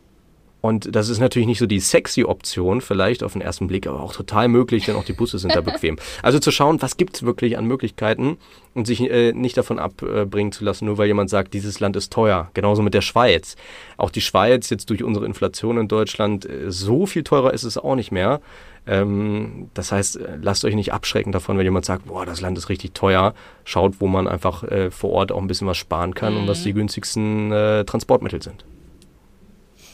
und 0.68 0.94
das 0.94 1.08
ist 1.08 1.18
natürlich 1.18 1.48
nicht 1.48 1.58
so 1.58 1.66
die 1.66 1.80
sexy 1.80 2.24
Option, 2.24 2.80
vielleicht 2.80 3.22
auf 3.22 3.32
den 3.32 3.42
ersten 3.42 3.66
Blick, 3.66 3.86
aber 3.86 4.00
auch 4.00 4.12
total 4.12 4.48
möglich, 4.48 4.84
denn 4.84 4.96
auch 4.96 5.04
die 5.04 5.12
Busse 5.12 5.38
sind 5.38 5.54
da 5.54 5.60
bequem. 5.62 5.96
Also 6.22 6.38
zu 6.38 6.50
schauen, 6.50 6.80
was 6.80 6.96
gibt 6.96 7.16
es 7.16 7.22
wirklich 7.24 7.58
an 7.58 7.64
Möglichkeiten 7.64 8.36
und 8.74 8.86
sich 8.86 9.00
äh, 9.00 9.32
nicht 9.32 9.56
davon 9.56 9.78
abbringen 9.78 10.52
zu 10.52 10.64
lassen, 10.64 10.84
nur 10.84 10.98
weil 10.98 11.08
jemand 11.08 11.30
sagt, 11.30 11.54
dieses 11.54 11.80
Land 11.80 11.96
ist 11.96 12.12
teuer. 12.12 12.50
Genauso 12.54 12.82
mit 12.82 12.94
der 12.94 13.00
Schweiz. 13.00 13.56
Auch 13.96 14.10
die 14.10 14.20
Schweiz, 14.20 14.70
jetzt 14.70 14.90
durch 14.90 15.02
unsere 15.02 15.26
Inflation 15.26 15.78
in 15.78 15.88
Deutschland, 15.88 16.48
äh, 16.48 16.70
so 16.70 17.06
viel 17.06 17.24
teurer 17.24 17.52
ist 17.52 17.64
es 17.64 17.76
auch 17.78 17.96
nicht 17.96 18.12
mehr. 18.12 18.40
Ähm, 18.86 19.70
das 19.74 19.92
heißt, 19.92 20.16
äh, 20.16 20.38
lasst 20.40 20.64
euch 20.64 20.74
nicht 20.74 20.92
abschrecken 20.92 21.32
davon, 21.32 21.58
wenn 21.58 21.64
jemand 21.64 21.84
sagt, 21.84 22.06
boah, 22.06 22.24
das 22.24 22.40
Land 22.40 22.56
ist 22.56 22.68
richtig 22.68 22.94
teuer. 22.94 23.34
Schaut, 23.64 24.00
wo 24.00 24.06
man 24.06 24.28
einfach 24.28 24.62
äh, 24.64 24.90
vor 24.90 25.10
Ort 25.10 25.32
auch 25.32 25.40
ein 25.40 25.48
bisschen 25.48 25.66
was 25.66 25.76
sparen 25.76 26.14
kann 26.14 26.36
und 26.36 26.48
was 26.48 26.62
die 26.62 26.72
günstigsten 26.72 27.52
äh, 27.52 27.84
Transportmittel 27.84 28.42
sind. 28.42 28.64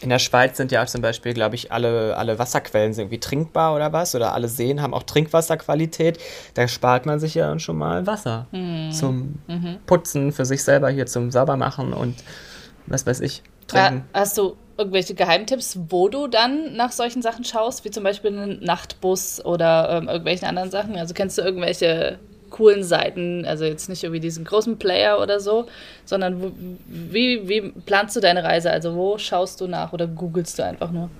In 0.04 0.10
der 0.10 0.18
Schweiz 0.18 0.56
sind 0.58 0.70
ja 0.70 0.82
auch 0.82 0.86
zum 0.86 1.00
Beispiel, 1.00 1.32
glaube 1.32 1.54
ich, 1.54 1.72
alle, 1.72 2.16
alle 2.16 2.38
Wasserquellen 2.38 2.92
sind 2.92 3.04
irgendwie 3.04 3.20
trinkbar 3.20 3.74
oder 3.74 3.92
was. 3.92 4.14
Oder 4.14 4.34
alle 4.34 4.48
Seen 4.48 4.82
haben 4.82 4.92
auch 4.94 5.02
Trinkwasserqualität. 5.02 6.18
Da 6.52 6.68
spart 6.68 7.06
man 7.06 7.18
sich 7.18 7.34
ja 7.34 7.48
dann 7.48 7.58
schon 7.58 7.78
mal 7.78 8.06
Wasser 8.06 8.46
zum 8.92 9.38
Putzen 9.86 10.30
für 10.32 10.44
sich 10.44 10.62
selber 10.62 10.90
hier 10.90 11.06
zum 11.06 11.30
Saubermachen 11.30 11.92
und 11.94 12.16
was 12.86 13.06
weiß 13.06 13.20
ich, 13.20 13.42
Ja, 13.72 13.88
trinken. 13.88 14.04
hast 14.12 14.36
du 14.36 14.56
irgendwelche 14.76 15.14
Geheimtipps, 15.14 15.78
wo 15.88 16.08
du 16.08 16.26
dann 16.26 16.76
nach 16.76 16.92
solchen 16.92 17.22
Sachen 17.22 17.44
schaust, 17.44 17.84
wie 17.86 17.90
zum 17.90 18.04
Beispiel 18.04 18.36
einen 18.38 18.62
Nachtbus 18.62 19.42
oder 19.44 19.88
ähm, 19.90 20.08
irgendwelchen 20.08 20.46
anderen 20.48 20.70
Sachen? 20.70 20.96
Also 20.96 21.14
kennst 21.14 21.38
du 21.38 21.42
irgendwelche 21.42 22.18
coolen 22.54 22.84
Seiten, 22.84 23.44
also 23.44 23.64
jetzt 23.64 23.88
nicht 23.88 24.04
irgendwie 24.04 24.20
diesen 24.20 24.44
großen 24.44 24.78
Player 24.78 25.20
oder 25.20 25.40
so, 25.40 25.66
sondern 26.04 26.40
wo, 26.40 26.52
wie, 26.86 27.48
wie 27.48 27.72
planst 27.84 28.14
du 28.14 28.20
deine 28.20 28.44
Reise? 28.44 28.70
Also 28.70 28.94
wo 28.94 29.18
schaust 29.18 29.60
du 29.60 29.66
nach 29.66 29.92
oder 29.92 30.06
googelst 30.06 30.60
du 30.60 30.64
einfach 30.64 30.92
nur? 30.92 31.10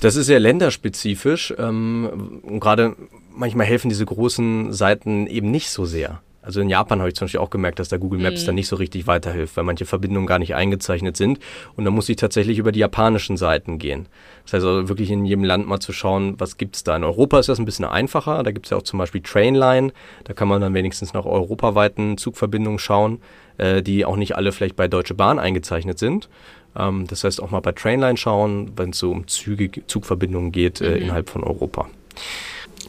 Das 0.00 0.14
ist 0.14 0.26
sehr 0.26 0.38
länderspezifisch. 0.38 1.52
Ähm, 1.58 2.40
und 2.44 2.60
gerade 2.60 2.94
manchmal 3.30 3.66
helfen 3.66 3.88
diese 3.88 4.06
großen 4.06 4.72
Seiten 4.72 5.26
eben 5.26 5.50
nicht 5.50 5.68
so 5.70 5.84
sehr. 5.84 6.20
Also 6.44 6.60
in 6.60 6.68
Japan 6.68 7.00
habe 7.00 7.08
ich 7.08 7.14
zum 7.14 7.24
Beispiel 7.24 7.40
auch 7.40 7.50
gemerkt, 7.50 7.78
dass 7.78 7.88
da 7.88 7.96
Google 7.96 8.20
Maps 8.20 8.44
dann 8.44 8.54
nicht 8.54 8.68
so 8.68 8.76
richtig 8.76 9.06
weiterhilft, 9.06 9.56
weil 9.56 9.64
manche 9.64 9.86
Verbindungen 9.86 10.26
gar 10.26 10.38
nicht 10.38 10.54
eingezeichnet 10.54 11.16
sind. 11.16 11.38
Und 11.74 11.84
da 11.84 11.90
muss 11.90 12.08
ich 12.08 12.16
tatsächlich 12.16 12.58
über 12.58 12.70
die 12.70 12.80
japanischen 12.80 13.36
Seiten 13.36 13.78
gehen. 13.78 14.06
Das 14.44 14.54
heißt 14.54 14.66
also 14.66 14.88
wirklich 14.88 15.10
in 15.10 15.24
jedem 15.24 15.44
Land 15.44 15.66
mal 15.66 15.80
zu 15.80 15.92
schauen, 15.92 16.34
was 16.38 16.58
gibt 16.58 16.76
es 16.76 16.84
da. 16.84 16.96
In 16.96 17.04
Europa 17.04 17.38
ist 17.38 17.48
das 17.48 17.58
ein 17.58 17.64
bisschen 17.64 17.86
einfacher. 17.86 18.42
Da 18.42 18.50
gibt 18.50 18.66
es 18.66 18.70
ja 18.70 18.76
auch 18.76 18.82
zum 18.82 18.98
Beispiel 18.98 19.22
Trainline. 19.22 19.92
Da 20.24 20.34
kann 20.34 20.48
man 20.48 20.60
dann 20.60 20.74
wenigstens 20.74 21.14
nach 21.14 21.24
europaweiten 21.24 22.18
Zugverbindungen 22.18 22.78
schauen, 22.78 23.22
äh, 23.56 23.82
die 23.82 24.04
auch 24.04 24.16
nicht 24.16 24.36
alle 24.36 24.52
vielleicht 24.52 24.76
bei 24.76 24.86
Deutsche 24.86 25.14
Bahn 25.14 25.38
eingezeichnet 25.38 25.98
sind. 25.98 26.28
Ähm, 26.76 27.06
das 27.06 27.24
heißt 27.24 27.42
auch 27.42 27.50
mal 27.50 27.60
bei 27.60 27.72
Trainline 27.72 28.18
schauen, 28.18 28.72
wenn 28.76 28.90
es 28.90 28.98
so 28.98 29.10
um 29.10 29.26
Züge, 29.26 29.70
Zugverbindungen 29.86 30.52
geht 30.52 30.82
äh, 30.82 30.98
innerhalb 30.98 31.30
von 31.30 31.42
Europa. 31.42 31.88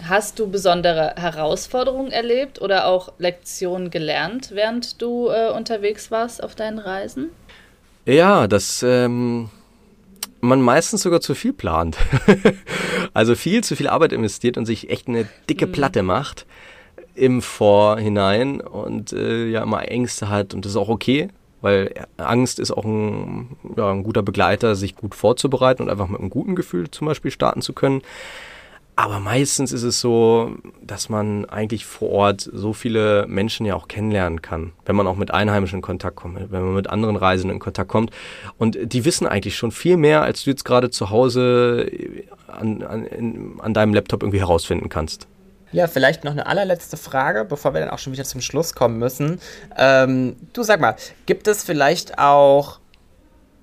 Hast 0.07 0.37
du 0.37 0.47
besondere 0.47 1.15
Herausforderungen 1.17 2.11
erlebt 2.11 2.61
oder 2.61 2.85
auch 2.85 3.13
Lektionen 3.17 3.89
gelernt, 3.89 4.51
während 4.53 5.01
du 5.01 5.29
äh, 5.29 5.51
unterwegs 5.51 6.11
warst 6.11 6.43
auf 6.43 6.53
deinen 6.53 6.77
Reisen? 6.77 7.29
Ja, 8.05 8.47
dass 8.47 8.83
ähm, 8.83 9.49
man 10.41 10.61
meistens 10.61 11.01
sogar 11.01 11.21
zu 11.21 11.33
viel 11.33 11.53
plant. 11.53 11.97
also 13.13 13.33
viel 13.33 13.63
zu 13.63 13.75
viel 13.75 13.87
Arbeit 13.87 14.13
investiert 14.13 14.57
und 14.57 14.67
sich 14.67 14.91
echt 14.91 15.07
eine 15.07 15.27
dicke 15.49 15.65
Platte 15.65 16.03
macht 16.03 16.45
im 17.15 17.41
Vorhinein 17.41 18.61
und 18.61 19.11
äh, 19.11 19.47
ja 19.47 19.63
immer 19.63 19.87
Ängste 19.87 20.29
hat 20.29 20.53
und 20.53 20.65
das 20.65 20.73
ist 20.73 20.77
auch 20.77 20.89
okay, 20.89 21.29
weil 21.61 21.93
Angst 22.17 22.59
ist 22.59 22.71
auch 22.71 22.85
ein, 22.85 23.55
ja, 23.75 23.89
ein 23.89 24.03
guter 24.03 24.21
Begleiter, 24.21 24.75
sich 24.75 24.95
gut 24.95 25.15
vorzubereiten 25.15 25.81
und 25.81 25.89
einfach 25.89 26.09
mit 26.09 26.19
einem 26.19 26.29
guten 26.29 26.55
Gefühl 26.55 26.91
zum 26.91 27.07
Beispiel 27.07 27.31
starten 27.31 27.63
zu 27.63 27.73
können. 27.73 28.03
Aber 28.97 29.19
meistens 29.19 29.73
ist 29.73 29.83
es 29.83 29.99
so, 29.99 30.55
dass 30.81 31.09
man 31.09 31.43
eigentlich 31.45 31.85
vor 31.85 32.09
Ort 32.11 32.49
so 32.53 32.71
viele 32.71 33.25
Menschen 33.27 33.65
ja 33.65 33.75
auch 33.75 33.89
kennenlernen 33.89 34.41
kann, 34.41 34.71
wenn 34.85 34.95
man 34.95 35.05
auch 35.05 35.17
mit 35.17 35.31
Einheimischen 35.31 35.79
in 35.79 35.81
Kontakt 35.81 36.15
kommt, 36.15 36.39
wenn 36.49 36.61
man 36.63 36.73
mit 36.73 36.87
anderen 36.87 37.17
Reisenden 37.17 37.55
in 37.55 37.59
Kontakt 37.59 37.89
kommt. 37.89 38.11
Und 38.57 38.77
die 38.81 39.03
wissen 39.03 39.27
eigentlich 39.27 39.57
schon 39.57 39.71
viel 39.71 39.97
mehr, 39.97 40.21
als 40.21 40.43
du 40.43 40.49
jetzt 40.49 40.63
gerade 40.63 40.89
zu 40.91 41.09
Hause 41.09 41.91
an, 42.47 42.83
an, 42.83 43.05
in, 43.05 43.59
an 43.59 43.73
deinem 43.73 43.93
Laptop 43.93 44.23
irgendwie 44.23 44.39
herausfinden 44.39 44.87
kannst. 44.87 45.27
Ja, 45.73 45.87
vielleicht 45.87 46.23
noch 46.23 46.31
eine 46.31 46.45
allerletzte 46.45 46.95
Frage, 46.95 47.43
bevor 47.43 47.73
wir 47.73 47.81
dann 47.81 47.89
auch 47.89 47.99
schon 47.99 48.13
wieder 48.13 48.23
zum 48.23 48.39
Schluss 48.39 48.75
kommen 48.75 48.97
müssen. 48.97 49.41
Ähm, 49.75 50.37
du 50.53 50.63
sag 50.63 50.79
mal, 50.79 50.95
gibt 51.25 51.49
es 51.49 51.65
vielleicht 51.65 52.17
auch 52.17 52.79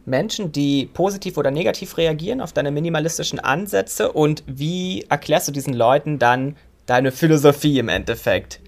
Menschen, 0.04 0.52
die 0.52 0.86
positiv 0.92 1.36
oder 1.36 1.50
negativ 1.50 1.96
reagieren 1.96 2.40
auf 2.40 2.52
deine 2.52 2.70
minimalistischen 2.70 3.38
Ansätze 3.38 4.12
und 4.12 4.42
wie 4.46 5.04
erklärst 5.08 5.48
du 5.48 5.52
diesen 5.52 5.74
Leuten 5.74 6.18
dann 6.18 6.56
deine 6.86 7.12
Philosophie 7.12 7.78
im 7.78 7.88
Endeffekt? 7.88 8.60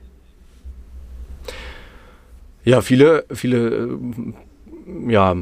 Ja, 2.65 2.81
viele, 2.81 3.25
viele, 3.33 3.59
äh, 3.67 5.13
ja, 5.13 5.37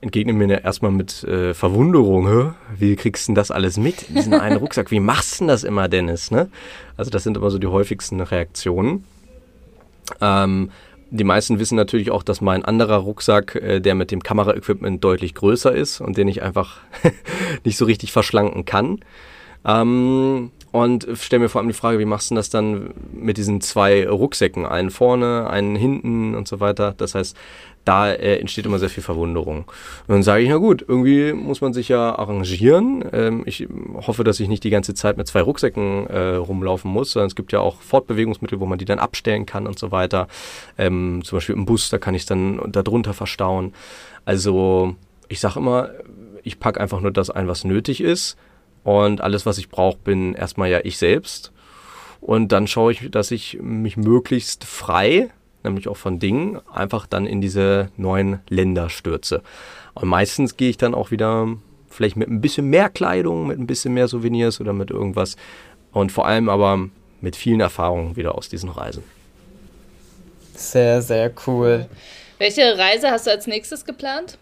entgegnen 0.00 0.36
mir 0.36 0.62
erstmal 0.62 0.92
mit 0.92 1.24
äh, 1.24 1.54
Verwunderung, 1.54 2.28
Hä? 2.28 2.50
wie 2.76 2.96
kriegst 2.96 3.26
du 3.26 3.30
denn 3.30 3.34
das 3.34 3.50
alles 3.50 3.78
mit, 3.78 4.08
diesen 4.14 4.34
einen 4.34 4.56
Rucksack, 4.58 4.90
wie 4.90 5.00
machst 5.00 5.34
du 5.34 5.44
denn 5.44 5.48
das 5.48 5.64
immer, 5.64 5.88
Dennis, 5.88 6.30
ne? 6.30 6.50
Also 6.96 7.10
das 7.10 7.24
sind 7.24 7.36
immer 7.36 7.50
so 7.50 7.58
die 7.58 7.66
häufigsten 7.66 8.20
Reaktionen. 8.20 9.04
Ähm, 10.20 10.70
die 11.10 11.24
meisten 11.24 11.58
wissen 11.58 11.76
natürlich 11.76 12.10
auch, 12.10 12.22
dass 12.22 12.40
mein 12.40 12.64
anderer 12.64 12.96
Rucksack, 12.96 13.54
äh, 13.54 13.80
der 13.80 13.94
mit 13.94 14.10
dem 14.10 14.22
Kameraequipment 14.22 15.02
deutlich 15.02 15.34
größer 15.34 15.74
ist 15.74 16.00
und 16.00 16.16
den 16.16 16.28
ich 16.28 16.42
einfach 16.42 16.78
nicht 17.64 17.76
so 17.76 17.84
richtig 17.84 18.12
verschlanken 18.12 18.64
kann. 18.64 19.00
Ähm, 19.64 20.50
und 20.70 21.08
stelle 21.14 21.40
mir 21.40 21.48
vor 21.48 21.60
allem 21.60 21.68
die 21.68 21.74
Frage, 21.74 21.98
wie 21.98 22.04
machst 22.04 22.30
du 22.30 22.34
das 22.34 22.50
dann 22.50 22.92
mit 23.12 23.38
diesen 23.38 23.60
zwei 23.60 24.08
Rucksäcken, 24.08 24.66
einen 24.66 24.90
vorne, 24.90 25.48
einen 25.48 25.76
hinten 25.76 26.34
und 26.34 26.46
so 26.46 26.60
weiter. 26.60 26.94
Das 26.96 27.14
heißt, 27.14 27.36
da 27.88 28.10
äh, 28.10 28.36
entsteht 28.38 28.66
immer 28.66 28.78
sehr 28.78 28.90
viel 28.90 29.02
Verwunderung. 29.02 29.60
Und 29.60 30.08
dann 30.08 30.22
sage 30.22 30.42
ich, 30.42 30.50
na 30.50 30.58
gut, 30.58 30.84
irgendwie 30.86 31.32
muss 31.32 31.62
man 31.62 31.72
sich 31.72 31.88
ja 31.88 32.14
arrangieren. 32.14 33.02
Ähm, 33.12 33.42
ich 33.46 33.66
hoffe, 34.06 34.24
dass 34.24 34.38
ich 34.40 34.48
nicht 34.48 34.62
die 34.62 34.70
ganze 34.70 34.92
Zeit 34.92 35.16
mit 35.16 35.26
zwei 35.26 35.40
Rucksäcken 35.40 36.06
äh, 36.06 36.34
rumlaufen 36.34 36.90
muss, 36.90 37.12
sondern 37.12 37.28
es 37.28 37.34
gibt 37.34 37.50
ja 37.50 37.60
auch 37.60 37.80
Fortbewegungsmittel, 37.80 38.60
wo 38.60 38.66
man 38.66 38.78
die 38.78 38.84
dann 38.84 38.98
abstellen 38.98 39.46
kann 39.46 39.66
und 39.66 39.78
so 39.78 39.90
weiter. 39.90 40.28
Ähm, 40.76 41.22
zum 41.24 41.38
Beispiel 41.38 41.54
im 41.54 41.64
Bus, 41.64 41.88
da 41.88 41.96
kann 41.96 42.14
ich 42.14 42.22
es 42.22 42.26
dann 42.26 42.60
darunter 42.70 43.14
verstauen. 43.14 43.72
Also 44.26 44.94
ich 45.28 45.40
sage 45.40 45.58
immer, 45.58 45.88
ich 46.42 46.60
packe 46.60 46.80
einfach 46.80 47.00
nur 47.00 47.10
das 47.10 47.30
ein, 47.30 47.48
was 47.48 47.64
nötig 47.64 48.02
ist. 48.02 48.36
Und 48.84 49.22
alles, 49.22 49.46
was 49.46 49.56
ich 49.56 49.70
brauche, 49.70 49.96
bin 49.96 50.34
erstmal 50.34 50.68
ja 50.68 50.80
ich 50.84 50.98
selbst. 50.98 51.52
Und 52.20 52.52
dann 52.52 52.66
schaue 52.66 52.92
ich, 52.92 53.10
dass 53.10 53.30
ich 53.30 53.58
mich 53.62 53.96
möglichst 53.96 54.64
frei 54.64 55.30
nämlich 55.64 55.88
auch 55.88 55.96
von 55.96 56.18
Dingen, 56.18 56.60
einfach 56.72 57.06
dann 57.06 57.26
in 57.26 57.40
diese 57.40 57.90
neuen 57.96 58.40
Länder 58.48 58.88
stürze. 58.88 59.42
Und 59.94 60.08
meistens 60.08 60.56
gehe 60.56 60.70
ich 60.70 60.76
dann 60.76 60.94
auch 60.94 61.10
wieder 61.10 61.48
vielleicht 61.88 62.16
mit 62.16 62.28
ein 62.28 62.40
bisschen 62.40 62.68
mehr 62.68 62.88
Kleidung, 62.88 63.48
mit 63.48 63.58
ein 63.58 63.66
bisschen 63.66 63.94
mehr 63.94 64.08
Souvenirs 64.08 64.60
oder 64.60 64.72
mit 64.72 64.90
irgendwas 64.90 65.36
und 65.92 66.12
vor 66.12 66.26
allem 66.26 66.48
aber 66.48 66.88
mit 67.20 67.36
vielen 67.36 67.60
Erfahrungen 67.60 68.16
wieder 68.16 68.36
aus 68.36 68.48
diesen 68.48 68.70
Reisen. 68.70 69.02
Sehr, 70.54 71.02
sehr 71.02 71.32
cool. 71.46 71.86
Welche 72.38 72.78
Reise 72.78 73.10
hast 73.10 73.26
du 73.26 73.30
als 73.30 73.46
nächstes 73.46 73.84
geplant? 73.84 74.38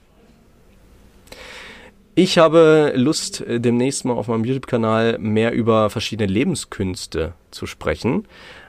Ich 2.15 2.39
habe 2.39 2.93
Lust, 2.97 3.45
demnächst 3.47 4.07
mal 4.07 4.15
auf 4.15 4.29
meinem 4.29 4.45
YouTube-Kanal 4.45 5.19
mehr 5.19 5.53
über 5.53 5.91
verschiedene 5.91 6.33
Lebenskünste 6.33 7.35
zu 7.51 7.67
sprechen, 7.67 8.27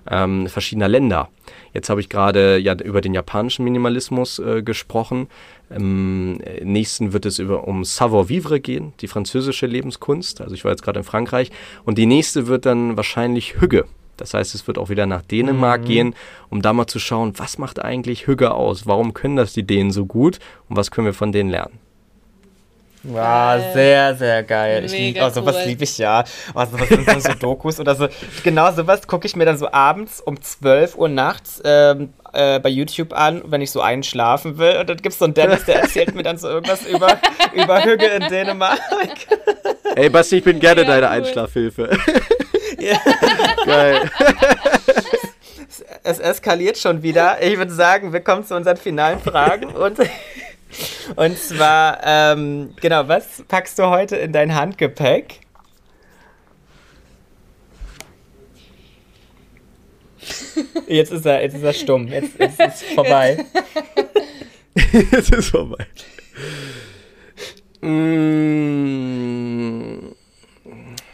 ähm, 0.09 0.47
verschiedener 0.47 0.87
Länder. 0.87 1.29
Jetzt 1.73 1.89
habe 1.89 2.01
ich 2.01 2.09
gerade 2.09 2.57
ja 2.57 2.73
über 2.73 3.01
den 3.01 3.13
japanischen 3.13 3.63
Minimalismus 3.63 4.39
äh, 4.39 4.61
gesprochen. 4.63 5.27
Im 5.69 6.37
nächsten 6.63 7.13
wird 7.13 7.25
es 7.25 7.39
über, 7.39 7.67
um 7.67 7.83
Savoir-vivre 7.83 8.59
gehen, 8.59 8.93
die 9.01 9.07
französische 9.07 9.67
Lebenskunst. 9.67 10.41
Also 10.41 10.55
ich 10.55 10.63
war 10.63 10.71
jetzt 10.71 10.83
gerade 10.83 10.99
in 10.99 11.05
Frankreich. 11.05 11.51
Und 11.83 11.97
die 11.97 12.05
nächste 12.05 12.47
wird 12.47 12.65
dann 12.65 12.95
wahrscheinlich 12.95 13.59
Hügge. 13.59 13.85
Das 14.15 14.33
heißt, 14.33 14.55
es 14.55 14.67
wird 14.67 14.77
auch 14.77 14.89
wieder 14.89 15.05
nach 15.05 15.21
Dänemark 15.21 15.81
mhm. 15.81 15.85
gehen, 15.85 16.15
um 16.49 16.61
da 16.61 16.73
mal 16.73 16.87
zu 16.87 16.99
schauen, 16.99 17.33
was 17.37 17.57
macht 17.57 17.79
eigentlich 17.83 18.27
Hügge 18.27 18.51
aus? 18.51 18.87
Warum 18.87 19.13
können 19.13 19.35
das 19.35 19.53
die 19.53 19.63
Dänen 19.63 19.91
so 19.91 20.05
gut 20.05 20.39
und 20.69 20.75
was 20.75 20.89
können 20.91 21.05
wir 21.05 21.13
von 21.13 21.31
denen 21.31 21.49
lernen? 21.49 21.79
Wow, 23.07 23.73
sehr, 23.73 24.15
sehr 24.15 24.43
geil. 24.43 24.83
Ich 24.85 24.91
lieb, 24.91 25.17
oh, 25.21 25.29
sowas 25.29 25.55
cool. 25.59 25.67
liebe 25.67 25.83
ich 25.85 25.97
ja. 25.97 26.25
Oh, 26.53 26.65
sowas 26.65 26.89
sind 26.89 27.23
so 27.23 27.33
Dokus 27.39 27.79
oder 27.79 27.95
so. 27.95 28.07
Genau 28.43 28.71
sowas 28.73 29.07
gucke 29.07 29.25
ich 29.27 29.35
mir 29.35 29.45
dann 29.45 29.57
so 29.57 29.71
abends 29.71 30.19
um 30.19 30.41
12 30.41 30.97
Uhr 30.97 31.07
nachts 31.07 31.61
ähm, 31.63 32.13
äh, 32.33 32.59
bei 32.59 32.69
YouTube 32.69 33.13
an, 33.13 33.41
wenn 33.45 33.61
ich 33.61 33.71
so 33.71 33.81
einschlafen 33.81 34.57
will. 34.57 34.77
Und 34.77 34.89
dann 34.89 34.97
gibt 34.97 35.13
es 35.13 35.19
so 35.19 35.25
einen 35.25 35.33
Dennis, 35.33 35.63
der 35.63 35.81
erzählt 35.81 36.15
mir 36.15 36.23
dann 36.23 36.37
so 36.37 36.49
irgendwas 36.49 36.85
über, 36.85 37.17
über 37.53 37.83
Hügge 37.85 38.07
in 38.07 38.27
Dänemark. 38.27 38.79
Ey, 39.95 40.09
Basti, 40.09 40.37
ich 40.37 40.43
bin 40.43 40.59
gerne 40.59 40.81
ja, 40.81 40.87
deine 40.87 41.07
cool. 41.07 41.11
Einschlafhilfe. 41.13 41.97
Ja. 42.79 42.97
Geil. 43.65 44.11
Es 46.03 46.19
eskaliert 46.19 46.77
schon 46.77 47.03
wieder. 47.03 47.41
Ich 47.41 47.57
würde 47.57 47.71
sagen, 47.71 48.13
wir 48.13 48.19
kommen 48.19 48.45
zu 48.45 48.55
unseren 48.55 48.77
finalen 48.77 49.19
Fragen 49.19 49.67
und 49.67 49.97
und 51.15 51.37
zwar, 51.37 51.99
ähm, 52.03 52.73
genau, 52.81 53.07
was 53.07 53.43
packst 53.47 53.79
du 53.79 53.87
heute 53.87 54.15
in 54.17 54.33
dein 54.33 54.53
Handgepäck? 54.53 55.41
Jetzt 60.87 61.11
ist 61.11 61.25
er, 61.25 61.41
jetzt 61.41 61.55
ist 61.55 61.63
er 61.63 61.73
stumm. 61.73 62.07
Jetzt, 62.07 62.39
jetzt 62.39 62.59
ist 62.59 62.81
es 62.81 62.93
vorbei. 62.93 63.45
jetzt 64.91 65.13
ist 65.13 65.33
es 65.33 65.49
vorbei. 65.49 65.85
Mm. 67.81 68.57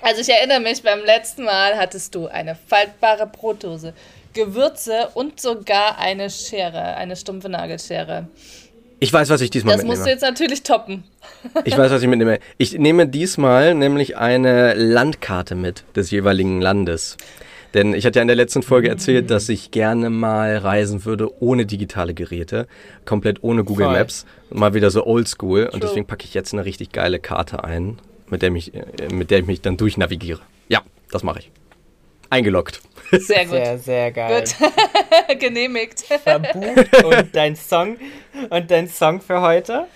Also 0.02 0.22
ich 0.22 0.30
erinnere 0.30 0.60
mich, 0.60 0.84
beim 0.84 1.00
letzten 1.00 1.46
Mal 1.46 1.78
hattest 1.78 2.14
du 2.14 2.28
eine 2.28 2.56
faltbare 2.56 3.26
Brotdose, 3.26 3.94
Gewürze 4.34 5.10
und 5.14 5.40
sogar 5.40 5.98
eine 5.98 6.30
Schere, 6.30 6.96
eine 6.96 7.16
stumpfe 7.16 7.48
Nagelschere. 7.50 8.28
Ich 9.04 9.12
weiß, 9.12 9.30
was 9.30 9.42
ich 9.42 9.50
diesmal 9.50 9.74
das 9.76 9.84
mitnehme. 9.84 9.96
Das 9.96 10.00
musst 10.00 10.08
du 10.08 10.12
jetzt 10.12 10.22
natürlich 10.22 10.64
toppen. 10.64 11.04
Ich 11.66 11.78
weiß, 11.78 11.92
was 11.92 12.02
ich 12.02 12.08
mitnehme. 12.08 12.40
Ich 12.58 12.80
nehme 12.80 13.06
diesmal 13.06 13.76
nämlich 13.76 14.16
eine 14.16 14.76
Landkarte 14.76 15.56
mit 15.56 15.84
des 15.94 16.10
jeweiligen 16.10 16.62
Landes. 16.62 17.18
Denn 17.74 17.94
ich 17.94 18.06
hatte 18.06 18.20
ja 18.20 18.22
in 18.22 18.30
der 18.30 18.38
letzten 18.38 18.64
Folge 18.64 18.88
erzählt, 18.88 19.30
dass 19.30 19.50
ich 19.50 19.72
gerne 19.72 20.10
mal 20.10 20.56
reisen 20.56 21.04
würde 21.04 21.30
ohne 21.44 21.66
digitale 21.66 22.14
Geräte, 22.14 22.66
komplett 23.04 23.44
ohne 23.44 23.66
Google 23.66 23.88
Voll. 23.88 23.98
Maps, 23.98 24.26
mal 24.50 24.74
wieder 24.74 24.90
so 24.90 25.06
oldschool. 25.06 25.70
Und 25.74 25.84
deswegen 25.84 26.06
packe 26.06 26.24
ich 26.24 26.34
jetzt 26.34 26.54
eine 26.54 26.64
richtig 26.64 26.94
geile 26.94 27.20
Karte 27.20 27.66
ein, 27.66 28.00
mit 28.30 28.42
der, 28.42 28.52
mich, 28.52 28.74
äh, 28.74 28.86
mit 29.12 29.32
der 29.32 29.40
ich 29.40 29.46
mich 29.46 29.60
dann 29.60 29.76
durchnavigiere. 29.76 30.40
Ja, 30.70 30.82
das 31.12 31.24
mache 31.24 31.40
ich. 31.40 31.52
Eingeloggt. 32.30 32.80
Sehr 33.12 33.46
gut. 33.46 33.52
Sehr, 33.52 33.78
sehr 33.78 34.12
geil. 34.12 34.44
Gut. 34.44 35.40
Genehmigt. 35.40 36.02
Verbucht. 36.02 37.04
Und 37.04 37.36
dein 37.36 37.56
Song 37.56 37.98
und 38.50 38.72
dein 38.72 38.88
Song 38.88 39.22
für 39.22 39.42
heute? 39.42 39.88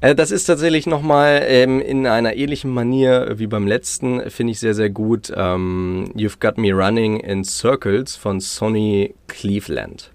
Äh, 0.00 0.14
das 0.14 0.30
ist 0.30 0.44
tatsächlich 0.44 0.86
nochmal 0.86 1.42
ähm, 1.46 1.80
in 1.80 2.06
einer 2.06 2.36
ähnlichen 2.36 2.70
Manier 2.70 3.34
wie 3.36 3.46
beim 3.46 3.66
letzten, 3.66 4.30
finde 4.30 4.52
ich 4.52 4.60
sehr, 4.60 4.74
sehr 4.74 4.90
gut. 4.90 5.32
Ähm, 5.34 6.12
You've 6.16 6.38
Got 6.40 6.58
Me 6.58 6.72
Running 6.72 7.20
in 7.20 7.44
Circles 7.44 8.16
von 8.16 8.40
Sonny 8.40 9.14
Cleveland. 9.26 10.12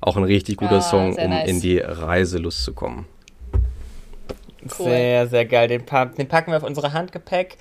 Auch 0.00 0.16
ein 0.16 0.24
richtig 0.24 0.56
guter 0.56 0.78
ah, 0.78 0.82
Song, 0.82 1.14
um 1.14 1.30
nice. 1.30 1.48
in 1.48 1.60
die 1.60 1.78
Reiselust 1.78 2.64
zu 2.64 2.72
kommen. 2.72 3.06
Cool. 4.78 4.86
Sehr, 4.86 5.26
sehr 5.28 5.44
geil. 5.44 5.68
Den, 5.68 5.84
pa 5.84 6.06
den 6.06 6.26
packen 6.26 6.50
wir 6.50 6.56
auf 6.56 6.62
unsere 6.62 6.92
Handgepäck. 6.92 7.56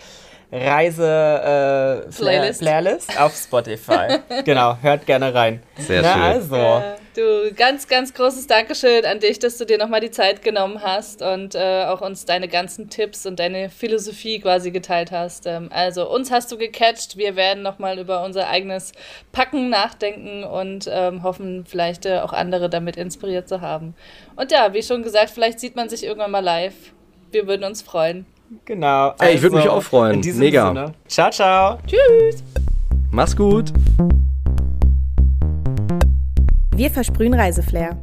Reise 0.51 2.03
äh, 2.07 3.17
auf 3.17 3.35
Spotify. 3.35 4.19
genau, 4.45 4.77
hört 4.81 5.05
gerne 5.05 5.33
rein. 5.33 5.63
Sehr 5.77 6.01
Na, 6.01 6.13
schön. 6.13 6.21
Also. 6.21 6.55
Ja, 6.55 6.95
du, 7.15 7.53
ganz, 7.55 7.87
ganz 7.87 8.13
großes 8.13 8.47
Dankeschön 8.47 9.05
an 9.05 9.19
dich, 9.19 9.39
dass 9.39 9.57
du 9.57 9.65
dir 9.65 9.77
nochmal 9.77 9.99
die 9.99 10.11
Zeit 10.11 10.43
genommen 10.43 10.81
hast 10.83 11.21
und 11.21 11.55
äh, 11.55 11.85
auch 11.85 12.01
uns 12.01 12.25
deine 12.25 12.47
ganzen 12.47 12.89
Tipps 12.89 13.25
und 13.25 13.39
deine 13.39 13.69
Philosophie 13.69 14.39
quasi 14.39 14.71
geteilt 14.71 15.11
hast. 15.11 15.47
Ähm, 15.47 15.69
also, 15.71 16.09
uns 16.09 16.29
hast 16.29 16.51
du 16.51 16.57
gecatcht. 16.57 17.17
Wir 17.17 17.35
werden 17.35 17.63
nochmal 17.63 17.97
über 17.97 18.23
unser 18.23 18.47
eigenes 18.49 18.91
Packen 19.31 19.69
nachdenken 19.69 20.43
und 20.43 20.87
ähm, 20.91 21.23
hoffen, 21.23 21.65
vielleicht 21.65 22.05
äh, 22.05 22.19
auch 22.19 22.33
andere 22.33 22.69
damit 22.69 22.95
inspiriert 22.95 23.49
zu 23.49 23.61
haben. 23.61 23.95
Und 24.35 24.51
ja, 24.51 24.73
wie 24.73 24.83
schon 24.83 25.03
gesagt, 25.03 25.31
vielleicht 25.31 25.59
sieht 25.59 25.75
man 25.75 25.89
sich 25.89 26.03
irgendwann 26.03 26.31
mal 26.31 26.43
live. 26.43 26.75
Wir 27.31 27.47
würden 27.47 27.63
uns 27.63 27.81
freuen. 27.81 28.27
Genau. 28.65 29.09
Also, 29.09 29.23
Ey, 29.23 29.35
ich 29.35 29.41
würde 29.41 29.55
mich 29.57 29.69
auch 29.69 29.81
freuen. 29.81 30.21
Mega. 30.35 30.67
Sinne. 30.67 30.93
Ciao, 31.07 31.29
ciao. 31.29 31.77
Tschüss. 31.87 32.43
Mach's 33.11 33.35
gut. 33.35 33.71
Wir 36.75 36.89
versprühen 36.89 37.33
Reiseflair. 37.33 37.97